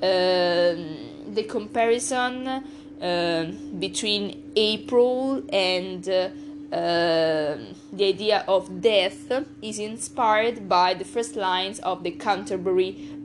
the 0.01 1.45
comparison 1.49 2.49
uh, 2.49 3.53
between 3.79 4.53
April 4.57 5.43
and 5.53 6.09
uh, 6.73 7.57
the 7.93 8.05
idea 8.05 8.45
of 8.47 8.81
death 8.81 9.33
is 9.63 9.79
inspired 9.79 10.69
by 10.69 10.95
the 10.95 11.05
first 11.05 11.37
lines 11.37 11.79
of 11.81 12.03
the 12.03 12.11
Canterbury 12.11 13.21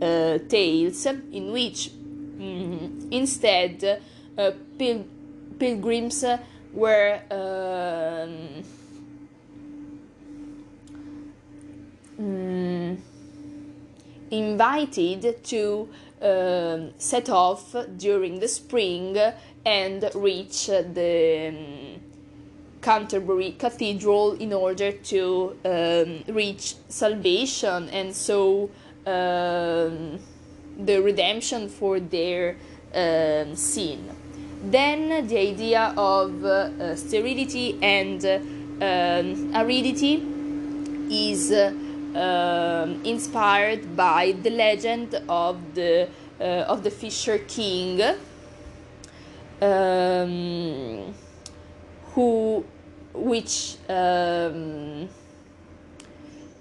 Tales, 0.47 1.05
in 1.05 1.51
which 1.51 1.89
mm, 2.37 3.11
instead 3.11 4.01
pil- 4.77 5.05
pilgrims 5.59 6.23
were 6.73 7.19
um, 7.29 8.63
mm, 12.19 12.97
invited 14.31 15.43
to 15.43 15.89
um, 16.21 16.91
set 16.97 17.29
off 17.29 17.75
during 17.97 18.39
the 18.39 18.47
spring 18.47 19.17
and 19.65 20.09
reach 20.15 20.67
the 20.67 21.49
um, 21.49 22.02
Canterbury 22.83 23.55
Cathedral 23.57 24.33
in 24.33 24.53
order 24.53 24.91
to 24.91 25.57
um, 25.65 26.35
reach 26.35 26.75
salvation 26.89 27.89
and 27.89 28.13
so 28.13 28.69
um, 29.07 30.19
the 30.77 31.01
redemption 31.01 31.69
for 31.69 31.99
their 31.99 32.57
um, 32.93 33.55
sin. 33.55 34.09
Then 34.63 35.27
the 35.27 35.37
idea 35.37 35.93
of 35.97 36.43
uh, 36.45 36.95
sterility 36.95 37.77
and 37.81 38.23
um, 38.81 39.55
aridity 39.55 40.21
is 41.09 41.51
uh, 41.51 42.95
inspired 43.03 43.95
by 43.95 44.35
the 44.43 44.49
legend 44.49 45.15
of 45.27 45.57
the 45.73 46.07
uh, 46.39 46.65
of 46.67 46.83
the 46.83 46.91
Fisher 46.91 47.37
King, 47.39 48.01
um, 49.61 51.13
who 52.13 52.63
which 53.13 53.77
um, 53.89 55.07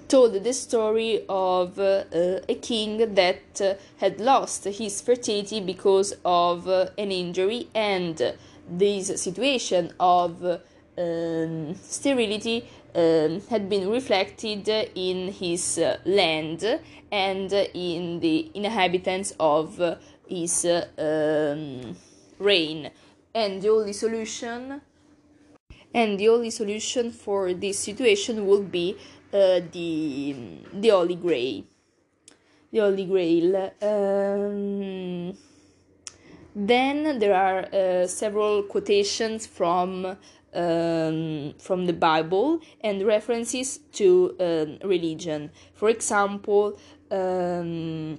told 0.08 0.34
the 0.44 0.52
story 0.52 1.24
of 1.28 1.78
uh, 1.78 2.04
a 2.48 2.54
king 2.60 3.14
that 3.14 3.60
uh, 3.60 3.74
had 3.98 4.20
lost 4.20 4.64
his 4.64 5.00
fertility 5.00 5.60
because 5.60 6.14
of 6.24 6.68
uh, 6.68 6.86
an 6.98 7.10
injury, 7.10 7.68
and 7.74 8.34
this 8.68 9.20
situation 9.20 9.92
of 9.98 10.44
um, 10.98 11.74
sterility 11.76 12.68
um, 12.94 13.40
had 13.48 13.70
been 13.70 13.88
reflected 13.88 14.68
in 14.94 15.32
his 15.32 15.78
uh, 15.78 15.96
land 16.04 16.80
and 17.10 17.52
in 17.72 18.20
the 18.20 18.50
inhabitants 18.54 19.32
of 19.40 19.80
uh, 19.80 19.96
his 20.28 20.66
um, 20.98 21.96
reign. 22.38 22.90
And 23.34 23.62
the 23.62 23.70
only 23.70 23.94
solution 23.94 24.82
and 25.94 26.18
the 26.18 26.28
only 26.28 26.50
solution 26.50 27.10
for 27.10 27.52
this 27.52 27.78
situation 27.78 28.46
would 28.46 28.70
be 28.70 28.96
uh, 29.32 29.60
the 29.72 30.36
the 30.72 30.88
Holy 30.88 31.16
Grail. 31.16 31.64
The 32.72 32.80
Holy 32.80 33.06
Grail. 33.06 33.72
Um, 33.82 35.36
then 36.54 37.18
there 37.18 37.34
are 37.34 37.64
uh, 37.72 38.06
several 38.06 38.62
quotations 38.64 39.46
from 39.46 40.16
um, 40.54 41.54
from 41.58 41.86
the 41.86 41.94
Bible 41.94 42.60
and 42.82 43.06
references 43.06 43.78
to 43.92 44.36
um, 44.38 44.88
religion. 44.88 45.50
For 45.74 45.88
example, 45.88 46.78
um, 47.10 48.18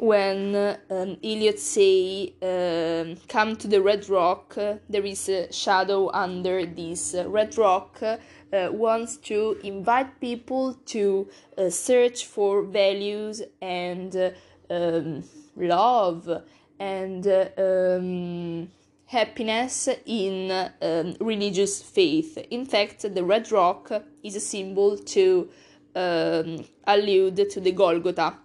when 0.00 0.56
um, 0.88 1.18
Eliot 1.22 1.58
say, 1.58 2.32
um, 2.42 3.16
"Come 3.28 3.56
to 3.56 3.68
the 3.68 3.82
red 3.82 4.08
rock," 4.08 4.56
uh, 4.56 4.76
there 4.88 5.04
is 5.04 5.28
a 5.28 5.52
shadow 5.52 6.10
under 6.12 6.64
this 6.64 7.14
uh, 7.14 7.28
red 7.28 7.56
rock. 7.58 8.02
Uh, 8.02 8.68
wants 8.72 9.16
to 9.18 9.56
invite 9.62 10.20
people 10.20 10.74
to 10.84 11.28
uh, 11.56 11.70
search 11.70 12.26
for 12.26 12.62
values 12.62 13.42
and 13.62 14.16
uh, 14.16 14.30
um, 14.70 15.22
love 15.56 16.28
and 16.80 17.26
uh, 17.26 17.48
um, 17.58 18.68
happiness 19.06 19.88
in 20.06 20.50
um, 20.50 21.14
religious 21.20 21.82
faith. 21.82 22.38
In 22.50 22.64
fact, 22.64 23.02
the 23.14 23.22
red 23.22 23.52
rock 23.52 23.92
is 24.24 24.34
a 24.34 24.40
symbol 24.40 24.96
to 24.96 25.48
um, 25.94 26.64
allude 26.86 27.50
to 27.50 27.60
the 27.60 27.72
Golgotha, 27.72 28.36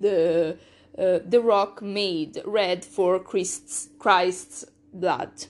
the 0.00 0.58
uh, 1.00 1.20
the 1.24 1.40
rock 1.40 1.80
made 1.80 2.42
red 2.44 2.84
for 2.84 3.18
Christ's, 3.18 3.88
Christ's 3.98 4.66
blood. 4.92 5.46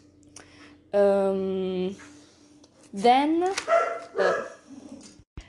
Um, 0.93 1.97
then, 2.93 3.43
uh, 3.43 4.45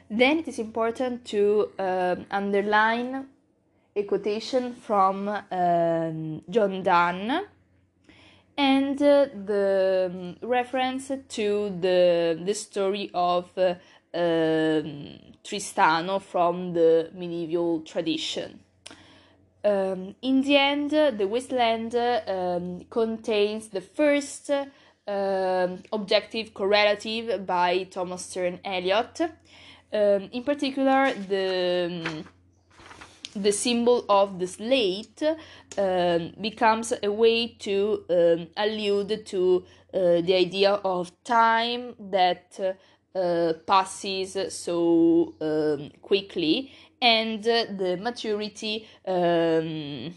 then 0.10 0.39
it 0.39 0.47
is 0.47 0.60
important 0.60 1.26
to 1.26 1.70
uh, 1.78 2.16
underline 2.32 3.28
a 3.95 4.04
quotation 4.04 4.74
from 4.74 5.28
um, 5.28 6.41
John 6.49 6.82
Donne 6.82 7.45
and 8.58 9.02
uh, 9.02 9.28
the 9.45 10.12
um, 10.12 10.49
reference 10.49 11.12
to 11.30 11.78
the 11.80 12.39
the 12.43 12.54
story 12.54 13.10
of 13.14 13.49
uh, 13.58 13.76
Tristano 15.43 16.22
from 16.22 16.74
the 16.74 17.10
medieval 17.14 17.82
tradition. 17.82 18.60
Um, 19.64 20.16
in 20.22 20.41
the 20.41 20.57
end, 20.57 20.91
the 20.91 21.28
wasteland 21.28 21.95
um, 21.95 22.86
contains 22.89 23.68
the 23.68 23.82
first 23.82 24.49
um, 25.07 25.84
objective 25.91 26.53
correlative 26.53 27.45
by 27.45 27.84
Thomas 27.84 28.26
Stern 28.26 28.59
Eliot. 28.66 29.22
Um, 29.93 30.30
in 30.32 30.43
particular, 30.43 31.14
the 31.14 32.24
the 33.34 33.51
symbol 33.51 34.05
of 34.09 34.39
the 34.39 34.47
slate 34.47 35.24
um, 35.78 36.34
becomes 36.41 36.93
a 37.01 37.09
way 37.09 37.47
to 37.47 38.03
um, 38.09 38.47
allude 38.57 39.26
to 39.26 39.64
uh, 39.93 40.22
the 40.22 40.36
idea 40.36 40.72
of 40.72 41.12
time 41.24 41.95
that 41.97 42.59
uh, 43.16 43.53
passes 43.66 44.53
so 44.53 45.34
um, 45.39 45.91
quickly 46.01 46.72
and 47.02 47.45
uh, 47.47 47.66
the 47.78 47.97
maturity 47.97 48.88
um, 49.08 50.14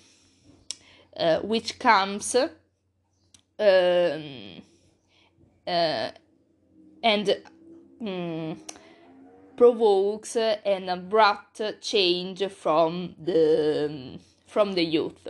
uh, 1.16 1.41
which 1.41 1.78
comes 1.78 2.35
um, 2.35 2.51
uh, 5.66 6.11
and 7.03 7.37
um, 8.01 8.61
provokes 9.57 10.37
an 10.37 10.89
abrupt 10.89 11.62
change 11.80 12.45
from 12.49 13.14
the 13.22 14.18
from 14.47 14.72
the 14.74 14.85
youth. 14.85 15.28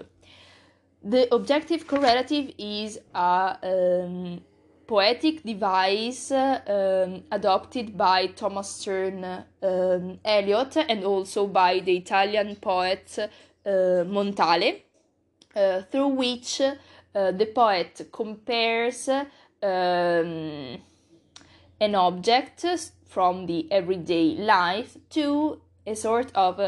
The 1.03 1.33
objective 1.35 1.87
correlative 1.87 2.55
is 2.59 2.99
a 3.15 3.59
um, 3.63 4.41
poetic 4.87 5.43
device 5.43 6.31
um, 6.31 7.23
adopted 7.31 7.97
by 7.97 8.27
Thomas 8.29 8.69
Stern 8.69 9.25
um, 9.25 10.19
Eliot 10.25 10.77
and 10.89 11.05
also 11.05 11.47
by 11.47 11.81
the 11.81 11.97
Italian 11.97 12.57
poet 12.57 13.19
uh, 13.19 14.05
Montale, 14.07 14.83
uh, 15.57 15.83
through 15.83 16.09
which 16.09 16.61
uh, 16.61 16.75
the 17.33 17.47
poet 17.55 18.09
compares 18.13 19.09
um, 19.09 19.23
an 21.81 21.95
object 21.95 22.65
from 23.07 23.47
the 23.47 23.71
everyday 23.71 24.37
life 24.37 24.97
to 25.11 25.61
a 25.87 25.95
sort 25.95 26.33
of 26.35 26.59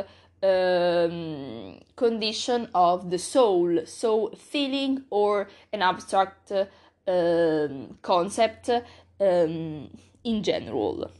um, 0.43 1.81
condition 1.97 2.69
of 2.75 3.11
the 3.11 3.19
soul, 3.19 3.81
so 3.87 4.31
feeling 4.37 5.05
or 5.11 5.49
an 5.73 5.83
abstract 5.83 6.53
uh, 6.53 6.67
concept 8.02 8.70
um, 9.20 9.90
in 10.24 10.42
general. 10.42 11.11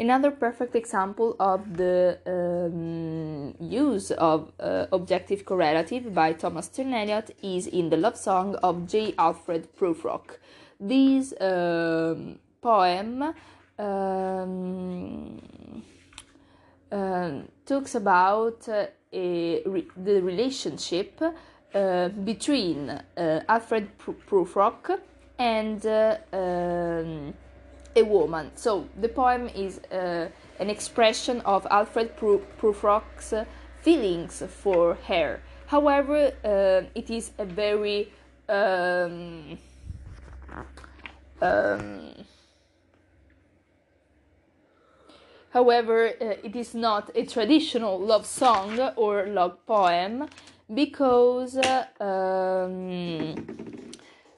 Another 0.00 0.30
perfect 0.30 0.76
example 0.76 1.34
of 1.40 1.76
the 1.76 2.18
um, 2.24 3.52
use 3.60 4.12
of 4.12 4.52
uh, 4.60 4.86
objective 4.92 5.44
correlative 5.44 6.14
by 6.14 6.34
Thomas 6.34 6.66
Sterne 6.66 6.94
Eliot 6.94 7.36
is 7.42 7.66
in 7.66 7.90
the 7.90 7.96
love 7.96 8.16
song 8.16 8.54
of 8.62 8.86
J. 8.86 9.14
Alfred 9.18 9.74
Prufrock. 9.76 10.38
This 10.78 11.34
um, 11.40 12.38
poem 12.62 13.34
um, 13.76 15.42
uh, 16.92 17.30
talks 17.66 17.96
about 17.96 18.68
uh, 18.68 18.86
re- 19.12 19.88
the 19.96 20.22
relationship 20.22 21.20
uh, 21.74 22.08
between 22.08 22.90
uh, 22.90 23.40
Alfred 23.48 23.88
Prufrock 23.98 24.98
and 25.38 25.84
uh, 25.86 26.16
um, 26.32 27.34
a 27.94 28.02
woman. 28.02 28.50
So 28.54 28.88
the 29.00 29.08
poem 29.08 29.48
is 29.54 29.78
uh, 29.92 30.28
an 30.58 30.70
expression 30.70 31.40
of 31.42 31.66
Alfred 31.70 32.16
Prufrock's 32.16 33.34
feelings 33.82 34.42
for 34.48 34.94
her. 35.06 35.40
However, 35.66 36.32
it 36.94 37.10
is 37.10 37.32
a 37.38 37.44
very 37.44 38.10
um, 38.48 39.58
um, 41.40 42.14
however, 45.50 46.12
uh, 46.20 46.34
it 46.42 46.56
is 46.56 46.74
not 46.74 47.10
a 47.14 47.24
traditional 47.24 47.98
love 47.98 48.26
song 48.26 48.80
or 48.96 49.26
love 49.26 49.64
poem 49.66 50.28
because 50.72 51.56
uh, 51.56 51.84
um, 52.00 53.34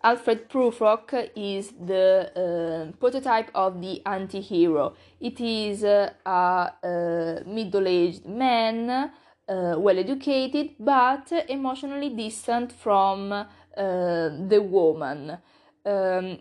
Alfred 0.02 0.48
Prufrock 0.48 1.30
is 1.36 1.72
the 1.72 2.30
uh, 2.34 2.96
prototype 2.98 3.50
of 3.54 3.80
the 3.80 4.04
anti 4.06 4.40
hero. 4.40 4.94
It 5.20 5.40
is 5.40 5.84
uh, 5.84 6.12
a, 6.24 6.72
a 6.82 7.42
middle 7.46 7.86
aged 7.86 8.26
man, 8.26 8.88
uh, 8.90 9.74
well 9.78 9.98
educated, 9.98 10.70
but 10.78 11.30
emotionally 11.48 12.10
distant 12.10 12.72
from 12.72 13.32
uh, 13.32 13.44
the 13.76 14.60
woman. 14.62 15.36
Um, 15.84 16.38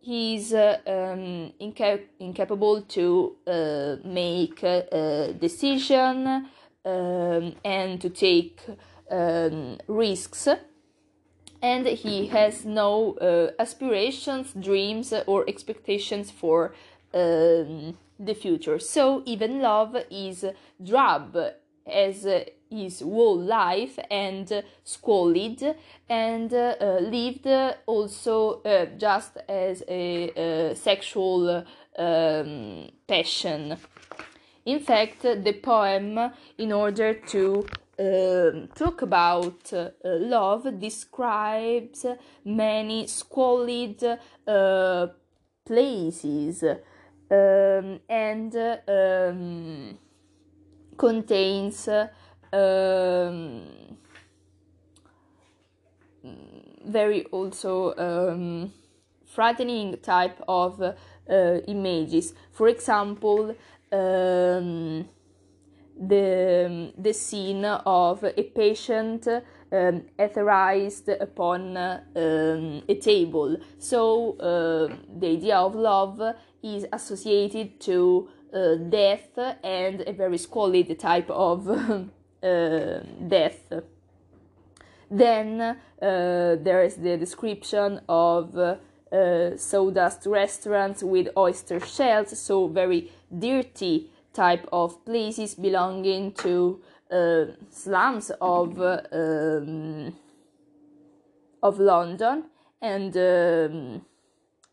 he's 0.00 0.52
uh, 0.52 0.78
um, 0.86 1.52
inca- 1.60 2.08
incapable 2.18 2.82
to 2.82 3.36
uh, 3.46 3.96
make 4.04 4.62
a, 4.62 5.32
decision 5.38 6.46
um, 6.84 7.54
and 7.64 8.00
to 8.00 8.10
take 8.10 8.60
um, 9.10 9.78
risks 9.88 10.48
and 11.62 11.86
he 11.86 12.26
has 12.26 12.64
no 12.64 13.14
uh, 13.14 13.50
aspirations 13.58 14.52
dreams 14.52 15.12
or 15.26 15.44
expectations 15.48 16.30
for 16.30 16.74
um, 17.14 17.96
the 18.18 18.34
future 18.34 18.78
so 18.78 19.22
even 19.26 19.60
love 19.60 19.96
is 20.10 20.44
drab 20.82 21.36
as 21.86 22.26
his 22.70 23.00
whole 23.00 23.38
life 23.38 23.98
and 24.10 24.64
squalid 24.84 25.76
and 26.08 26.52
uh, 26.52 26.98
lived 27.00 27.46
also 27.86 28.62
uh, 28.62 28.86
just 28.96 29.36
as 29.48 29.82
a, 29.88 30.74
sexual 30.74 31.64
um, 31.98 32.88
passion. 33.06 33.76
In 34.64 34.80
fact, 34.80 35.22
the 35.22 35.52
poem, 35.62 36.32
in 36.58 36.72
order 36.72 37.14
to 37.14 37.66
uh, 37.98 38.66
talk 38.74 39.02
about 39.02 39.72
uh, 39.72 39.90
love, 40.04 40.78
describes 40.78 42.04
many 42.44 43.06
squalid 43.06 44.18
uh, 44.46 45.06
places 45.64 46.62
um, 47.30 48.00
and 48.08 48.56
um, 48.88 49.98
contains 50.96 51.88
um, 52.52 53.62
very 56.86 57.24
also 57.26 57.94
um, 57.96 58.72
frightening 59.26 59.96
type 59.98 60.40
of 60.46 60.80
uh, 60.80 60.94
images. 61.66 62.34
For 62.52 62.68
example, 62.68 63.54
um, 63.92 65.08
the 65.98 66.92
the 66.98 67.12
scene 67.12 67.64
of 67.64 68.24
a 68.24 68.42
patient 68.42 69.26
um, 69.26 70.02
etherized 70.18 71.08
upon 71.20 71.76
um, 71.76 72.82
a 72.88 72.94
table. 73.00 73.56
So 73.78 74.36
uh, 74.38 74.94
the 75.18 75.28
idea 75.28 75.56
of 75.56 75.74
love 75.74 76.20
is 76.62 76.86
associated 76.92 77.80
to 77.80 78.28
uh, 78.52 78.74
death 78.76 79.38
and 79.64 80.02
a 80.06 80.12
very 80.12 80.38
squalid 80.38 80.98
type 80.98 81.30
of 81.30 81.68
uh, 82.42 83.00
death. 83.26 83.72
Then 85.10 85.60
uh, 85.60 85.76
there 86.00 86.82
is 86.82 86.96
the 86.96 87.16
description 87.16 88.00
of 88.08 88.56
uh, 88.56 89.56
sawdust 89.56 90.26
restaurants 90.26 91.02
with 91.02 91.28
oyster 91.36 91.80
shells, 91.80 92.38
so 92.38 92.66
very 92.66 93.10
dirty 93.36 94.10
type 94.36 94.68
of 94.72 95.04
places 95.04 95.54
belonging 95.54 96.32
to 96.32 96.80
uh, 97.10 97.44
slums 97.70 98.30
of 98.40 98.80
um, 98.80 100.12
of 101.62 101.78
London 101.78 102.44
and 102.82 103.16
um, 103.16 104.04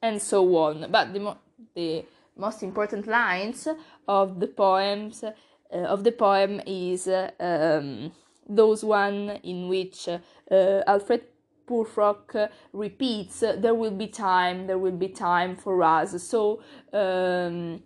and 0.02 0.22
so 0.22 0.56
on. 0.58 0.92
But 0.92 1.14
the 1.14 1.20
mo- 1.20 1.38
the 1.76 2.06
most 2.36 2.64
important 2.64 3.08
lines 3.08 3.68
of 4.08 4.40
the 4.40 4.48
poems 4.48 5.24
uh, 5.24 5.32
of 5.72 6.04
the 6.04 6.12
poem 6.12 6.62
is 6.66 7.08
uh, 7.08 7.32
um, 7.40 8.12
those 8.48 8.84
one 8.84 9.40
in 9.44 9.70
which 9.70 10.08
uh, 10.08 10.82
Alfred 10.88 11.24
Prufrock 11.68 12.50
repeats, 12.74 13.40
"There 13.40 13.74
will 13.74 13.92
be 13.92 14.08
time, 14.08 14.68
there 14.68 14.78
will 14.78 14.98
be 14.98 15.10
time 15.10 15.56
for 15.56 15.82
us." 15.84 16.22
So 16.24 16.62
um, 16.92 17.82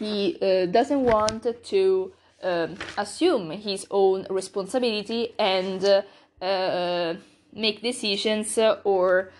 he 0.00 0.36
uh, 0.40 0.66
doesn't 0.66 1.04
want 1.04 1.46
to 1.64 2.12
um, 2.42 2.74
assume 2.96 3.50
his 3.50 3.86
own 3.90 4.26
responsibility 4.30 5.34
and 5.38 5.84
uh, 5.84 6.44
uh, 6.44 7.14
make 7.52 7.82
decisions 7.82 8.58
or 8.84 9.30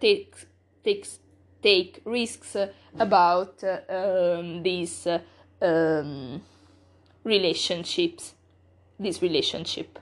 take 0.00 0.34
takes 0.82 1.20
take 1.62 2.00
risks 2.04 2.56
about 2.98 3.62
um, 3.88 4.62
these 4.64 5.06
um, 5.62 6.42
relationships 7.22 8.34
this 8.98 9.22
relationship 9.22 9.98